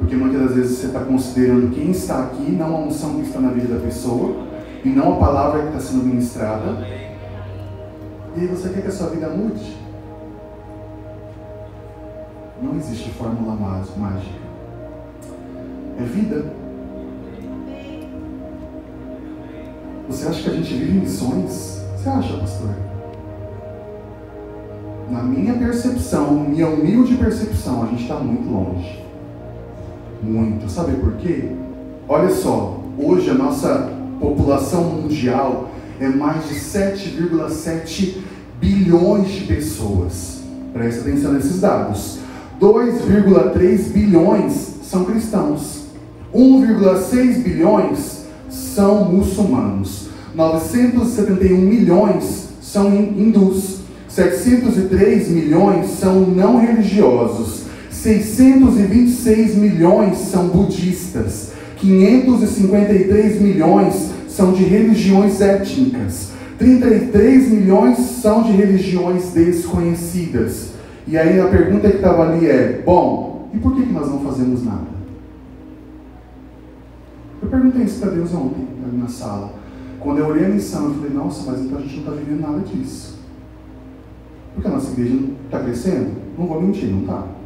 porque 0.00 0.16
muitas 0.16 0.40
das 0.40 0.54
vezes 0.54 0.78
você 0.78 0.86
está 0.86 1.00
considerando 1.00 1.74
quem 1.74 1.90
está 1.90 2.24
aqui, 2.24 2.50
não 2.50 2.74
a 2.74 2.78
unção 2.80 3.16
que 3.16 3.26
está 3.26 3.38
na 3.38 3.50
vida 3.50 3.74
da 3.74 3.80
pessoa, 3.84 4.34
e 4.82 4.88
não 4.88 5.12
a 5.12 5.16
palavra 5.16 5.60
que 5.60 5.66
está 5.68 5.80
sendo 5.80 6.04
ministrada. 6.04 6.86
E 8.34 8.40
aí 8.40 8.46
você 8.46 8.70
quer 8.70 8.80
que 8.80 8.88
a 8.88 8.92
sua 8.92 9.10
vida 9.10 9.28
mude? 9.28 9.76
Não 12.62 12.76
existe 12.76 13.10
fórmula 13.10 13.54
mágica. 13.54 14.40
É 15.98 16.02
vida. 16.02 16.50
Você 20.08 20.28
acha 20.28 20.42
que 20.42 20.48
a 20.48 20.54
gente 20.54 20.74
vive 20.74 20.96
em 20.96 21.00
missões? 21.00 21.84
Você 21.94 22.08
acha, 22.08 22.38
pastor? 22.38 22.74
Na 25.10 25.22
minha 25.22 25.54
percepção, 25.54 26.32
minha 26.32 26.68
humilde 26.68 27.16
percepção, 27.16 27.82
a 27.82 27.86
gente 27.86 28.02
está 28.02 28.16
muito 28.16 28.50
longe. 28.50 29.09
Muito. 30.22 30.70
Sabe 30.70 30.92
por 30.96 31.14
quê? 31.14 31.50
Olha 32.08 32.30
só, 32.30 32.80
hoje 32.98 33.30
a 33.30 33.34
nossa 33.34 33.90
população 34.20 34.84
mundial 34.84 35.70
é 35.98 36.08
mais 36.08 36.48
de 36.48 36.54
7,7 36.54 38.18
bilhões 38.60 39.30
de 39.30 39.44
pessoas. 39.44 40.40
Preste 40.72 41.00
atenção 41.00 41.32
nesses 41.32 41.60
dados. 41.60 42.18
2,3 42.60 43.92
bilhões 43.92 44.74
são 44.82 45.04
cristãos. 45.04 45.84
1,6 46.34 47.42
bilhões 47.42 48.24
são 48.48 49.04
muçulmanos. 49.04 50.08
971 50.34 51.56
milhões 51.56 52.48
são 52.60 52.94
hindus. 52.94 53.80
703 54.08 55.28
milhões 55.28 55.90
são 55.90 56.20
não 56.20 56.60
religiosos. 56.60 57.64
626 58.00 59.56
milhões 59.56 60.16
são 60.16 60.48
budistas. 60.48 61.52
553 61.76 63.40
milhões 63.42 64.10
são 64.26 64.52
de 64.52 64.64
religiões 64.64 65.40
étnicas. 65.42 66.32
33 66.58 67.50
milhões 67.50 67.98
são 67.98 68.42
de 68.42 68.52
religiões 68.52 69.32
desconhecidas. 69.32 70.72
E 71.06 71.18
aí 71.18 71.38
a 71.38 71.48
pergunta 71.48 71.90
que 71.90 71.96
estava 71.96 72.30
ali 72.30 72.46
é: 72.46 72.82
bom, 72.84 73.50
e 73.52 73.58
por 73.58 73.74
que, 73.74 73.82
nós 73.92 74.08
não 74.08 74.20
fazemos 74.20 74.64
nada? 74.64 74.88
Eu 77.42 77.48
perguntei 77.48 77.82
isso 77.82 78.00
para 78.00 78.12
Deus 78.12 78.32
ontem, 78.32 78.66
ali 78.82 78.96
na 78.96 79.08
sala. 79.08 79.52
Quando 79.98 80.20
eu 80.20 80.26
olhei 80.26 80.46
a 80.46 80.48
missão, 80.48 80.86
eu 80.86 80.94
falei: 80.94 81.10
nossa, 81.10 81.50
mas 81.50 81.60
então 81.60 81.78
a 81.78 81.82
gente 81.82 81.96
não 81.96 82.00
está 82.00 82.12
vivendo 82.12 82.40
nada 82.40 82.60
disso. 82.60 83.18
Porque 84.54 84.68
a 84.68 84.70
nossa 84.70 84.90
igreja 84.92 85.18
está 85.44 85.58
crescendo? 85.60 86.12
Não 86.38 86.46
vou 86.46 86.62
mentir, 86.62 86.88
não 86.88 87.00
está. 87.00 87.39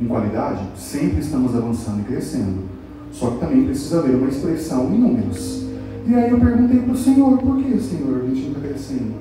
Em 0.00 0.06
qualidade, 0.06 0.62
sempre 0.76 1.20
estamos 1.20 1.54
avançando 1.54 2.00
e 2.00 2.04
crescendo. 2.04 2.64
Só 3.12 3.30
que 3.30 3.38
também 3.38 3.64
precisa 3.64 4.00
haver 4.00 4.16
uma 4.16 4.28
expressão 4.28 4.92
em 4.92 4.98
números. 4.98 5.64
E 6.06 6.14
aí 6.14 6.30
eu 6.30 6.38
perguntei 6.38 6.80
para 6.80 6.92
o 6.92 6.96
Senhor, 6.96 7.38
por 7.38 7.62
que, 7.62 7.80
Senhor, 7.80 8.22
a 8.22 8.26
gente 8.26 8.40
não 8.40 8.48
está 8.48 8.60
crescendo? 8.60 9.14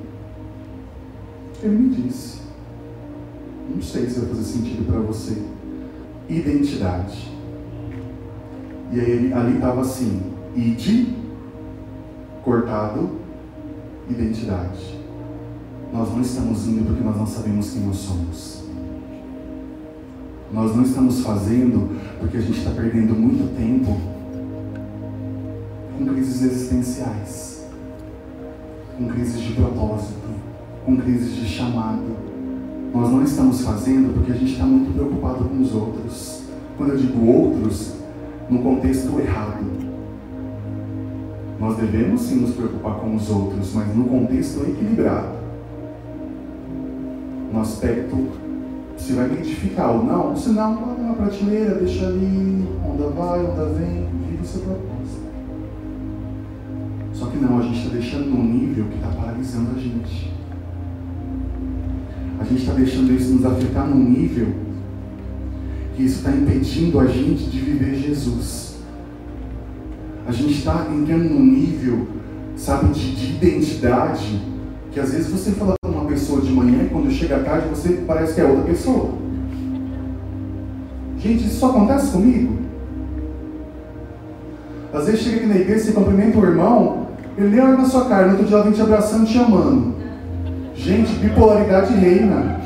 Ele 1.61 1.77
me 1.77 1.95
disse. 1.95 2.39
Não 3.73 3.81
sei 3.81 4.09
se 4.09 4.19
vai 4.19 4.29
fazer 4.29 4.43
sentido 4.43 4.85
para 4.85 4.99
você. 4.99 5.41
Identidade. 6.27 7.31
E 8.91 8.99
aí 8.99 9.33
ali 9.33 9.55
estava 9.55 9.81
assim, 9.81 10.21
id, 10.55 11.13
cortado, 12.43 13.11
identidade. 14.09 14.99
Nós 15.93 16.09
não 16.09 16.21
estamos 16.21 16.67
indo 16.67 16.85
porque 16.85 17.03
nós 17.03 17.15
não 17.15 17.27
sabemos 17.27 17.71
quem 17.71 17.83
nós 17.83 17.97
somos. 17.97 18.62
Nós 20.53 20.75
não 20.75 20.83
estamos 20.83 21.21
fazendo 21.21 21.99
porque 22.19 22.37
a 22.37 22.39
gente 22.39 22.59
está 22.59 22.69
perdendo 22.69 23.15
muito 23.15 23.55
tempo 23.57 23.97
com 25.97 26.05
crises 26.05 26.43
existenciais, 26.43 27.67
com 28.95 29.07
crises 29.07 29.41
de 29.41 29.53
propósito, 29.53 30.29
com 30.85 30.95
crises 30.97 31.35
de 31.35 31.45
chamado. 31.47 32.03
Nós 32.93 33.11
não 33.11 33.23
estamos 33.23 33.61
fazendo 33.61 34.13
porque 34.13 34.31
a 34.31 34.35
gente 34.35 34.51
está 34.51 34.63
muito 34.63 34.93
preocupado 34.93 35.45
com 35.45 35.59
os 35.59 35.73
outros. 35.73 36.43
Quando 36.77 36.91
eu 36.91 36.97
digo 36.97 37.25
outros, 37.25 37.95
no 38.47 38.59
contexto 38.59 39.19
errado. 39.19 39.65
Nós 41.59 41.77
devemos 41.77 42.21
sim 42.21 42.41
nos 42.41 42.53
preocupar 42.53 42.97
com 42.97 43.15
os 43.15 43.27
outros, 43.27 43.73
mas 43.73 43.95
no 43.95 44.05
contexto 44.05 44.61
equilibrado. 44.61 45.33
No 47.51 47.59
aspecto 47.59 48.42
se 48.97 49.13
vai 49.13 49.25
identificar 49.25 49.91
ou 49.91 50.03
não, 50.03 50.35
se 50.35 50.49
não, 50.49 50.75
coloca 50.77 51.01
na 51.01 51.13
prateleira, 51.13 51.75
deixa 51.75 52.07
ali, 52.07 52.67
onda 52.85 53.09
vai, 53.09 53.43
onda 53.43 53.65
vem, 53.65 54.07
vive 54.29 54.41
o 54.41 54.45
seu 54.45 54.61
propósito. 54.61 55.23
Só 57.13 57.27
que 57.27 57.37
não, 57.37 57.59
a 57.59 57.61
gente 57.61 57.77
está 57.77 57.89
deixando 57.89 58.25
num 58.29 58.43
nível 58.43 58.85
que 58.85 58.95
está 58.95 59.09
paralisando 59.09 59.71
a 59.75 59.79
gente. 59.79 60.33
A 62.39 62.43
gente 62.43 62.61
está 62.61 62.73
deixando 62.73 63.13
isso 63.13 63.33
nos 63.33 63.45
afetar 63.45 63.87
num 63.87 64.09
nível 64.09 64.47
que 65.95 66.03
isso 66.03 66.17
está 66.17 66.31
impedindo 66.31 66.99
a 66.99 67.05
gente 67.05 67.49
de 67.49 67.59
viver 67.59 67.95
Jesus. 67.95 68.77
A 70.25 70.31
gente 70.31 70.53
está 70.53 70.87
entrando 70.91 71.29
num 71.29 71.45
nível, 71.45 72.07
sabe, 72.55 72.93
de, 72.93 73.15
de 73.15 73.35
identidade, 73.35 74.41
que 74.91 74.99
às 74.99 75.11
vezes 75.11 75.29
você 75.29 75.51
fala 75.51 75.75
manhã 76.53 76.83
e 76.83 76.89
quando 76.89 77.11
chega 77.11 77.37
à 77.37 77.39
tarde 77.39 77.69
você 77.69 78.03
parece 78.07 78.35
que 78.35 78.41
é 78.41 78.45
outra 78.45 78.63
pessoa. 78.63 79.09
Gente, 81.17 81.45
isso 81.45 81.59
só 81.59 81.69
acontece 81.69 82.11
comigo. 82.11 82.57
Às 84.93 85.05
vezes 85.05 85.21
chega 85.21 85.37
aqui 85.37 85.45
na 85.47 85.55
igreja, 85.55 85.85
você 85.85 85.91
cumprimenta 85.91 86.37
o 86.37 86.45
irmão, 86.45 87.07
ele 87.37 87.59
olha 87.59 87.77
na 87.77 87.85
sua 87.85 88.05
cara, 88.05 88.25
no 88.25 88.31
outro 88.33 88.45
dia 88.45 88.55
ela 88.55 88.65
vem 88.65 88.73
te 88.73 88.81
abraçando, 88.81 89.25
te 89.25 89.37
amando. 89.39 89.95
Gente, 90.75 91.13
bipolaridade 91.13 91.93
reina. 91.93 92.61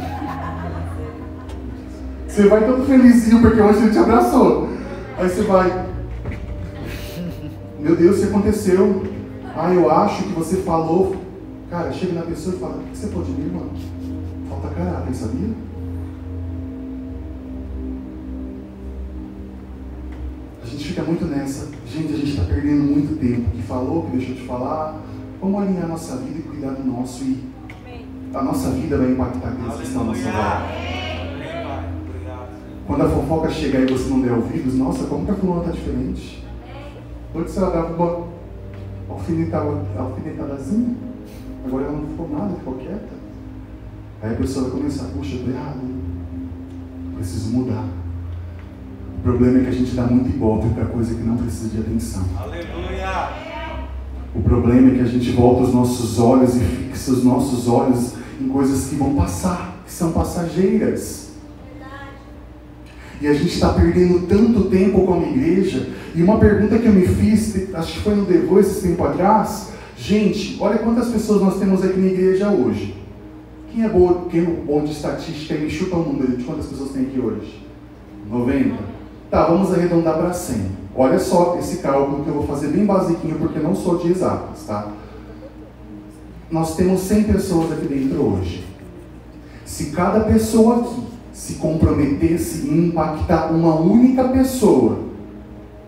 Você 2.28 2.48
vai 2.48 2.66
todo 2.66 2.86
felizinho 2.86 3.42
porque 3.42 3.62
hoje 3.62 3.84
ele 3.84 3.92
te 3.92 3.98
abraçou. 3.98 4.70
Aí 5.18 5.30
você 5.30 5.42
vai. 5.44 5.86
Meu 7.80 7.96
Deus, 7.96 8.18
isso 8.18 8.28
aconteceu. 8.28 9.04
Ah, 9.56 9.74
eu 9.74 9.92
acho 9.92 10.24
que 10.24 10.34
você 10.34 10.58
falou 10.58 11.16
Cara, 11.70 11.92
chega 11.92 12.14
na 12.14 12.22
pessoa 12.22 12.56
e 12.56 12.60
fala: 12.60 12.78
O 12.78 12.84
que 12.84 12.98
você 12.98 13.08
pode 13.08 13.32
vir, 13.32 13.48
irmão? 13.48 13.70
Falta 14.48 14.70
caráter, 14.70 15.14
sabia? 15.14 15.50
A 20.64 20.66
gente 20.66 20.88
fica 20.88 21.04
muito 21.04 21.26
nessa. 21.26 21.68
Gente, 21.86 22.14
a 22.14 22.18
gente 22.18 22.32
está 22.32 22.44
perdendo 22.44 22.84
muito 22.84 23.20
tempo. 23.20 23.52
Que 23.52 23.62
falou, 23.64 24.04
que 24.04 24.18
deixou 24.18 24.36
de 24.36 24.42
falar. 24.44 24.98
Vamos 25.42 25.62
alinhar 25.62 25.86
a 25.86 25.88
nossa 25.90 26.16
vida 26.18 26.40
e 26.40 26.44
cuidar 26.44 26.72
do 26.72 26.86
nosso. 26.86 27.26
E 27.26 27.44
a 28.34 28.42
nossa 28.42 28.70
vida 28.72 28.98
vai 28.98 29.12
impactar 29.12 29.50
aqueles 29.50 29.76
que 29.76 29.84
estão 29.84 30.02
ao 30.02 30.08
nosso 30.08 30.26
lado. 30.26 30.66
Quando 32.86 33.02
a 33.02 33.10
fofoca 33.10 33.50
chegar 33.50 33.82
e 33.82 33.92
você 33.92 34.10
não 34.10 34.22
der 34.22 34.32
ouvidos, 34.32 34.76
nossa, 34.76 35.06
como 35.08 35.26
que 35.26 35.32
a 35.32 35.36
fulana 35.36 35.66
está 35.66 35.72
diferente? 35.74 36.48
Antes 37.36 37.58
ela 37.58 37.70
dava 37.72 37.94
uma 37.94 38.30
alfinetadazinha. 39.98 41.17
Agora 41.68 41.84
ela 41.84 41.98
não 41.98 42.08
ficou 42.08 42.30
nada, 42.30 42.56
ficou 42.56 42.76
quieta. 42.76 43.10
Aí 44.22 44.32
a 44.32 44.38
pessoa 44.38 44.70
vai 44.70 44.80
começar, 44.80 45.06
puxa, 45.08 45.36
eu 45.36 45.44
tô 45.44 45.52
errado. 45.52 45.82
Preciso 47.16 47.50
mudar. 47.50 47.84
O 49.18 49.22
problema 49.22 49.60
é 49.60 49.64
que 49.64 49.68
a 49.68 49.74
gente 49.74 49.94
dá 49.94 50.04
muito 50.04 50.30
ibope 50.30 50.70
para 50.70 50.86
coisa 50.86 51.14
que 51.14 51.22
não 51.22 51.36
precisa 51.36 51.70
de 51.70 51.80
atenção. 51.80 52.24
Aleluia! 52.40 53.30
O 54.34 54.42
problema 54.42 54.92
é 54.92 54.96
que 54.96 55.02
a 55.02 55.06
gente 55.06 55.32
volta 55.32 55.64
os 55.64 55.74
nossos 55.74 56.18
olhos 56.20 56.56
e 56.56 56.60
fixa 56.60 57.12
os 57.12 57.24
nossos 57.26 57.68
olhos 57.68 58.14
em 58.40 58.48
coisas 58.48 58.88
que 58.88 58.96
vão 58.96 59.16
passar, 59.16 59.82
que 59.86 59.92
são 59.92 60.14
passageiras. 60.14 61.32
E 63.20 63.28
a 63.28 63.34
gente 63.34 63.50
está 63.50 63.74
perdendo 63.74 64.26
tanto 64.28 64.70
tempo 64.70 65.06
como 65.06 65.26
igreja. 65.26 65.90
E 66.16 66.24
uma 66.24 66.40
pergunta 66.40 66.78
que 66.78 66.86
eu 66.86 66.94
me 66.94 67.06
fiz, 67.08 67.74
acho 67.74 67.94
que 67.94 68.00
foi 68.00 68.16
no 68.16 68.26
Devo 68.26 68.58
esse 68.60 68.88
tempo 68.88 69.04
atrás, 69.04 69.74
Gente, 69.98 70.58
olha 70.60 70.78
quantas 70.78 71.10
pessoas 71.10 71.42
nós 71.42 71.58
temos 71.58 71.84
aqui 71.84 72.00
na 72.00 72.08
igreja 72.08 72.50
hoje. 72.50 72.96
Quem 73.72 73.84
é 73.84 73.90
bom, 73.90 74.28
quem 74.30 74.42
é 74.42 74.46
bom 74.46 74.84
de 74.84 74.92
estatística 74.92 75.56
me 75.56 75.70
chuta 75.70 75.96
o 75.96 76.04
número 76.04 76.38
de 76.38 76.44
quantas 76.44 76.68
pessoas 76.68 76.92
tem 76.92 77.04
aqui 77.08 77.20
hoje? 77.20 77.66
90? 78.30 78.76
Tá, 79.32 79.48
vamos 79.48 79.74
arredondar 79.74 80.18
para 80.18 80.32
100. 80.32 80.66
Olha 80.96 81.20
só 81.20 81.58
esse 81.60 81.80
cálculo 81.80 82.24
que 82.24 82.30
eu 82.30 82.36
vou 82.36 82.48
fazer 82.48 82.68
bem 82.68 82.86
basiquinho 82.86 83.38
porque 83.40 83.60
não 83.60 83.76
sou 83.76 83.98
de 83.98 84.12
exatas, 84.12 84.64
tá? 84.66 84.92
Nós 86.50 86.76
temos 86.76 87.02
100 87.02 87.24
pessoas 87.24 87.72
aqui 87.72 87.88
dentro 87.88 88.22
hoje. 88.22 88.66
Se 89.66 89.88
cada 89.88 90.22
pessoa 90.22 90.82
aqui 90.82 91.04
se 91.34 91.56
comprometesse 91.56 92.68
em 92.68 92.88
impactar 92.88 93.52
uma 93.52 93.76
única 93.76 94.24
pessoa, 94.26 95.00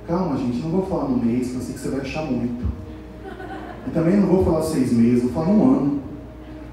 calma 0.08 0.36
gente, 0.36 0.58
não 0.62 0.72
vou 0.72 0.86
falar 0.88 1.08
no 1.08 1.18
mês, 1.18 1.54
eu 1.54 1.62
sei 1.62 1.74
que 1.74 1.80
você 1.80 1.90
vai 1.90 2.02
achar 2.02 2.24
muito. 2.24 2.66
E 3.88 3.92
também 3.92 4.18
não 4.18 4.28
vou 4.28 4.44
falar 4.44 4.62
seis 4.64 4.92
meses, 4.94 5.24
vou 5.24 5.32
falar 5.32 5.50
um 5.50 5.64
ano. 5.64 6.00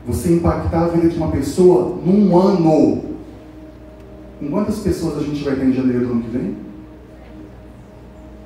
Você 0.07 0.35
impactar 0.35 0.85
a 0.85 0.89
vida 0.89 1.09
de 1.09 1.17
uma 1.17 1.31
pessoa 1.31 1.99
num 2.05 2.37
ano. 2.39 3.05
Com 4.39 4.51
quantas 4.51 4.79
pessoas 4.79 5.19
a 5.19 5.23
gente 5.23 5.43
vai 5.43 5.57
ter 5.57 5.67
em 5.67 5.73
janeiro 5.73 6.07
do 6.07 6.13
ano 6.13 6.23
que 6.23 6.31
vem? 6.31 6.57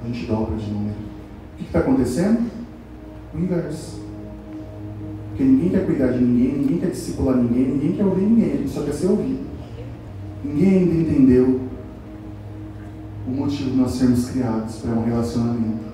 A 0.03 0.07
gente 0.07 0.27
dobra 0.27 0.57
de 0.57 0.71
número. 0.71 0.95
O 1.55 1.57
que 1.59 1.65
está 1.65 1.81
acontecendo? 1.81 2.51
O 3.35 3.39
inverso. 3.39 4.01
Porque 5.29 5.45
ninguém 5.45 5.71
quer 5.71 5.87
cuidar 5.87 6.09
de 6.09 6.25
ninguém, 6.25 6.59
ninguém 6.59 6.79
quer 6.79 6.91
discipular 6.91 7.37
ninguém, 7.37 7.69
ninguém 7.69 7.93
quer 7.93 8.05
ouvir 8.05 8.23
ninguém, 8.23 8.69
só 8.69 8.83
quer 8.83 8.93
ser 8.93 9.09
ouvido. 9.09 9.45
Ninguém 10.45 10.79
ainda 10.79 10.95
entendeu 10.95 11.61
o 13.27 13.31
motivo 13.31 13.71
de 13.71 13.77
nós 13.77 13.93
sermos 13.93 14.31
criados 14.31 14.77
para 14.77 14.93
um 14.93 15.05
relacionamento. 15.05 15.90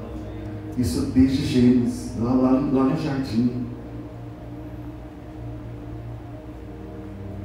Isso 0.77 1.07
desde 1.14 1.47
Gênesis, 1.47 2.12
lá, 2.18 2.35
lá, 2.35 2.51
lá 2.51 2.85
no 2.85 3.03
jardim. 3.03 3.66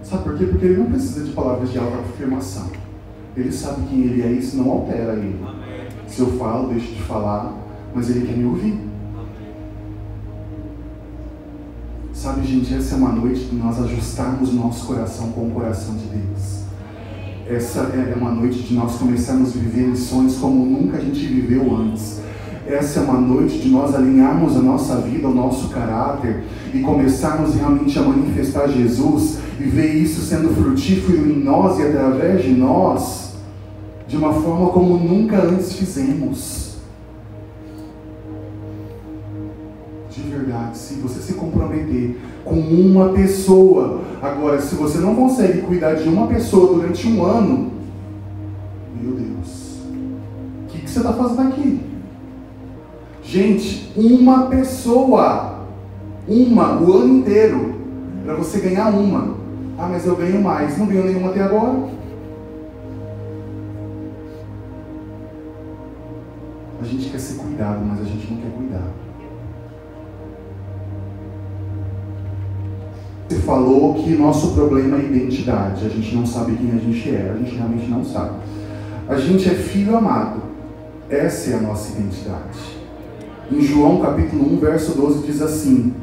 Sabe 0.03 0.23
por 0.23 0.37
quê? 0.37 0.45
Porque 0.45 0.65
ele 0.65 0.77
não 0.77 0.91
precisa 0.91 1.23
de 1.23 1.31
palavras 1.31 1.71
de 1.71 1.77
autoafirmação. 1.77 2.69
Ele 3.35 3.51
sabe 3.51 3.87
quem 3.87 4.01
ele 4.01 4.21
é 4.21 4.31
e 4.31 4.39
isso 4.39 4.57
não 4.57 4.69
altera 4.69 5.13
ele. 5.13 5.39
Se 6.07 6.19
eu 6.19 6.37
falo, 6.37 6.67
deixo 6.67 6.93
de 6.93 7.01
falar, 7.03 7.53
mas 7.95 8.09
ele 8.09 8.27
quer 8.27 8.35
me 8.35 8.45
ouvir. 8.45 8.77
Sabe, 12.13 12.45
gente, 12.45 12.73
essa 12.73 12.95
é 12.95 12.97
uma 12.97 13.13
noite 13.13 13.45
de 13.45 13.55
nós 13.55 13.81
ajustarmos 13.81 14.49
o 14.49 14.55
nosso 14.55 14.85
coração 14.85 15.31
com 15.31 15.47
o 15.47 15.51
coração 15.51 15.95
de 15.95 16.05
Deus. 16.05 16.61
Essa 17.47 17.79
é 17.79 18.13
uma 18.15 18.31
noite 18.31 18.63
de 18.63 18.73
nós 18.73 18.95
começarmos 18.97 19.55
a 19.55 19.59
viver 19.59 19.87
lições 19.87 20.35
como 20.35 20.65
nunca 20.65 20.97
a 20.97 20.99
gente 21.01 21.25
viveu 21.25 21.73
antes. 21.75 22.21
Essa 22.67 22.99
é 22.99 23.03
uma 23.03 23.19
noite 23.19 23.57
de 23.59 23.69
nós 23.69 23.95
alinharmos 23.95 24.55
a 24.55 24.61
nossa 24.61 24.97
vida, 24.97 25.27
o 25.27 25.33
nosso 25.33 25.69
caráter 25.69 26.43
e 26.73 26.79
começarmos 26.79 27.55
realmente 27.55 27.97
a 27.97 28.03
manifestar 28.03 28.67
Jesus 28.67 29.39
e 29.59 29.63
ver 29.63 29.95
isso 29.95 30.21
sendo 30.21 30.49
frutífero 30.55 31.29
em 31.29 31.43
nós 31.43 31.79
e 31.79 31.83
através 31.83 32.43
de 32.43 32.51
nós, 32.51 33.35
de 34.07 34.15
uma 34.15 34.33
forma 34.33 34.69
como 34.69 34.97
nunca 34.97 35.37
antes 35.41 35.73
fizemos. 35.73 36.75
De 40.11 40.21
verdade, 40.21 40.77
se 40.77 40.95
você 40.95 41.19
se 41.19 41.33
comprometer 41.33 42.19
com 42.45 42.55
uma 42.55 43.09
pessoa, 43.09 44.01
agora, 44.21 44.61
se 44.61 44.75
você 44.75 44.99
não 44.99 45.15
consegue 45.15 45.61
cuidar 45.61 45.95
de 45.95 46.07
uma 46.07 46.27
pessoa 46.27 46.75
durante 46.75 47.07
um 47.07 47.25
ano, 47.25 47.71
meu 49.01 49.13
Deus, 49.13 49.79
o 50.63 50.67
que, 50.67 50.81
que 50.81 50.89
você 50.89 50.99
está 50.99 51.13
fazendo 51.13 51.47
aqui? 51.47 51.90
Gente, 53.31 53.89
uma 53.95 54.47
pessoa, 54.47 55.65
uma, 56.27 56.81
o 56.81 56.97
ano 56.97 57.19
inteiro, 57.19 57.75
para 58.25 58.35
você 58.35 58.59
ganhar 58.59 58.89
uma. 58.89 59.37
Ah, 59.77 59.87
mas 59.89 60.05
eu 60.05 60.17
ganho 60.17 60.41
mais, 60.41 60.77
não 60.77 60.85
ganho 60.85 61.05
nenhuma 61.05 61.29
até 61.29 61.41
agora. 61.41 61.79
A 66.81 66.83
gente 66.83 67.09
quer 67.09 67.19
ser 67.19 67.35
cuidado, 67.35 67.79
mas 67.85 68.01
a 68.01 68.03
gente 68.03 68.33
não 68.33 68.41
quer 68.41 68.51
cuidar. 68.51 68.87
Você 73.29 73.37
falou 73.37 73.93
que 73.93 74.09
nosso 74.09 74.53
problema 74.53 74.97
é 74.97 75.05
identidade. 75.05 75.85
A 75.85 75.89
gente 75.89 76.13
não 76.13 76.25
sabe 76.25 76.57
quem 76.57 76.69
a 76.71 76.79
gente 76.79 77.09
é, 77.09 77.31
a 77.33 77.37
gente 77.37 77.55
realmente 77.55 77.87
não 77.87 78.03
sabe. 78.03 78.41
A 79.07 79.15
gente 79.15 79.47
é 79.47 79.53
filho 79.53 79.95
amado. 79.95 80.41
Essa 81.09 81.51
é 81.51 81.53
a 81.53 81.61
nossa 81.61 81.97
identidade. 81.97 82.80
Em 83.51 83.61
João 83.61 84.01
capítulo 84.01 84.53
1, 84.53 84.59
verso 84.59 84.93
12 84.93 85.27
diz 85.27 85.41
assim: 85.41 85.93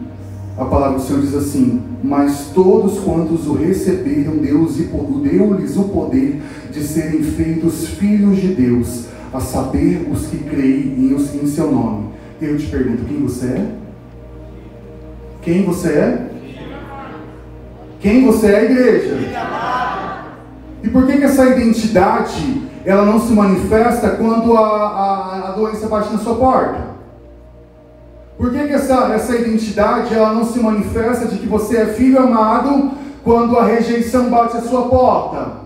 a 0.58 0.64
palavra 0.64 0.98
do 0.98 1.04
Senhor 1.04 1.22
diz 1.22 1.34
assim: 1.36 1.80
Mas 2.02 2.50
todos 2.52 2.98
quantos 2.98 3.46
o 3.46 3.54
receberam, 3.54 4.38
Deus 4.38 4.74
deu-lhes 4.76 5.76
o 5.76 5.84
poder 5.84 6.42
de 6.72 6.82
serem 6.82 7.22
feitos 7.22 7.86
filhos 7.86 8.38
de 8.38 8.48
Deus, 8.48 9.04
a 9.32 9.38
saber, 9.38 10.08
os 10.12 10.26
que 10.26 10.38
creem 10.38 11.12
em, 11.12 11.46
seu 11.46 11.70
nome. 11.70 12.08
Eu 12.42 12.58
te 12.58 12.66
pergunto: 12.66 13.04
quem 13.04 13.22
você 13.22 13.46
é? 13.46 13.66
Quem 15.42 15.64
você 15.64 15.88
é? 15.90 16.30
Quem 18.00 18.26
você 18.26 18.46
é, 18.48 18.64
igreja? 18.64 19.16
E 20.82 20.88
por 20.88 21.06
que, 21.06 21.18
que 21.18 21.24
essa 21.24 21.46
identidade 21.46 22.62
ela 22.84 23.04
não 23.06 23.20
se 23.20 23.32
manifesta 23.32 24.10
quando 24.10 24.56
a, 24.56 24.60
a, 24.60 25.48
a 25.48 25.52
doença 25.52 25.86
bate 25.86 26.12
na 26.12 26.18
sua 26.18 26.34
porta? 26.34 26.97
Por 28.38 28.52
que, 28.52 28.68
que 28.68 28.72
essa, 28.72 29.12
essa 29.12 29.34
identidade 29.34 30.14
ela 30.14 30.32
não 30.32 30.44
se 30.44 30.60
manifesta 30.60 31.26
de 31.26 31.38
que 31.38 31.46
você 31.46 31.78
é 31.78 31.86
filho 31.86 32.20
amado 32.20 32.92
quando 33.24 33.58
a 33.58 33.64
rejeição 33.64 34.30
bate 34.30 34.56
à 34.56 34.60
sua 34.60 34.82
porta? 34.82 35.58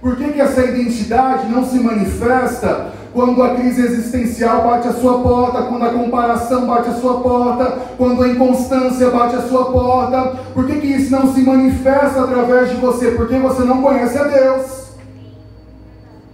Por 0.00 0.16
que, 0.16 0.32
que 0.32 0.40
essa 0.40 0.64
identidade 0.64 1.48
não 1.48 1.64
se 1.64 1.80
manifesta 1.80 2.92
quando 3.12 3.42
a 3.42 3.56
crise 3.56 3.84
existencial 3.84 4.62
bate 4.62 4.86
à 4.86 4.92
sua 4.92 5.18
porta, 5.18 5.62
quando 5.62 5.84
a 5.84 5.90
comparação 5.90 6.64
bate 6.64 6.90
à 6.90 6.92
sua 6.94 7.20
porta, 7.20 7.78
quando 7.98 8.22
a 8.22 8.28
inconstância 8.28 9.10
bate 9.10 9.34
à 9.34 9.42
sua 9.42 9.72
porta? 9.72 10.36
Por 10.54 10.64
que, 10.64 10.76
que 10.76 10.86
isso 10.86 11.10
não 11.10 11.34
se 11.34 11.42
manifesta 11.42 12.22
através 12.22 12.70
de 12.70 12.76
você? 12.76 13.10
Porque 13.10 13.36
você 13.36 13.64
não 13.64 13.82
conhece 13.82 14.16
a 14.16 14.22
Deus. 14.22 14.89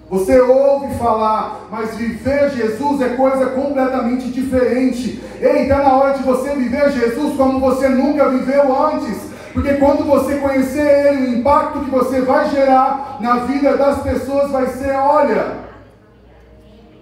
Você 0.09 0.41
ouve 0.41 0.95
falar, 0.95 1.67
mas 1.71 1.97
viver 1.97 2.51
Jesus 2.51 3.01
é 3.01 3.09
coisa 3.11 3.47
completamente 3.47 4.29
diferente. 4.31 5.21
Ei, 5.41 5.63
está 5.63 5.79
na 5.79 5.97
hora 5.97 6.17
de 6.17 6.23
você 6.23 6.55
viver 6.55 6.93
Jesus 6.93 7.37
como 7.37 7.59
você 7.59 7.89
nunca 7.89 8.29
viveu 8.29 8.87
antes. 8.87 9.35
Porque 9.53 9.75
quando 9.75 10.05
você 10.05 10.37
conhecer 10.37 11.09
Ele, 11.09 11.27
o 11.27 11.39
impacto 11.39 11.81
que 11.81 11.91
você 11.91 12.21
vai 12.21 12.49
gerar 12.51 13.17
na 13.21 13.39
vida 13.39 13.77
das 13.77 14.03
pessoas 14.03 14.51
vai 14.51 14.67
ser: 14.69 14.95
olha. 14.95 15.67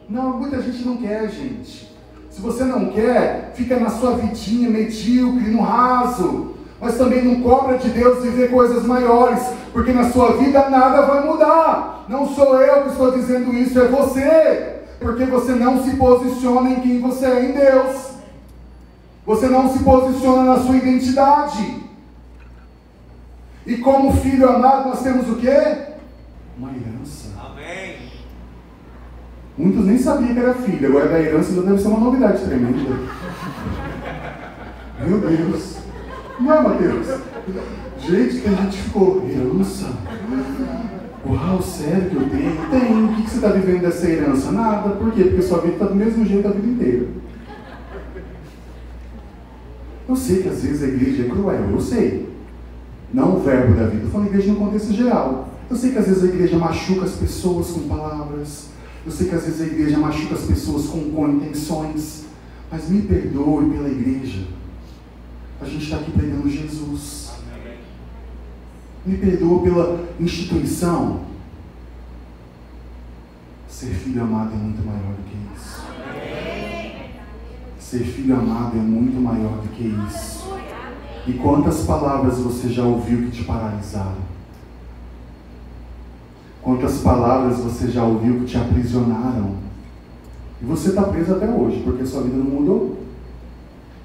Não, 0.08 0.38
muita 0.38 0.62
gente 0.62 0.84
não 0.86 0.96
quer, 0.96 1.28
gente. 1.28 1.94
Se 2.30 2.40
você 2.40 2.64
não 2.64 2.86
quer, 2.86 3.52
fica 3.54 3.78
na 3.78 3.90
sua 3.90 4.16
vidinha 4.16 4.70
medíocre, 4.70 5.50
no 5.50 5.60
raso. 5.60 6.53
Mas 6.80 6.98
também 6.98 7.24
não 7.24 7.40
cobra 7.42 7.78
de 7.78 7.88
Deus 7.88 8.22
viver 8.22 8.50
coisas 8.50 8.84
maiores, 8.84 9.40
porque 9.72 9.92
na 9.92 10.10
sua 10.10 10.36
vida 10.36 10.68
nada 10.68 11.02
vai 11.02 11.26
mudar. 11.26 12.04
Não 12.08 12.26
sou 12.28 12.60
eu 12.60 12.82
que 12.82 12.90
estou 12.90 13.12
dizendo 13.12 13.54
isso, 13.54 13.80
é 13.80 13.88
você. 13.88 14.74
Porque 14.98 15.24
você 15.24 15.52
não 15.52 15.82
se 15.82 15.96
posiciona 15.96 16.70
em 16.70 16.80
quem 16.80 17.00
você 17.00 17.26
é 17.26 17.44
em 17.44 17.52
Deus. 17.52 18.14
Você 19.26 19.46
não 19.48 19.72
se 19.72 19.82
posiciona 19.82 20.44
na 20.44 20.58
sua 20.58 20.76
identidade. 20.76 21.82
E 23.66 23.78
como 23.78 24.12
filho 24.16 24.48
amado, 24.48 24.90
nós 24.90 25.02
temos 25.02 25.28
o 25.28 25.36
quê? 25.36 25.78
Uma 26.58 26.70
herança. 26.70 27.28
Amém. 27.42 28.12
Muitos 29.56 29.86
nem 29.86 29.98
sabiam 29.98 30.34
que 30.34 30.40
era 30.40 30.54
filho, 30.54 30.88
agora 30.88 31.08
da 31.08 31.20
herança 31.20 31.52
deve 31.62 31.78
ser 31.78 31.88
uma 31.88 32.00
novidade 32.00 32.44
tremenda. 32.44 32.98
Meu 35.00 35.18
Deus. 35.20 35.83
Não 36.40 36.62
Mateus? 36.62 37.06
Gente, 37.98 38.40
que 38.40 38.48
a 38.48 38.52
gente 38.52 38.76
ficou, 38.76 39.22
herança. 39.28 39.86
Uau, 41.26 41.62
sério 41.62 42.10
que 42.10 42.16
eu 42.16 42.28
tenho? 42.28 42.70
Tenho. 42.70 43.04
O 43.06 43.14
que 43.14 43.30
você 43.30 43.36
está 43.36 43.48
vivendo 43.48 43.82
dessa 43.82 44.08
herança? 44.08 44.52
Nada. 44.52 44.90
Por 44.90 45.12
quê? 45.12 45.24
Porque 45.24 45.42
sua 45.42 45.60
vida 45.60 45.74
está 45.74 45.86
do 45.86 45.94
mesmo 45.94 46.26
jeito 46.26 46.46
a 46.46 46.50
vida 46.50 46.66
inteira. 46.66 47.06
Eu 50.06 50.16
sei 50.16 50.42
que 50.42 50.48
às 50.48 50.62
vezes 50.62 50.82
a 50.82 50.86
igreja 50.86 51.24
é 51.24 51.28
cruel, 51.28 51.70
eu 51.70 51.80
sei. 51.80 52.28
Não 53.12 53.36
o 53.36 53.40
verbo 53.40 53.74
da 53.74 53.86
vida, 53.86 54.04
eu 54.04 54.10
falo 54.10 54.26
igreja 54.26 54.52
no 54.52 54.58
contexto 54.58 54.92
geral. 54.92 55.48
Eu 55.70 55.76
sei 55.76 55.92
que 55.92 55.98
às 55.98 56.06
vezes 56.06 56.24
a 56.24 56.26
igreja 56.26 56.58
machuca 56.58 57.04
as 57.04 57.12
pessoas 57.12 57.68
com 57.68 57.88
palavras. 57.88 58.66
Eu 59.06 59.12
sei 59.12 59.28
que 59.28 59.34
às 59.34 59.44
vezes 59.44 59.62
a 59.62 59.66
igreja 59.66 59.98
machuca 59.98 60.34
as 60.34 60.42
pessoas 60.42 60.86
com, 60.86 61.10
com 61.10 61.28
intenções. 61.28 62.24
Mas 62.70 62.90
me 62.90 63.02
perdoe 63.02 63.70
pela 63.70 63.88
igreja. 63.88 64.42
A 65.64 65.66
gente 65.66 65.84
está 65.84 65.96
aqui 65.96 66.10
pregando 66.10 66.48
Jesus 66.48 67.24
me 69.04 69.18
perdoa 69.18 69.62
pela 69.62 70.04
instituição. 70.18 71.20
Ser 73.68 73.88
filho 73.88 74.22
amado 74.22 74.52
é 74.52 74.56
muito 74.56 74.84
maior 74.84 75.14
do 75.14 75.22
que 75.24 75.36
isso. 75.54 75.84
Ser 77.78 78.04
filho 78.04 78.36
amado 78.36 78.78
é 78.78 78.80
muito 78.80 79.20
maior 79.20 79.58
do 79.58 79.68
que 79.68 79.84
isso. 80.08 80.44
E 81.26 81.32
quantas 81.34 81.84
palavras 81.84 82.38
você 82.38 82.68
já 82.68 82.84
ouviu 82.84 83.22
que 83.22 83.30
te 83.30 83.44
paralisaram? 83.44 84.34
Quantas 86.62 86.98
palavras 86.98 87.58
você 87.58 87.90
já 87.90 88.04
ouviu 88.04 88.40
que 88.40 88.46
te 88.46 88.56
aprisionaram? 88.56 89.56
E 90.62 90.64
você 90.64 90.90
está 90.90 91.02
preso 91.02 91.34
até 91.34 91.46
hoje, 91.46 91.82
porque 91.84 92.06
sua 92.06 92.22
vida 92.22 92.36
não 92.36 92.44
mudou. 92.44 93.03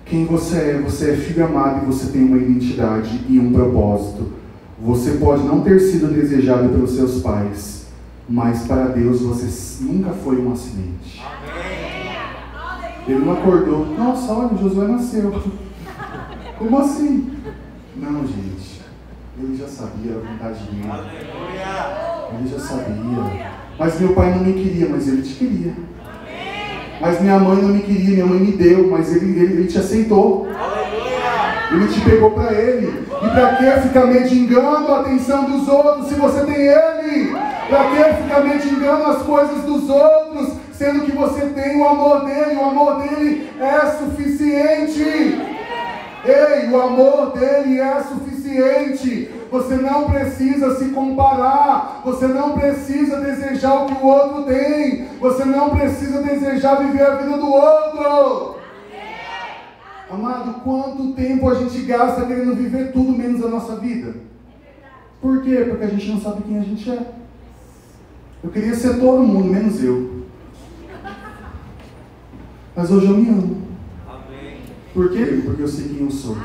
Quem 0.09 0.25
você 0.25 0.57
é? 0.57 0.81
Você 0.81 1.11
é 1.11 1.15
filho 1.15 1.45
amado 1.45 1.83
e 1.83 1.85
você 1.85 2.11
tem 2.11 2.23
uma 2.23 2.37
identidade 2.37 3.23
e 3.29 3.39
um 3.39 3.53
propósito. 3.53 4.33
Você 4.81 5.11
pode 5.11 5.43
não 5.43 5.61
ter 5.61 5.79
sido 5.79 6.11
desejado 6.11 6.69
pelos 6.69 6.91
seus 6.91 7.21
pais, 7.21 7.85
mas 8.27 8.63
para 8.65 8.87
Deus 8.87 9.21
você 9.21 9.83
nunca 9.83 10.09
foi 10.11 10.37
um 10.37 10.51
acidente. 10.51 11.21
Ele 13.07 13.19
não 13.19 13.33
acordou. 13.33 13.85
Nossa, 13.85 14.33
olha, 14.33 14.57
Josué 14.57 14.87
nasceu. 14.87 15.31
Como 16.57 16.79
assim? 16.79 17.31
Não, 17.95 18.25
gente. 18.25 18.81
Ele 19.37 19.55
já 19.55 19.67
sabia 19.67 20.13
a 20.15 20.31
vontade 20.31 20.63
dele. 20.63 20.89
Ele 22.33 22.49
já 22.49 22.59
sabia. 22.59 23.51
Mas 23.77 23.99
meu 23.99 24.13
pai 24.13 24.33
não 24.33 24.43
me 24.43 24.53
queria, 24.53 24.89
mas 24.89 25.07
ele 25.07 25.21
te 25.21 25.35
queria. 25.35 25.73
Mas 26.99 27.21
minha 27.21 27.39
mãe 27.39 27.61
não 27.61 27.69
me 27.69 27.81
queria, 27.81 28.15
minha 28.15 28.25
mãe 28.25 28.39
me 28.39 28.51
deu, 28.51 28.89
mas 28.89 29.15
ele, 29.15 29.39
ele, 29.39 29.53
ele 29.53 29.67
te 29.67 29.77
aceitou. 29.77 30.47
Ele 31.71 31.87
te 31.87 32.01
pegou 32.01 32.31
para 32.31 32.51
Ele. 32.53 33.07
E 33.21 33.29
para 33.29 33.55
que 33.55 33.81
ficar 33.87 34.05
mendigando 34.07 34.91
a 34.91 35.01
atenção 35.01 35.43
dos 35.45 35.67
outros 35.67 36.07
se 36.07 36.15
você 36.15 36.45
tem 36.45 36.55
Ele? 36.55 37.35
Para 37.69 37.83
que 37.85 38.23
ficar 38.23 38.41
mendigando 38.41 39.03
as 39.03 39.21
coisas 39.21 39.61
dos 39.63 39.87
outros, 39.87 40.53
sendo 40.73 41.01
que 41.01 41.11
você 41.11 41.41
tem 41.47 41.79
o 41.79 41.87
amor 41.87 42.25
dele? 42.25 42.55
O 42.55 42.65
amor 42.65 43.01
dele 43.03 43.49
é 43.59 43.85
suficiente. 43.91 45.39
Ei, 46.25 46.69
o 46.71 46.81
amor 46.81 47.37
dele 47.37 47.79
é 47.79 48.01
suficiente. 48.01 49.38
Você 49.51 49.75
não 49.75 50.09
precisa 50.09 50.75
se 50.75 50.89
comparar. 50.89 52.01
Você 52.05 52.27
não 52.27 52.57
precisa 52.57 53.19
desejar 53.19 53.73
o 53.73 53.85
que 53.87 54.03
o 54.03 54.07
outro 54.07 54.43
tem. 54.43 55.07
Você 55.19 55.45
não 55.45 55.69
precisa 55.71 56.21
desejar 56.21 56.75
viver 56.75 57.03
a 57.03 57.15
vida 57.15 57.37
do 57.37 57.47
outro. 57.47 58.59
Amado, 60.11 60.61
quanto 60.63 61.13
tempo 61.13 61.49
a 61.49 61.55
gente 61.55 61.81
gasta 61.81 62.25
querendo 62.25 62.55
viver 62.55 62.91
tudo 62.91 63.11
menos 63.11 63.43
a 63.43 63.47
nossa 63.47 63.75
vida? 63.75 64.15
Por 65.21 65.43
quê? 65.43 65.65
Porque 65.69 65.83
a 65.83 65.89
gente 65.89 66.09
não 66.09 66.21
sabe 66.21 66.43
quem 66.43 66.57
a 66.57 66.63
gente 66.63 66.89
é. 66.89 67.13
Eu 68.43 68.49
queria 68.49 68.73
ser 68.73 68.99
todo 68.99 69.21
mundo, 69.21 69.51
menos 69.51 69.83
eu. 69.83 70.25
Mas 72.75 72.89
hoje 72.89 73.07
eu 73.07 73.17
me 73.17 73.29
amo. 73.29 73.61
Por 74.93 75.11
quê? 75.11 75.41
Porque 75.45 75.61
eu 75.61 75.67
sei 75.67 75.89
quem 75.89 76.05
eu 76.05 76.11
sou. 76.11 76.37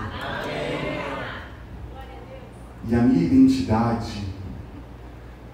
E 2.89 2.95
a 2.95 3.03
minha 3.03 3.25
identidade. 3.25 4.25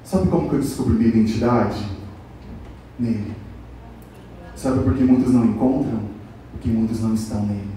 Sabe 0.05 0.29
como 0.29 0.49
que 0.49 0.57
eu 0.57 0.61
descobri 0.61 0.95
minha 0.95 1.09
identidade? 1.09 1.89
Nele. 2.99 3.35
Sabe 4.57 4.83
por 4.83 4.95
que 4.95 5.05
muitos 5.05 5.33
não 5.33 5.45
encontram? 5.45 6.03
Porque 6.51 6.69
muitos 6.69 7.01
não 7.01 7.15
estão 7.15 7.47
nele. 7.47 7.71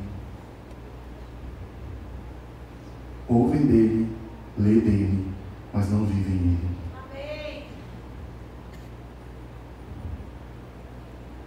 Ouvem 3.27 3.65
dele, 3.65 4.09
lê 4.57 4.81
dele, 4.81 5.27
mas 5.71 5.89
não 5.91 6.05
vivem 6.05 6.35
nele. 6.35 6.73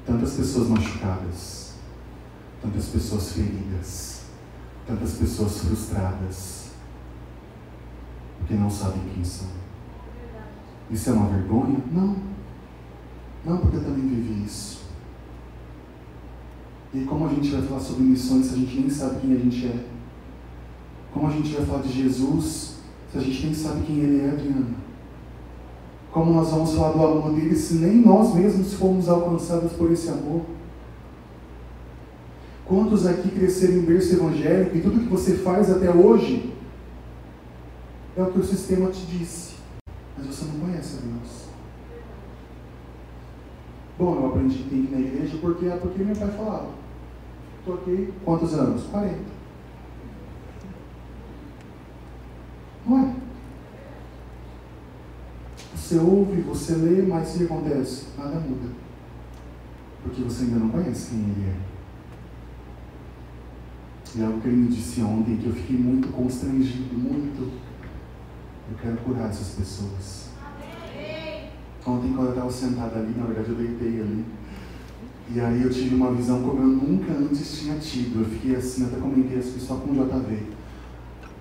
Tantas 0.06 0.34
pessoas 0.34 0.68
machucadas, 0.68 1.74
tantas 2.62 2.86
pessoas 2.86 3.32
feridas, 3.32 4.22
tantas 4.86 5.14
pessoas 5.14 5.58
frustradas, 5.58 6.65
porque 8.38 8.54
não 8.54 8.70
sabem 8.70 9.02
quem 9.14 9.24
são. 9.24 9.48
Isso 10.90 11.10
é 11.10 11.12
uma 11.12 11.28
vergonha? 11.28 11.78
Não. 11.92 12.16
Não, 13.44 13.58
porque 13.58 13.76
eu 13.76 13.84
também 13.84 14.08
vivi 14.08 14.44
isso. 14.44 14.86
E 16.94 17.00
como 17.04 17.26
a 17.26 17.28
gente 17.28 17.50
vai 17.50 17.62
falar 17.62 17.80
sobre 17.80 18.04
missões 18.04 18.46
se 18.46 18.54
a 18.54 18.56
gente 18.58 18.80
nem 18.80 18.90
sabe 18.90 19.20
quem 19.20 19.32
a 19.34 19.38
gente 19.38 19.66
é? 19.66 19.84
Como 21.12 21.26
a 21.26 21.30
gente 21.30 21.52
vai 21.54 21.66
falar 21.66 21.82
de 21.82 21.92
Jesus 21.92 22.76
se 23.10 23.18
a 23.18 23.20
gente 23.20 23.46
nem 23.46 23.54
sabe 23.54 23.82
quem 23.82 23.98
Ele 23.98 24.20
é, 24.20 24.30
Adriana? 24.30 24.86
Como 26.10 26.32
nós 26.32 26.50
vamos 26.50 26.74
falar 26.74 26.92
do 26.92 27.04
amor 27.04 27.32
dele 27.34 27.54
se 27.54 27.74
nem 27.74 27.96
nós 27.96 28.34
mesmos 28.34 28.74
fomos 28.74 29.08
alcançados 29.08 29.72
por 29.72 29.90
esse 29.92 30.08
amor? 30.08 30.42
Quantos 32.64 33.06
aqui 33.06 33.28
cresceram 33.28 33.74
em 33.74 33.82
berço 33.82 34.14
evangélico 34.14 34.76
e 34.76 34.80
tudo 34.80 35.00
que 35.00 35.08
você 35.08 35.34
faz 35.36 35.70
até 35.70 35.90
hoje 35.90 36.55
é 38.16 38.22
o 38.22 38.32
que 38.32 38.38
o 38.38 38.44
sistema 38.44 38.90
te 38.90 39.04
disse, 39.04 39.56
mas 40.16 40.26
você 40.26 40.46
não 40.46 40.60
conhece 40.60 40.98
a 40.98 41.00
Deus? 41.02 41.46
Bom, 43.98 44.14
eu 44.14 44.26
aprendi 44.28 44.58
que 44.58 44.70
tem 44.70 44.86
que 44.86 44.92
ir 44.92 44.96
na 44.96 45.06
igreja 45.06 45.38
porque 45.40 45.66
é 45.66 45.76
porque 45.76 46.02
meu 46.02 46.16
pai 46.16 46.28
falava. 46.30 46.70
Estou 47.58 47.74
aqui 47.74 48.12
quantos 48.24 48.54
anos? 48.54 48.84
40. 48.84 49.18
Não 52.86 52.98
é? 52.98 53.14
Você 55.74 55.98
ouve, 55.98 56.40
você 56.42 56.74
lê, 56.74 57.02
mas 57.02 57.34
o 57.34 57.38
que 57.38 57.44
acontece? 57.44 58.06
Nada 58.16 58.40
muda. 58.40 58.68
Porque 60.02 60.22
você 60.22 60.44
ainda 60.44 60.58
não 60.58 60.68
conhece 60.70 61.10
quem 61.10 61.18
ele 61.18 61.50
é. 61.50 61.56
E 64.16 64.24
algo 64.24 64.40
que 64.40 64.48
ele 64.48 64.56
me 64.56 64.68
disse 64.68 65.02
ontem 65.02 65.36
que 65.36 65.46
eu 65.46 65.52
fiquei 65.52 65.76
muito 65.76 66.08
constrangido, 66.08 66.96
muito. 66.96 67.65
Eu 68.70 68.76
quero 68.82 68.96
curar 68.98 69.30
essas 69.30 69.48
pessoas. 69.48 70.26
Ontem, 71.86 72.12
quando 72.14 72.26
eu 72.26 72.30
estava 72.30 72.50
sentado 72.50 72.96
ali, 72.96 73.14
na 73.16 73.26
verdade 73.26 73.50
eu 73.50 73.54
deitei 73.54 74.00
ali. 74.00 74.24
E 75.28 75.40
aí 75.40 75.62
eu 75.62 75.70
tive 75.70 75.94
uma 75.94 76.12
visão 76.12 76.42
como 76.42 76.60
eu 76.60 76.66
nunca 76.66 77.12
antes 77.12 77.60
tinha 77.60 77.76
tido. 77.78 78.20
Eu 78.22 78.26
fiquei 78.26 78.56
assim, 78.56 78.86
até 78.86 78.96
comentei 78.96 79.38
assim 79.38 79.58
só 79.60 79.76
com 79.76 79.90
o 79.90 79.94
JV. 79.94 80.42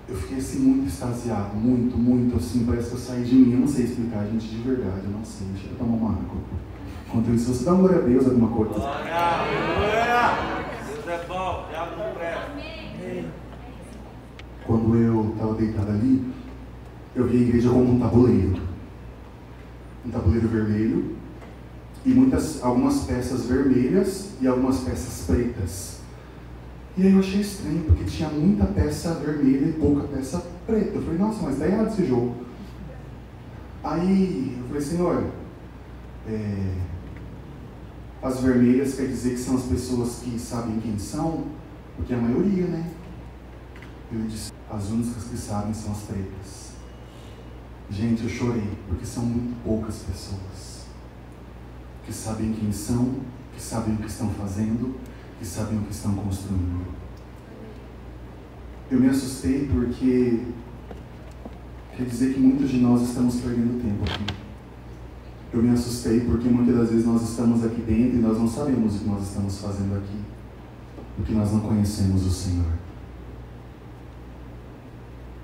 Eu 0.08 0.14
fiquei 0.14 0.38
assim 0.38 0.60
muito 0.60 0.86
extasiado, 0.86 1.56
muito, 1.56 1.98
muito 1.98 2.36
assim, 2.36 2.64
parece 2.64 2.90
que 2.90 2.94
eu 2.94 2.98
saí 2.98 3.24
de 3.24 3.34
mim. 3.34 3.52
Eu 3.54 3.60
não 3.60 3.68
sei 3.68 3.86
explicar, 3.86 4.24
gente, 4.26 4.46
de 4.46 4.58
verdade, 4.58 5.02
eu 5.04 5.10
não 5.10 5.24
sei. 5.24 5.48
Deixa 5.52 5.68
eu 5.68 5.76
tomar 5.76 5.96
uma 5.96 6.10
água. 6.10 6.36
Enquanto 7.08 7.30
isso, 7.30 7.52
você 7.52 7.64
dá 7.64 7.72
uma 7.72 7.88
glória 7.88 7.98
a 7.98 8.06
Deus, 8.06 8.24
alguma 8.26 8.48
coisa. 8.48 8.74
Glória! 8.74 9.56
Deus 10.86 11.08
é 11.08 11.24
bom, 11.26 11.66
diabo 11.68 11.96
não 11.96 12.12
presta. 12.14 12.52
Quando 14.64 14.96
eu 14.96 15.32
estava 15.32 15.54
deitado 15.54 15.90
ali, 15.90 16.35
eu 17.16 17.26
vi 17.26 17.38
a 17.38 17.40
igreja 17.40 17.70
como 17.70 17.94
um 17.94 17.98
tabuleiro. 17.98 18.60
Um 20.04 20.10
tabuleiro 20.10 20.46
vermelho 20.46 21.16
e 22.04 22.10
muitas, 22.10 22.62
algumas 22.62 23.00
peças 23.04 23.46
vermelhas 23.46 24.30
e 24.40 24.46
algumas 24.46 24.80
peças 24.80 25.24
pretas. 25.26 26.00
E 26.96 27.02
aí 27.06 27.12
eu 27.12 27.18
achei 27.18 27.40
estranho, 27.40 27.82
porque 27.84 28.04
tinha 28.04 28.28
muita 28.28 28.64
peça 28.66 29.14
vermelha 29.14 29.66
e 29.66 29.72
pouca 29.72 30.06
peça 30.06 30.46
preta. 30.66 30.92
Eu 30.94 31.02
falei, 31.02 31.18
nossa, 31.18 31.42
mas 31.42 31.54
está 31.54 31.66
errado 31.66 31.88
esse 31.88 32.06
jogo. 32.06 32.36
Aí 33.82 34.56
eu 34.58 34.66
falei, 34.68 34.82
Senhor, 34.82 35.24
é, 36.28 36.74
as 38.22 38.40
vermelhas 38.40 38.94
quer 38.94 39.06
dizer 39.06 39.30
que 39.30 39.38
são 39.38 39.56
as 39.56 39.64
pessoas 39.64 40.20
que 40.22 40.38
sabem 40.38 40.78
quem 40.80 40.98
são, 40.98 41.44
porque 41.96 42.12
é 42.12 42.16
a 42.16 42.20
maioria, 42.20 42.66
né? 42.66 42.90
Ele 44.12 44.28
disse, 44.28 44.52
as 44.70 44.88
únicas 44.90 45.24
que 45.24 45.36
sabem 45.36 45.74
são 45.74 45.92
as 45.92 46.02
pretas. 46.02 46.65
Gente, 47.88 48.24
eu 48.24 48.28
chorei, 48.28 48.68
porque 48.88 49.06
são 49.06 49.24
muito 49.24 49.62
poucas 49.62 49.98
pessoas 49.98 50.86
que 52.04 52.12
sabem 52.12 52.52
quem 52.52 52.72
são, 52.72 53.16
que 53.54 53.62
sabem 53.62 53.94
o 53.94 53.98
que 53.98 54.06
estão 54.06 54.28
fazendo, 54.30 54.96
que 55.38 55.46
sabem 55.46 55.78
o 55.78 55.82
que 55.82 55.92
estão 55.92 56.14
construindo. 56.14 56.84
Eu 58.90 59.00
me 59.00 59.08
assustei 59.08 59.66
porque 59.66 60.40
quer 61.96 62.04
dizer 62.04 62.34
que 62.34 62.40
muitos 62.40 62.70
de 62.70 62.78
nós 62.78 63.02
estamos 63.02 63.36
perdendo 63.40 63.82
tempo 63.82 64.04
aqui. 64.04 64.36
Eu 65.52 65.62
me 65.62 65.70
assustei 65.70 66.20
porque 66.20 66.48
muitas 66.48 66.76
das 66.76 66.90
vezes 66.90 67.06
nós 67.06 67.22
estamos 67.22 67.64
aqui 67.64 67.80
dentro 67.80 68.18
e 68.18 68.20
nós 68.20 68.38
não 68.38 68.48
sabemos 68.48 68.96
o 68.96 68.98
que 68.98 69.08
nós 69.08 69.22
estamos 69.22 69.58
fazendo 69.58 69.96
aqui, 69.96 70.20
porque 71.16 71.32
nós 71.32 71.52
não 71.52 71.60
conhecemos 71.60 72.24
o 72.26 72.30
Senhor. 72.30 72.85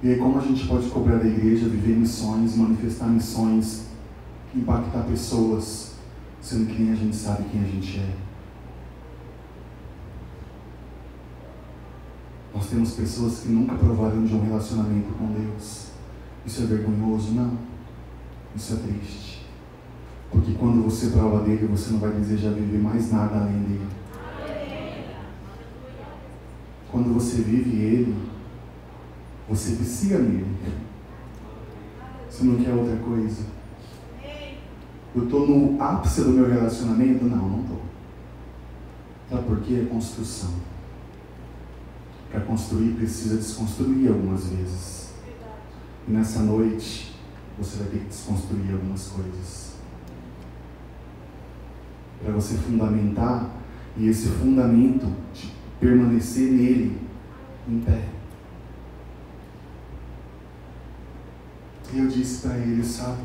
E 0.02 0.08
aí, 0.08 0.16
como 0.18 0.36
a 0.36 0.42
gente 0.42 0.66
pode 0.66 0.88
cobrar 0.90 1.18
da 1.18 1.28
igreja, 1.28 1.68
viver 1.68 1.96
missões, 1.96 2.56
manifestar 2.56 3.06
missões, 3.06 3.86
impactar 4.52 5.04
pessoas, 5.04 5.94
sendo 6.40 6.66
que 6.66 6.82
nem 6.82 6.92
a 6.92 6.96
gente 6.96 7.14
sabe 7.14 7.44
quem 7.50 7.62
a 7.62 7.66
gente 7.66 8.00
é? 8.00 8.14
Nós 12.52 12.66
temos 12.68 12.92
pessoas 12.94 13.40
que 13.40 13.48
nunca 13.48 13.76
provaram 13.76 14.24
de 14.24 14.34
um 14.34 14.44
relacionamento 14.44 15.12
com 15.12 15.32
Deus. 15.32 15.92
Isso 16.44 16.62
é 16.62 16.66
vergonhoso? 16.66 17.32
Não. 17.32 17.56
Isso 18.56 18.74
é 18.74 18.76
triste. 18.76 19.46
Porque 20.32 20.52
quando 20.54 20.82
você 20.82 21.10
prova 21.10 21.44
dele, 21.44 21.68
você 21.68 21.92
não 21.92 22.00
vai 22.00 22.10
desejar 22.10 22.50
viver 22.50 22.78
mais 22.78 23.12
nada 23.12 23.36
além 23.36 23.60
dele. 23.62 23.86
Quando 26.90 27.14
você 27.14 27.40
vive 27.40 27.76
ele, 27.76 28.31
você 29.54 29.74
vicia 29.74 30.18
nele. 30.18 30.46
Você 32.28 32.44
não 32.44 32.56
quer 32.56 32.72
outra 32.72 32.96
coisa. 32.96 33.44
Eu 35.14 35.24
estou 35.24 35.46
no 35.46 35.82
ápice 35.82 36.22
do 36.22 36.30
meu 36.30 36.48
relacionamento? 36.48 37.24
Não, 37.26 37.48
não 37.50 37.60
estou. 37.60 37.82
Sabe 39.28 39.46
por 39.46 39.60
quê? 39.60 39.84
É 39.84 39.92
construção. 39.92 40.50
Para 42.30 42.40
construir, 42.40 42.94
precisa 42.94 43.36
desconstruir 43.36 44.08
algumas 44.08 44.48
vezes. 44.48 45.12
E 46.08 46.10
nessa 46.10 46.40
noite, 46.40 47.14
você 47.58 47.76
vai 47.76 47.88
ter 47.88 47.98
que 47.98 48.06
desconstruir 48.06 48.72
algumas 48.72 49.08
coisas. 49.08 49.74
Para 52.22 52.32
você 52.32 52.54
fundamentar, 52.56 53.50
e 53.98 54.08
esse 54.08 54.28
fundamento 54.28 55.12
de 55.34 55.52
permanecer 55.78 56.50
nele 56.50 56.98
em 57.68 57.80
pé. 57.80 58.21
E 61.92 61.98
eu 61.98 62.08
disse 62.08 62.46
para 62.46 62.56
ele, 62.56 62.82
sabe? 62.82 63.22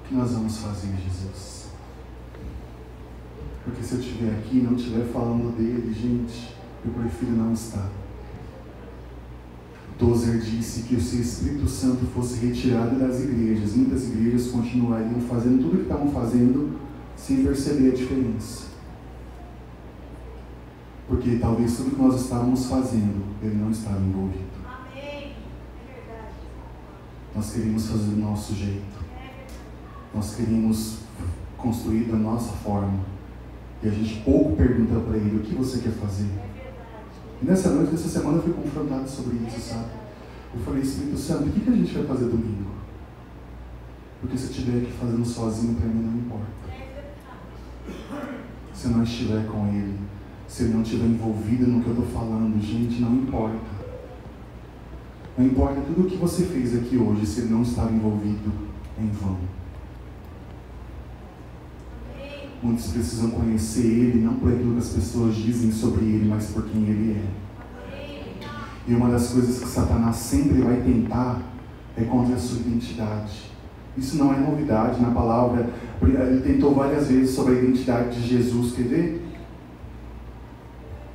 O 0.00 0.08
que 0.08 0.14
nós 0.14 0.32
vamos 0.32 0.58
fazer, 0.58 0.88
Jesus? 0.96 1.66
Porque 3.64 3.82
se 3.82 3.94
eu 3.94 4.00
estiver 4.00 4.30
aqui 4.32 4.58
e 4.58 4.62
não 4.62 4.74
estiver 4.74 5.06
falando 5.12 5.56
dele, 5.56 5.94
gente, 5.94 6.54
eu 6.84 6.92
prefiro 6.92 7.32
não 7.32 7.52
estar. 7.52 7.88
Tozer 9.98 10.40
disse 10.40 10.82
que 10.82 11.00
se 11.00 11.16
o 11.16 11.20
Espírito 11.20 11.68
Santo 11.68 12.04
fosse 12.06 12.44
retirado 12.44 12.98
das 12.98 13.20
igrejas, 13.20 13.74
muitas 13.74 14.04
igrejas 14.08 14.48
continuariam 14.48 15.20
fazendo 15.20 15.62
tudo 15.62 15.74
o 15.74 15.76
que 15.76 15.82
estavam 15.82 16.10
fazendo 16.10 16.80
sem 17.16 17.44
perceber 17.44 17.92
a 17.92 17.94
diferença. 17.94 18.64
Porque 21.06 21.36
talvez 21.36 21.76
tudo 21.76 21.92
que 21.92 22.02
nós 22.02 22.20
estávamos 22.20 22.66
fazendo, 22.66 23.24
ele 23.40 23.54
não 23.54 23.70
estava 23.70 24.00
envolvido. 24.00 24.43
Nós 27.34 27.52
queríamos 27.52 27.88
fazer 27.88 28.10
do 28.10 28.16
nosso 28.16 28.54
jeito. 28.54 29.04
Nós 30.14 30.36
queríamos 30.36 30.98
construir 31.56 32.04
da 32.04 32.16
nossa 32.16 32.52
forma. 32.52 33.00
E 33.82 33.88
a 33.88 33.90
gente 33.90 34.22
pouco 34.22 34.56
pergunta 34.56 35.00
para 35.00 35.16
ele 35.16 35.38
o 35.38 35.40
que 35.40 35.54
você 35.54 35.78
quer 35.78 35.92
fazer. 35.92 36.28
E 37.42 37.44
nessa 37.44 37.70
noite, 37.70 37.92
nessa 37.92 38.08
semana, 38.08 38.38
eu 38.38 38.42
fui 38.42 38.52
confrontado 38.52 39.08
sobre 39.08 39.36
isso, 39.46 39.60
sabe? 39.60 39.90
Eu 40.54 40.60
falei, 40.60 40.82
Espírito 40.82 41.18
Santo, 41.18 41.48
o 41.48 41.52
que, 41.52 41.60
que 41.60 41.70
a 41.70 41.74
gente 41.74 41.92
vai 41.92 42.06
fazer 42.06 42.26
domingo? 42.26 42.70
Porque 44.20 44.38
se 44.38 44.44
eu 44.44 44.50
estiver 44.50 44.78
aqui 44.78 44.92
fazendo 44.92 45.24
sozinho, 45.26 45.74
para 45.74 45.88
mim 45.88 46.02
não 46.02 46.18
importa. 46.18 46.46
Se 48.72 48.86
eu 48.86 48.92
não 48.92 49.02
estiver 49.02 49.46
com 49.46 49.66
Ele, 49.66 49.98
se 50.46 50.62
Ele 50.62 50.74
não 50.74 50.82
estiver 50.82 51.06
envolvido 51.06 51.66
no 51.66 51.82
que 51.82 51.88
eu 51.88 51.94
estou 51.94 52.08
falando, 52.08 52.58
gente, 52.62 53.00
não 53.00 53.14
importa. 53.16 53.73
Não 55.36 55.46
importa 55.46 55.80
tudo 55.80 56.02
o 56.02 56.10
que 56.10 56.16
você 56.16 56.44
fez 56.44 56.76
aqui 56.76 56.96
hoje, 56.96 57.26
se 57.26 57.42
não 57.42 57.62
estava 57.62 57.92
envolvido, 57.92 58.52
em 58.98 59.08
vão. 59.08 59.36
Muitos 62.62 62.92
precisam 62.92 63.30
conhecer 63.30 63.84
Ele, 63.84 64.24
não 64.24 64.34
por 64.34 64.52
aquilo 64.52 64.72
que 64.72 64.78
as 64.78 64.90
pessoas 64.90 65.34
dizem 65.34 65.72
sobre 65.72 66.04
Ele, 66.04 66.28
mas 66.28 66.46
por 66.46 66.64
quem 66.64 66.84
Ele 66.84 67.18
é. 67.18 67.44
E 68.86 68.94
uma 68.94 69.10
das 69.10 69.30
coisas 69.30 69.58
que 69.58 69.66
Satanás 69.66 70.16
sempre 70.16 70.60
vai 70.62 70.76
tentar 70.82 71.42
é 71.96 72.04
contra 72.04 72.36
a 72.36 72.38
sua 72.38 72.60
identidade. 72.60 73.50
Isso 73.96 74.16
não 74.16 74.32
é 74.32 74.38
novidade 74.38 75.00
na 75.00 75.10
palavra. 75.10 75.68
Ele 76.00 76.40
tentou 76.42 76.74
várias 76.74 77.08
vezes 77.08 77.34
sobre 77.34 77.56
a 77.56 77.62
identidade 77.62 78.20
de 78.20 78.28
Jesus. 78.28 78.72
Quer 78.72 78.82
ver? 78.84 79.26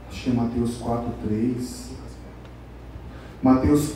Acho 0.09 0.23
que 0.23 0.29
é 0.29 0.33
Mateus 0.33 0.77
4, 0.77 1.13
3. 1.27 1.89
Mateus 3.41 3.95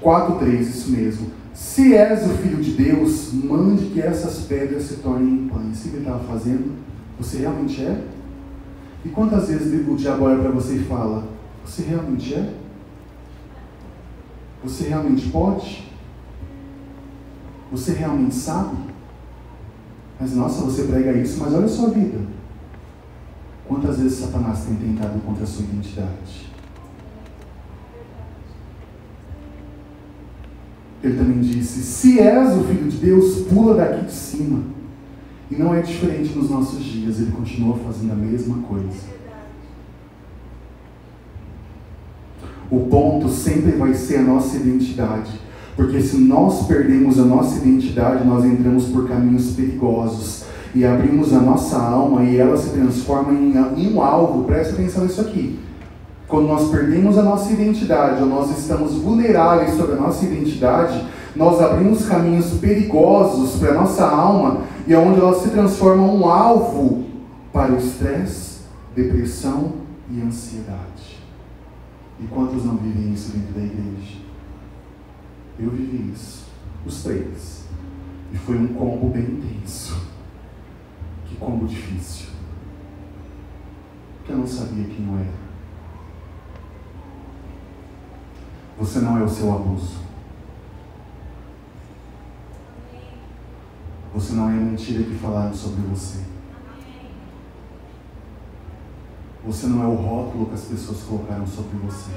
4, 0.00 0.38
3, 0.38 0.68
isso 0.68 0.90
mesmo. 0.90 1.30
Se 1.54 1.94
és 1.94 2.24
o 2.24 2.34
filho 2.34 2.62
de 2.62 2.72
Deus, 2.72 3.32
mande 3.32 3.86
que 3.86 4.00
essas 4.00 4.44
pedras 4.46 4.84
se 4.84 4.96
tornem 4.96 5.34
em 5.34 5.48
pães. 5.48 5.82
Que 5.82 5.88
ele 5.88 5.98
estava 5.98 6.22
fazendo? 6.24 6.76
Você 7.18 7.38
realmente 7.38 7.82
é? 7.82 8.04
E 9.04 9.08
quantas 9.08 9.48
vezes 9.48 9.88
o 9.88 9.96
diabo 9.96 10.24
olha 10.24 10.38
para 10.38 10.50
você 10.50 10.76
e 10.76 10.84
fala: 10.84 11.24
Você 11.64 11.82
realmente 11.82 12.34
é? 12.34 12.54
Você 14.62 14.88
realmente 14.88 15.28
pode? 15.30 15.88
Você 17.70 17.92
realmente 17.92 18.34
sabe? 18.34 18.76
Mas 20.20 20.34
nossa, 20.34 20.62
você 20.62 20.84
prega 20.84 21.12
isso, 21.12 21.38
mas 21.40 21.54
olha 21.54 21.66
a 21.66 21.68
sua 21.68 21.90
vida. 21.90 22.18
Quantas 23.66 23.98
vezes 23.98 24.18
Satanás 24.18 24.64
tem 24.64 24.76
tentado 24.76 25.20
contra 25.20 25.44
a 25.44 25.46
sua 25.46 25.64
identidade? 25.64 26.50
Ele 31.02 31.16
também 31.16 31.40
disse: 31.40 31.82
Se 31.82 32.18
és 32.18 32.56
o 32.56 32.64
filho 32.64 32.88
de 32.88 32.96
Deus, 32.96 33.46
pula 33.48 33.74
daqui 33.74 34.06
de 34.06 34.12
cima. 34.12 34.60
E 35.50 35.56
não 35.56 35.74
é 35.74 35.80
diferente 35.80 36.36
nos 36.36 36.50
nossos 36.50 36.84
dias, 36.84 37.18
ele 37.18 37.30
continua 37.30 37.76
fazendo 37.78 38.12
a 38.12 38.16
mesma 38.16 38.58
coisa. 38.68 39.18
O 42.70 42.80
ponto 42.80 43.30
sempre 43.30 43.72
vai 43.72 43.94
ser 43.94 44.18
a 44.18 44.22
nossa 44.22 44.56
identidade. 44.56 45.40
Porque 45.74 46.02
se 46.02 46.18
nós 46.18 46.66
perdemos 46.66 47.18
a 47.18 47.24
nossa 47.24 47.58
identidade, 47.58 48.26
nós 48.26 48.44
entramos 48.44 48.86
por 48.86 49.08
caminhos 49.08 49.52
perigosos 49.52 50.44
e 50.74 50.84
abrimos 50.84 51.32
a 51.32 51.40
nossa 51.40 51.78
alma 51.78 52.24
e 52.24 52.36
ela 52.36 52.56
se 52.56 52.70
transforma 52.70 53.32
em, 53.32 53.54
um 53.92 54.02
alvo. 54.02 54.44
Presta 54.44 54.74
atenção 54.74 55.04
nisso 55.04 55.20
aqui. 55.20 55.58
Quando 56.28 56.46
nós 56.46 56.70
perdemos 56.70 57.16
a 57.16 57.22
nossa 57.22 57.50
identidade, 57.50 58.22
ou 58.22 58.28
nós 58.28 58.56
estamos 58.56 58.92
vulneráveis 58.96 59.74
sobre 59.74 59.94
a 59.94 59.96
nossa 59.96 60.26
identidade, 60.26 61.02
nós 61.34 61.58
abrimos 61.60 62.06
caminhos 62.06 62.50
perigosos 62.60 63.58
para 63.58 63.70
a 63.70 63.74
nossa 63.74 64.06
alma 64.06 64.62
e 64.86 64.92
é 64.92 64.98
onde 64.98 65.20
ela 65.20 65.34
se 65.34 65.48
transforma 65.48 66.02
um 66.02 66.28
alvo 66.28 67.06
para 67.50 67.72
o 67.72 67.78
estresse, 67.78 68.58
depressão 68.94 69.72
e 70.10 70.20
ansiedade. 70.20 71.18
E 72.20 72.26
quantos 72.26 72.62
não 72.64 72.76
vivem 72.76 73.14
isso 73.14 73.32
dentro 73.32 73.54
da 73.54 73.60
igreja? 73.60 74.18
Eu 75.58 75.70
vivi 75.70 76.12
isso, 76.12 76.46
os 76.84 77.02
três. 77.02 77.64
E 78.32 78.36
foi 78.36 78.56
um 78.58 78.68
combo 78.68 79.08
bem 79.08 79.22
intenso. 79.22 79.98
Que 81.24 81.36
combo 81.36 81.66
difícil. 81.66 82.26
Porque 84.18 84.32
eu 84.32 84.38
não 84.38 84.46
sabia 84.46 84.84
quem 84.84 85.06
eu 85.06 85.14
era. 85.14 85.47
Você 88.78 89.00
não 89.00 89.18
é 89.18 89.22
o 89.24 89.28
seu 89.28 89.52
abuso. 89.52 89.98
Você 94.14 94.34
não 94.34 94.48
é 94.48 94.52
a 94.52 94.56
mentira 94.56 95.02
que 95.02 95.14
falaram 95.14 95.52
sobre 95.52 95.80
você. 95.82 96.20
Você 99.44 99.66
não 99.66 99.82
é 99.82 99.86
o 99.86 99.94
rótulo 99.94 100.46
que 100.46 100.54
as 100.54 100.64
pessoas 100.64 101.02
colocaram 101.02 101.46
sobre 101.46 101.76
você. 101.78 102.10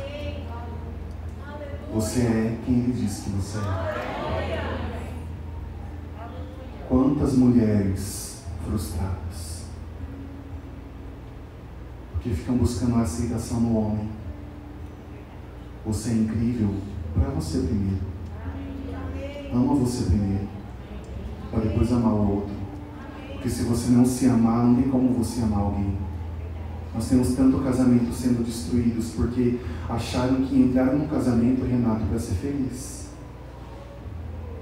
Você 1.94 2.22
é 2.22 2.58
quem 2.64 2.76
ele 2.76 2.94
diz 2.94 3.20
que 3.24 3.30
você 3.32 3.58
é. 3.58 4.82
Quantas 6.88 7.34
mulheres 7.34 8.44
frustradas? 8.66 9.66
Porque 12.12 12.30
ficam 12.30 12.58
buscando 12.58 12.98
a 12.98 13.02
aceitação 13.02 13.60
no 13.60 13.78
homem. 13.78 14.21
Você 15.86 16.12
é 16.12 16.14
incrível 16.14 16.76
para 17.14 17.30
você 17.30 17.60
primeiro. 17.60 18.02
Ama 19.54 19.74
você 19.76 20.04
primeiro. 20.04 20.48
Para 21.50 21.62
depois 21.62 21.92
amar 21.92 22.14
o 22.14 22.36
outro. 22.36 22.54
Porque 23.34 23.50
se 23.50 23.64
você 23.64 23.92
não 23.92 24.06
se 24.06 24.28
amar, 24.28 24.64
não 24.64 24.76
tem 24.76 24.90
como 24.90 25.14
você 25.14 25.42
amar 25.42 25.60
alguém. 25.60 25.98
Nós 26.94 27.10
temos 27.10 27.34
tanto 27.34 27.60
casamento 27.60 28.14
sendo 28.14 28.46
destruídos 28.46 29.12
porque 29.16 29.60
acharam 29.90 30.44
que 30.44 30.56
entraram 30.56 31.00
num 31.00 31.08
casamento, 31.08 31.66
Renato, 31.66 32.06
para 32.06 32.20
ser 32.20 32.36
feliz. 32.36 33.08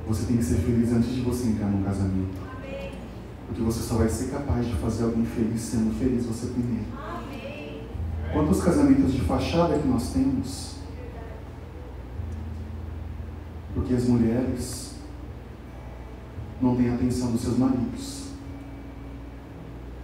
Você 0.07 0.25
tem 0.25 0.37
que 0.37 0.43
ser 0.43 0.57
feliz 0.57 0.93
antes 0.93 1.13
de 1.13 1.21
você 1.21 1.47
entrar 1.47 1.67
num 1.67 1.83
casamento. 1.83 2.49
Porque 3.47 3.61
você 3.61 3.81
só 3.81 3.95
vai 3.95 4.07
ser 4.07 4.31
capaz 4.31 4.65
de 4.65 4.73
fazer 4.75 5.03
alguém 5.03 5.25
feliz 5.25 5.59
sendo 5.59 5.93
feliz 5.99 6.25
você 6.25 6.47
primeiro. 6.47 6.85
Quantos 8.31 8.63
casamentos 8.63 9.11
de 9.11 9.21
fachada 9.21 9.77
que 9.77 9.87
nós 9.87 10.13
temos? 10.13 10.78
Porque 13.79 13.93
as 13.93 14.07
mulheres 14.09 14.95
não 16.61 16.75
têm 16.75 16.93
atenção 16.93 17.31
dos 17.31 17.41
seus 17.41 17.57
maridos. 17.57 18.25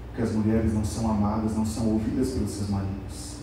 Porque 0.08 0.22
as 0.22 0.32
mulheres 0.32 0.74
não 0.74 0.86
são 0.86 1.12
amadas, 1.12 1.58
não 1.58 1.66
são 1.66 1.90
ouvidas 1.90 2.32
pelos 2.32 2.52
seus 2.52 2.70
maridos. 2.70 3.36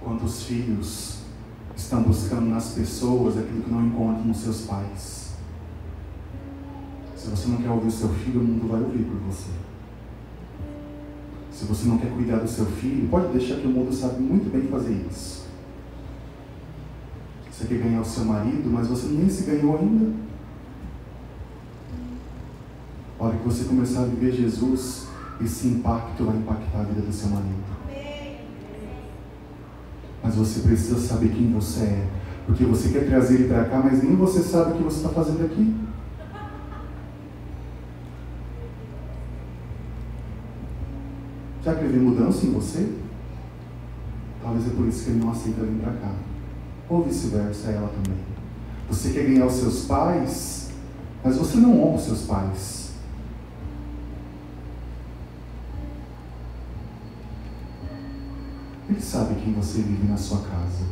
Quantos 0.00 0.44
filhos 0.44 1.18
estão 1.76 2.02
buscando 2.02 2.46
nas 2.46 2.70
pessoas 2.70 3.36
aquilo 3.36 3.62
que 3.62 3.70
não 3.70 3.86
encontram 3.86 4.24
nos 4.24 4.38
seus 4.38 4.62
pais? 4.62 5.34
Se 7.14 7.28
você 7.28 7.48
não 7.48 7.58
quer 7.58 7.70
ouvir 7.70 7.88
o 7.88 7.92
seu 7.92 8.08
filho, 8.08 8.40
o 8.40 8.44
mundo 8.44 8.70
vai 8.70 8.80
ouvir 8.80 9.04
por 9.04 9.18
você. 9.18 9.50
Se 11.52 11.66
você 11.66 11.86
não 11.86 11.98
quer 11.98 12.10
cuidar 12.10 12.38
do 12.38 12.48
seu 12.48 12.64
filho, 12.64 13.06
pode 13.10 13.36
deixar 13.36 13.56
que 13.56 13.66
o 13.66 13.70
mundo 13.70 13.92
sabe 13.92 14.22
muito 14.22 14.50
bem 14.50 14.62
fazer 14.68 15.06
isso. 15.10 15.43
Você 17.64 17.76
quer 17.76 17.84
ganhar 17.84 18.02
o 18.02 18.04
seu 18.04 18.26
marido, 18.26 18.70
mas 18.70 18.88
você 18.88 19.06
nem 19.06 19.26
se 19.26 19.44
ganhou 19.44 19.78
ainda. 19.78 20.12
A 23.18 23.24
hora 23.24 23.36
que 23.38 23.44
você 23.44 23.64
começar 23.64 24.02
a 24.02 24.04
viver 24.04 24.32
Jesus, 24.32 25.08
esse 25.42 25.68
impacto 25.68 26.24
vai 26.24 26.36
impactar 26.36 26.80
a 26.80 26.82
vida 26.82 27.00
do 27.00 27.10
seu 27.10 27.30
marido. 27.30 27.64
Mas 30.22 30.34
você 30.34 30.60
precisa 30.60 31.00
saber 31.00 31.30
quem 31.30 31.52
você 31.54 31.84
é. 31.84 32.08
Porque 32.44 32.66
você 32.66 32.90
quer 32.90 33.06
trazer 33.06 33.36
ele 33.36 33.48
para 33.48 33.64
cá, 33.64 33.80
mas 33.82 34.02
nem 34.02 34.14
você 34.14 34.42
sabe 34.42 34.72
o 34.72 34.74
que 34.74 34.82
você 34.82 34.98
está 34.98 35.08
fazendo 35.08 35.46
aqui. 35.46 35.74
Já 41.64 41.74
que 41.76 41.84
mudança 41.84 42.44
em 42.44 42.50
você? 42.50 42.92
Talvez 44.42 44.66
é 44.66 44.70
por 44.70 44.86
isso 44.86 45.04
que 45.04 45.10
ele 45.12 45.20
não 45.20 45.30
aceita 45.30 45.62
vir 45.62 45.80
para 45.80 45.94
cá 45.94 46.33
ou 46.88 47.04
vice-versa, 47.04 47.70
ela 47.70 47.88
também. 47.88 48.18
Você 48.88 49.10
quer 49.10 49.24
ganhar 49.24 49.46
os 49.46 49.54
seus 49.54 49.86
pais, 49.86 50.70
mas 51.22 51.36
você 51.36 51.56
não 51.58 51.82
honra 51.82 51.96
os 51.96 52.04
seus 52.04 52.22
pais. 52.22 52.92
Ele 58.88 59.00
sabe 59.00 59.34
quem 59.36 59.54
você 59.54 59.80
vive 59.80 60.06
na 60.06 60.16
sua 60.16 60.38
casa. 60.42 60.84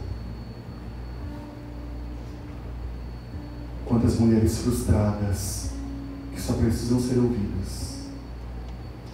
Quantas 3.85 4.19
mulheres 4.19 4.59
frustradas 4.59 5.71
que 6.33 6.41
só 6.41 6.55
precisam 6.55 6.99
ser 6.99 7.19
ouvidas. 7.19 8.07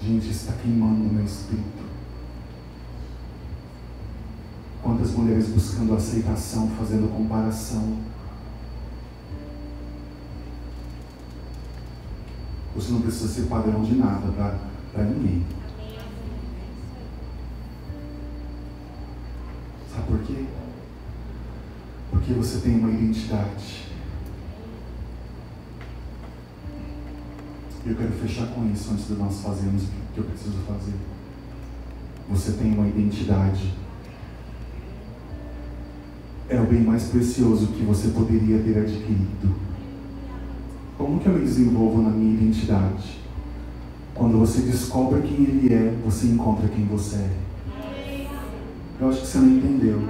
Gente, 0.00 0.30
está 0.30 0.52
queimando 0.52 1.02
o 1.02 1.12
meu 1.12 1.24
espírito. 1.24 1.87
Quantas 4.88 5.10
mulheres 5.10 5.48
buscando 5.48 5.94
aceitação, 5.94 6.66
fazendo 6.70 7.14
comparação. 7.14 7.98
Você 12.74 12.92
não 12.92 13.02
precisa 13.02 13.28
ser 13.28 13.42
padrão 13.48 13.82
de 13.82 13.96
nada 13.96 14.32
para 14.90 15.04
ninguém. 15.04 15.44
Sabe 19.92 20.06
por 20.06 20.20
quê? 20.20 20.46
Porque 22.10 22.32
você 22.32 22.60
tem 22.60 22.78
uma 22.78 22.90
identidade. 22.90 23.88
Eu 27.84 27.94
quero 27.94 28.12
fechar 28.12 28.46
com 28.54 28.70
isso 28.72 28.90
antes 28.90 29.06
de 29.06 29.12
nós 29.16 29.38
fazermos 29.42 29.82
o 29.82 30.14
que 30.14 30.18
eu 30.18 30.24
preciso 30.24 30.56
fazer. 30.66 30.94
Você 32.30 32.52
tem 32.52 32.72
uma 32.72 32.88
identidade. 32.88 33.86
É 36.50 36.58
o 36.58 36.64
bem 36.64 36.80
mais 36.80 37.04
precioso 37.04 37.66
que 37.68 37.82
você 37.82 38.08
poderia 38.08 38.58
ter 38.60 38.78
adquirido. 38.78 39.54
Como 40.96 41.20
que 41.20 41.26
eu 41.26 41.34
me 41.34 41.40
desenvolvo 41.40 42.00
na 42.00 42.08
minha 42.08 42.40
identidade? 42.40 43.18
Quando 44.14 44.38
você 44.38 44.62
descobre 44.62 45.20
quem 45.20 45.44
ele 45.44 45.74
é, 45.74 45.94
você 46.02 46.26
encontra 46.26 46.66
quem 46.68 46.86
você 46.86 47.16
é. 47.16 47.30
Eu 48.98 49.10
acho 49.10 49.20
que 49.20 49.26
você 49.26 49.38
não 49.38 49.48
entendeu. 49.48 50.00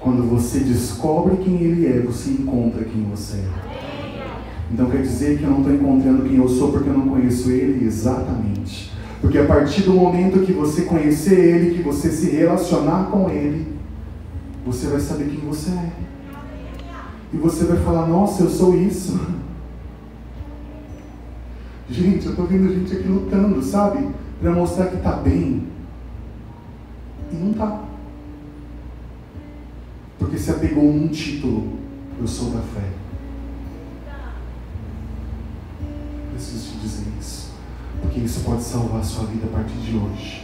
Quando 0.00 0.28
você 0.28 0.60
descobre 0.60 1.36
quem 1.36 1.60
ele 1.60 1.86
é, 1.86 2.00
você 2.00 2.30
encontra 2.30 2.82
quem 2.82 3.02
você 3.04 3.36
é. 3.36 3.74
Então 4.72 4.88
quer 4.88 5.02
dizer 5.02 5.38
que 5.38 5.44
eu 5.44 5.50
não 5.50 5.58
estou 5.58 5.74
encontrando 5.74 6.22
quem 6.22 6.36
eu 6.36 6.48
sou 6.48 6.72
porque 6.72 6.88
eu 6.88 6.96
não 6.96 7.08
conheço 7.08 7.50
ele? 7.50 7.84
Exatamente. 7.84 8.90
Porque 9.20 9.38
a 9.38 9.44
partir 9.44 9.82
do 9.82 9.92
momento 9.92 10.46
que 10.46 10.52
você 10.52 10.82
conhecer 10.82 11.38
ele, 11.38 11.74
que 11.74 11.82
você 11.82 12.10
se 12.10 12.30
relacionar 12.30 13.10
com 13.10 13.28
ele, 13.28 13.73
você 14.64 14.86
vai 14.86 15.00
saber 15.00 15.28
quem 15.28 15.40
você 15.40 15.70
é. 15.70 15.92
E 17.32 17.36
você 17.36 17.64
vai 17.64 17.76
falar: 17.78 18.06
Nossa, 18.06 18.42
eu 18.42 18.50
sou 18.50 18.76
isso. 18.76 19.18
Gente, 21.90 22.24
eu 22.24 22.30
estou 22.30 22.46
vendo 22.46 22.72
gente 22.72 22.96
aqui 22.96 23.06
lutando, 23.06 23.62
sabe? 23.62 24.08
Para 24.40 24.52
mostrar 24.52 24.86
que 24.86 24.96
está 24.96 25.12
bem. 25.12 25.66
E 27.30 27.34
não 27.34 27.50
está. 27.50 27.84
Porque 30.18 30.38
se 30.38 30.50
apegou 30.50 30.84
num 30.84 31.08
título. 31.08 31.74
Eu 32.18 32.26
sou 32.26 32.50
da 32.50 32.60
fé. 32.60 32.88
Preciso 36.32 36.72
te 36.72 36.78
dizer 36.78 37.06
isso. 37.20 37.52
Porque 38.00 38.20
isso 38.20 38.40
pode 38.40 38.62
salvar 38.62 39.00
a 39.00 39.04
sua 39.04 39.26
vida 39.26 39.46
a 39.46 39.50
partir 39.50 39.76
de 39.76 39.96
hoje. 39.96 40.43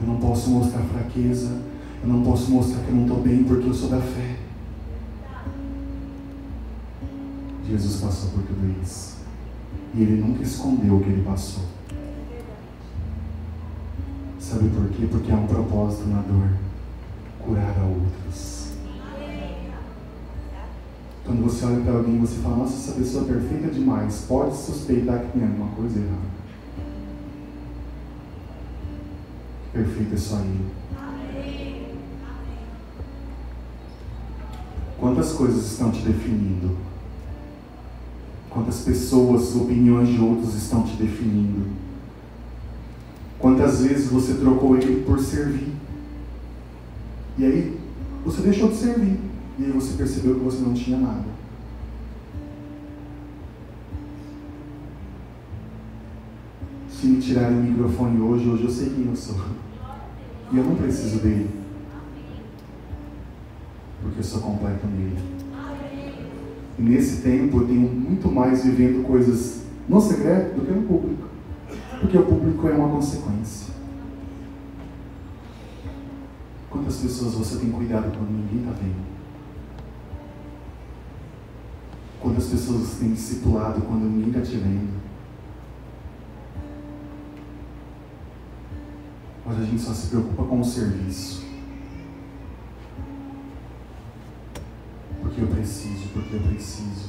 Eu 0.00 0.06
não 0.06 0.16
posso 0.16 0.50
mostrar 0.50 0.82
fraqueza. 0.82 1.60
Eu 2.02 2.08
não 2.08 2.22
posso 2.22 2.50
mostrar 2.50 2.82
que 2.82 2.88
eu 2.88 2.94
não 2.94 3.02
estou 3.02 3.20
bem 3.20 3.44
porque 3.44 3.68
eu 3.68 3.74
sou 3.74 3.88
da 3.88 4.00
fé. 4.00 4.36
Jesus 7.68 8.00
passou 8.00 8.30
por 8.30 8.42
tudo 8.44 8.82
isso. 8.82 9.18
E 9.94 10.02
ele 10.02 10.20
nunca 10.20 10.42
escondeu 10.42 10.96
o 10.96 11.00
que 11.00 11.10
ele 11.10 11.24
passou. 11.24 11.64
Sabe 14.38 14.70
por 14.70 14.88
quê? 14.90 15.06
Porque 15.10 15.30
há 15.30 15.34
um 15.34 15.46
propósito 15.46 16.08
na 16.08 16.22
dor 16.22 16.48
curar 17.44 17.74
a 17.78 17.84
outros. 17.84 18.68
Quando 21.24 21.42
você 21.42 21.66
olha 21.66 21.80
para 21.82 21.92
alguém 21.92 22.16
e 22.16 22.18
você 22.20 22.36
fala, 22.40 22.56
nossa, 22.56 22.74
essa 22.74 22.98
pessoa 22.98 23.24
é 23.24 23.32
perfeita 23.34 23.68
demais, 23.68 24.24
pode 24.26 24.56
suspeitar 24.56 25.20
que 25.20 25.38
tem 25.38 25.42
alguma 25.42 25.68
coisa 25.72 25.98
errada. 25.98 26.37
Perfeito 29.72 30.14
é 30.14 30.16
só 30.16 30.38
ele. 30.40 30.66
Quantas 34.98 35.32
coisas 35.32 35.72
estão 35.72 35.90
te 35.90 36.02
definindo? 36.02 36.76
Quantas 38.50 38.80
pessoas, 38.80 39.54
opiniões 39.54 40.08
de 40.08 40.20
outros 40.20 40.54
estão 40.54 40.82
te 40.82 40.96
definindo? 40.96 41.66
Quantas 43.38 43.82
vezes 43.82 44.10
você 44.10 44.34
trocou 44.34 44.76
ele 44.76 45.04
por 45.04 45.20
servir? 45.20 45.72
E 47.38 47.44
aí 47.44 47.78
você 48.24 48.42
deixou 48.42 48.68
de 48.68 48.76
servir. 48.76 49.20
E 49.58 49.64
aí 49.64 49.70
você 49.70 49.96
percebeu 49.96 50.34
que 50.34 50.44
você 50.44 50.58
não 50.58 50.74
tinha 50.74 50.98
nada. 50.98 51.37
Se 56.98 57.06
me 57.06 57.20
tirarem 57.20 57.56
o 57.56 57.62
microfone 57.62 58.20
hoje, 58.20 58.48
hoje 58.48 58.64
eu 58.64 58.70
sei 58.70 58.90
quem 58.90 59.06
eu 59.06 59.14
sou. 59.14 59.36
E 60.50 60.58
eu 60.58 60.64
não 60.64 60.74
preciso 60.74 61.20
dele. 61.20 61.48
Porque 64.02 64.18
eu 64.18 64.24
sou 64.24 64.40
completo 64.40 64.84
nele. 64.88 65.16
E 66.76 66.82
nesse 66.82 67.22
tempo 67.22 67.60
eu 67.60 67.68
tenho 67.68 67.88
muito 67.88 68.28
mais 68.28 68.64
vivendo 68.64 69.06
coisas 69.06 69.62
no 69.88 70.00
secreto 70.00 70.56
do 70.56 70.66
que 70.66 70.72
no 70.72 70.82
público. 70.88 71.28
Porque 72.00 72.18
o 72.18 72.26
público 72.26 72.66
é 72.66 72.72
uma 72.72 72.88
consequência. 72.88 73.72
Quantas 76.68 76.96
pessoas 76.96 77.34
você 77.34 77.58
tem 77.58 77.70
cuidado 77.70 78.10
quando 78.10 78.28
ninguém 78.28 78.58
está 78.58 78.72
vendo? 78.72 79.06
Quantas 82.20 82.46
pessoas 82.46 82.80
você 82.80 83.04
tem 83.04 83.12
discipulado 83.12 83.82
quando 83.82 84.02
ninguém 84.02 84.30
está 84.30 84.40
te 84.40 84.56
vendo? 84.56 85.07
Mas 89.48 89.60
a 89.60 89.64
gente 89.64 89.80
só 89.80 89.94
se 89.94 90.08
preocupa 90.08 90.44
com 90.44 90.60
o 90.60 90.64
serviço. 90.64 91.42
Porque 95.22 95.40
eu 95.40 95.46
preciso, 95.46 96.08
porque 96.12 96.36
eu 96.36 96.40
preciso. 96.40 97.08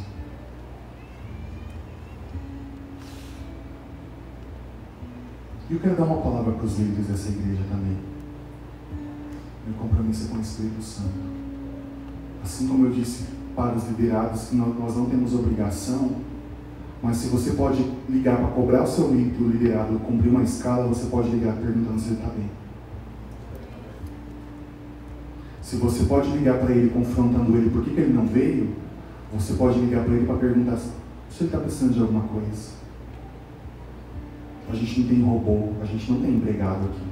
E 5.69 5.73
eu 5.73 5.79
quero 5.81 5.97
dar 5.97 6.05
uma 6.05 6.21
palavra 6.21 6.53
para 6.53 6.65
os 6.65 6.79
líderes 6.79 7.07
dessa 7.07 7.27
igreja 7.27 7.61
também. 7.69 7.97
Meu 9.67 9.75
compromisso 9.77 10.27
é 10.27 10.29
com 10.29 10.37
o 10.37 10.41
Espírito 10.41 10.81
Santo. 10.81 11.19
Assim 12.41 12.69
como 12.69 12.85
eu 12.85 12.91
disse 12.93 13.25
para 13.53 13.75
os 13.75 13.85
liderados 13.89 14.45
que 14.45 14.55
nós 14.55 14.95
não 14.95 15.09
temos 15.09 15.33
obrigação, 15.33 16.21
mas 17.01 17.17
se 17.17 17.29
você 17.29 17.51
pode 17.51 17.83
ligar 18.09 18.37
para 18.37 18.47
cobrar 18.47 18.83
o 18.83 18.87
seu 18.87 19.09
liderado 19.13 19.99
cumprir 19.99 20.29
uma 20.29 20.43
escala, 20.43 20.87
você 20.87 21.05
pode 21.07 21.29
ligar 21.29 21.55
perguntando 21.55 21.99
se 21.99 22.07
ele 22.07 22.15
está 22.15 22.27
bem. 22.27 22.49
Se 25.61 25.77
você 25.77 26.03
pode 26.05 26.29
ligar 26.31 26.57
para 26.59 26.73
ele 26.73 26.89
confrontando 26.89 27.55
ele 27.55 27.69
por 27.69 27.83
que, 27.83 27.91
que 27.91 28.01
ele 28.01 28.13
não 28.13 28.25
veio, 28.25 28.69
você 29.33 29.53
pode 29.53 29.79
ligar 29.79 30.03
para 30.03 30.13
ele 30.13 30.25
para 30.25 30.35
perguntar 30.35 30.77
se 30.77 30.91
ele 31.39 31.45
está 31.45 31.59
precisando 31.59 31.93
de 31.93 32.01
alguma 32.01 32.23
coisa. 32.23 32.79
A 34.69 34.75
gente 34.75 34.99
não 34.99 35.07
tem 35.07 35.21
robô, 35.21 35.69
a 35.81 35.85
gente 35.85 36.11
não 36.11 36.21
tem 36.21 36.35
empregado 36.35 36.85
aqui. 36.85 37.09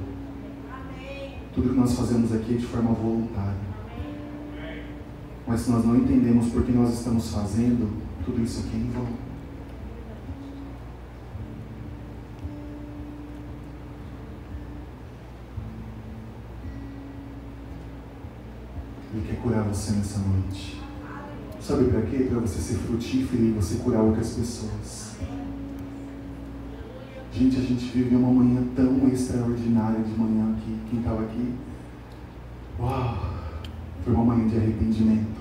Tudo 1.54 1.70
que 1.70 1.76
nós 1.76 1.94
fazemos 1.94 2.34
aqui 2.34 2.56
é 2.56 2.58
de 2.58 2.66
forma 2.66 2.92
voluntária. 2.92 3.68
Mas 5.48 5.62
se 5.62 5.72
nós 5.72 5.86
não 5.86 5.96
entendemos 5.96 6.50
por 6.50 6.64
que 6.64 6.72
nós 6.72 6.94
estamos 6.94 7.32
fazendo, 7.32 7.90
tudo 8.26 8.44
isso 8.44 8.60
aqui 8.60 8.76
é 8.76 8.80
em 8.80 8.90
vão. 8.92 9.27
Curar 19.48 19.64
você 19.64 19.93
nessa 19.93 20.20
noite. 20.20 20.78
Sabe 21.62 21.86
para 21.86 22.02
quê? 22.02 22.28
Para 22.30 22.41
você 22.41 22.60
ser 22.60 22.80
frutífero 22.80 23.45
e 23.45 23.52
você 23.52 23.76
curar 23.76 24.02
outras 24.02 24.34
pessoas. 24.34 25.16
Gente, 27.32 27.56
a 27.56 27.62
gente 27.62 27.86
viveu 27.86 28.20
uma 28.20 28.43
manhã 28.43 28.62
tão 28.76 29.08
extraordinária 29.08 30.02
de 30.02 30.20
manhã 30.20 30.54
aqui. 30.54 30.78
Quem 30.89 31.00
estava 31.00 31.24
aqui? 31.24 31.54
Uau! 32.78 33.36
Foi 34.04 34.14
uma 34.14 34.26
manhã 34.26 34.50
de 34.50 34.58
arrependimento. 34.58 35.39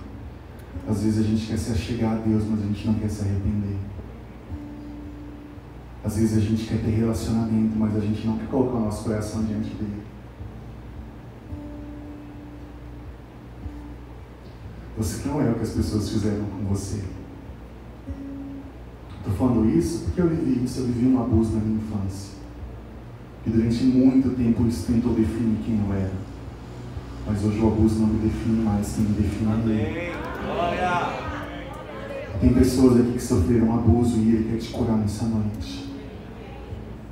Às 0.88 1.02
vezes 1.02 1.26
a 1.26 1.28
gente 1.28 1.44
quer 1.44 1.58
se 1.58 1.72
achegar 1.72 2.12
a 2.12 2.18
Deus, 2.18 2.44
mas 2.48 2.62
a 2.62 2.66
gente 2.66 2.86
não 2.86 2.94
quer 2.94 3.10
se 3.10 3.22
arrepender. 3.22 3.76
Às 6.04 6.16
vezes 6.16 6.38
a 6.38 6.40
gente 6.40 6.64
quer 6.64 6.78
ter 6.78 6.90
relacionamento, 6.90 7.76
mas 7.76 7.96
a 7.96 8.00
gente 8.00 8.24
não 8.24 8.38
quer 8.38 8.46
colocar 8.46 8.76
o 8.76 8.82
nosso 8.82 9.02
coração 9.02 9.42
diante 9.42 9.70
dele. 9.70 10.05
Você 14.96 15.28
não 15.28 15.40
é 15.40 15.50
o 15.50 15.54
que 15.54 15.62
as 15.62 15.70
pessoas 15.70 16.08
fizeram 16.08 16.44
com 16.44 16.64
você. 16.74 17.02
Estou 19.18 19.34
falando 19.34 19.68
isso 19.68 20.04
porque 20.04 20.20
eu 20.20 20.28
vivi 20.28 20.64
isso, 20.64 20.80
eu 20.80 20.86
vivi 20.86 21.06
um 21.06 21.20
abuso 21.20 21.52
na 21.52 21.60
minha 21.60 21.78
infância. 21.78 22.36
E 23.46 23.50
durante 23.50 23.84
muito 23.84 24.36
tempo 24.36 24.66
isso 24.66 24.86
tentou 24.90 25.12
definir 25.12 25.58
quem 25.64 25.78
eu 25.78 25.94
era. 25.94 26.12
Mas 27.26 27.44
hoje 27.44 27.58
o 27.58 27.66
abuso 27.66 27.98
não 27.98 28.06
me 28.06 28.20
define 28.20 28.62
mais, 28.62 28.94
quem 28.94 29.04
me 29.04 29.20
define 29.20 29.50
é. 29.50 29.52
Amém. 29.52 30.12
Glória. 30.44 31.26
Tem 32.40 32.52
pessoas 32.54 33.00
aqui 33.00 33.12
que 33.12 33.22
sofreram 33.22 33.74
abuso 33.74 34.18
e 34.18 34.28
ele 34.34 34.50
quer 34.50 34.58
te 34.58 34.72
curar 34.72 34.96
nessa 34.96 35.26
noite. 35.26 35.92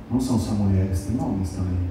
Não 0.09 0.19
são 0.19 0.39
só 0.39 0.51
mulheres, 0.53 1.01
tem 1.01 1.19
homens 1.19 1.49
também. 1.51 1.89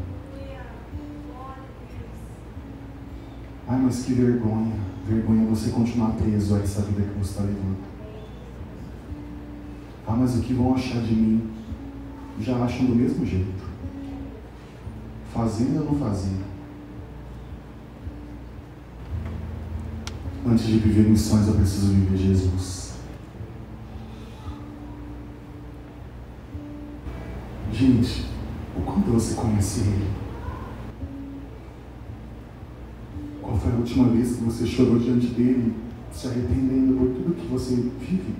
Ai, 3.66 3.80
mas 3.80 4.04
que 4.04 4.12
vergonha. 4.12 4.72
Vergonha 5.06 5.46
você 5.48 5.70
continuar 5.70 6.12
preso 6.12 6.54
a 6.54 6.60
essa 6.60 6.82
vida 6.82 7.02
que 7.02 7.18
você 7.18 7.30
está 7.30 7.42
levando. 7.42 7.78
Ah, 10.06 10.16
mas 10.16 10.36
o 10.36 10.42
que 10.42 10.52
vão 10.52 10.74
achar 10.74 11.00
de 11.00 11.14
mim? 11.14 11.50
Já 12.40 12.56
acham 12.62 12.86
do 12.86 12.94
mesmo 12.94 13.24
jeito. 13.24 13.64
Fazendo 15.32 15.80
ou 15.80 15.92
não 15.92 15.98
fazendo. 15.98 16.44
Antes 20.46 20.66
de 20.66 20.78
viver 20.78 21.08
missões, 21.08 21.48
eu 21.48 21.54
preciso 21.54 21.88
viver 21.88 22.18
Jesus. 22.18 22.94
Gente, 27.72 28.26
o 28.76 28.82
quanto 28.82 29.10
você 29.10 29.34
conhece 29.34 29.80
Ele? 29.80 30.23
Qual 33.54 33.62
foi 33.62 33.72
a 33.72 33.76
última 33.76 34.08
vez 34.08 34.34
que 34.34 34.42
você 34.42 34.66
chorou 34.66 34.98
diante 34.98 35.28
dele, 35.28 35.76
se 36.12 36.26
arrependendo 36.26 36.96
por 36.96 37.06
tudo 37.06 37.36
que 37.36 37.46
você 37.46 37.76
vive? 37.76 38.34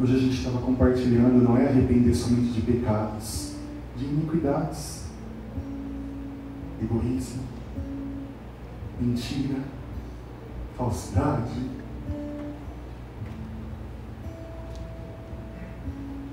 Hoje 0.00 0.16
a 0.16 0.18
gente 0.18 0.36
estava 0.36 0.58
compartilhando, 0.58 1.44
não 1.44 1.56
é 1.56 1.68
arrepender 1.68 2.12
somente 2.12 2.50
de 2.50 2.60
pecados, 2.62 3.54
de 3.96 4.04
iniquidades, 4.04 5.04
egoísmo, 6.82 7.42
mentira, 9.00 9.60
falsidade, 10.76 11.60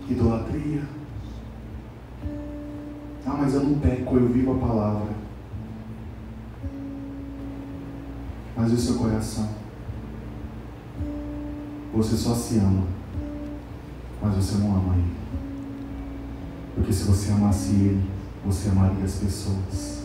idolatria. 0.10 0.82
Ah, 3.24 3.38
mas 3.38 3.54
eu 3.54 3.64
não 3.66 3.78
peco, 3.78 4.18
eu 4.18 4.30
vivo 4.30 4.54
a 4.54 4.68
palavra. 4.68 5.19
Mas 8.60 8.74
o 8.74 8.78
seu 8.78 8.96
coração? 8.96 9.48
Você 11.94 12.18
só 12.18 12.36
se 12.36 12.58
ama, 12.58 12.84
mas 14.22 14.36
você 14.36 14.58
não 14.58 14.76
ama 14.76 14.96
ele. 14.96 15.16
Porque 16.76 16.92
se 16.92 17.06
você 17.06 17.32
amasse 17.32 17.72
ele, 17.72 18.12
você 18.46 18.68
amaria 18.68 19.06
as 19.06 19.16
pessoas. 19.16 20.04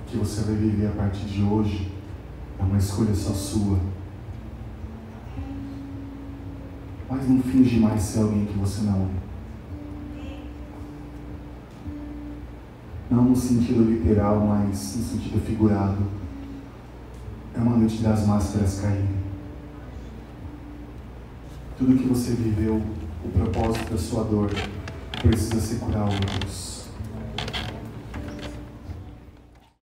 O 0.00 0.06
que 0.06 0.16
você 0.16 0.40
vai 0.40 0.54
viver 0.54 0.86
a 0.86 0.92
partir 0.92 1.26
de 1.26 1.42
hoje 1.42 1.92
é 2.58 2.62
uma 2.62 2.78
escolha 2.78 3.14
só 3.14 3.34
sua. 3.34 3.78
Mas 7.10 7.28
não 7.28 7.42
finge 7.42 7.78
mais 7.80 8.00
ser 8.00 8.20
alguém 8.20 8.46
que 8.46 8.56
você 8.58 8.80
não 8.80 9.02
é. 9.02 9.27
Não 13.10 13.24
no 13.24 13.36
sentido 13.36 13.84
literal, 13.84 14.40
mas 14.40 14.96
no 14.96 15.04
sentido 15.04 15.44
figurado. 15.44 15.98
É 17.54 17.60
uma 17.60 17.76
noite 17.76 18.02
das 18.02 18.26
máscaras 18.26 18.80
caírem. 18.80 19.18
Tudo 21.78 21.96
que 21.96 22.06
você 22.06 22.32
viveu, 22.32 22.82
o 23.24 23.28
propósito 23.30 23.90
da 23.90 23.98
sua 23.98 24.24
dor, 24.24 24.50
precisa 25.22 25.60
se 25.60 25.76
curar 25.76 26.04
outros. 26.04 26.77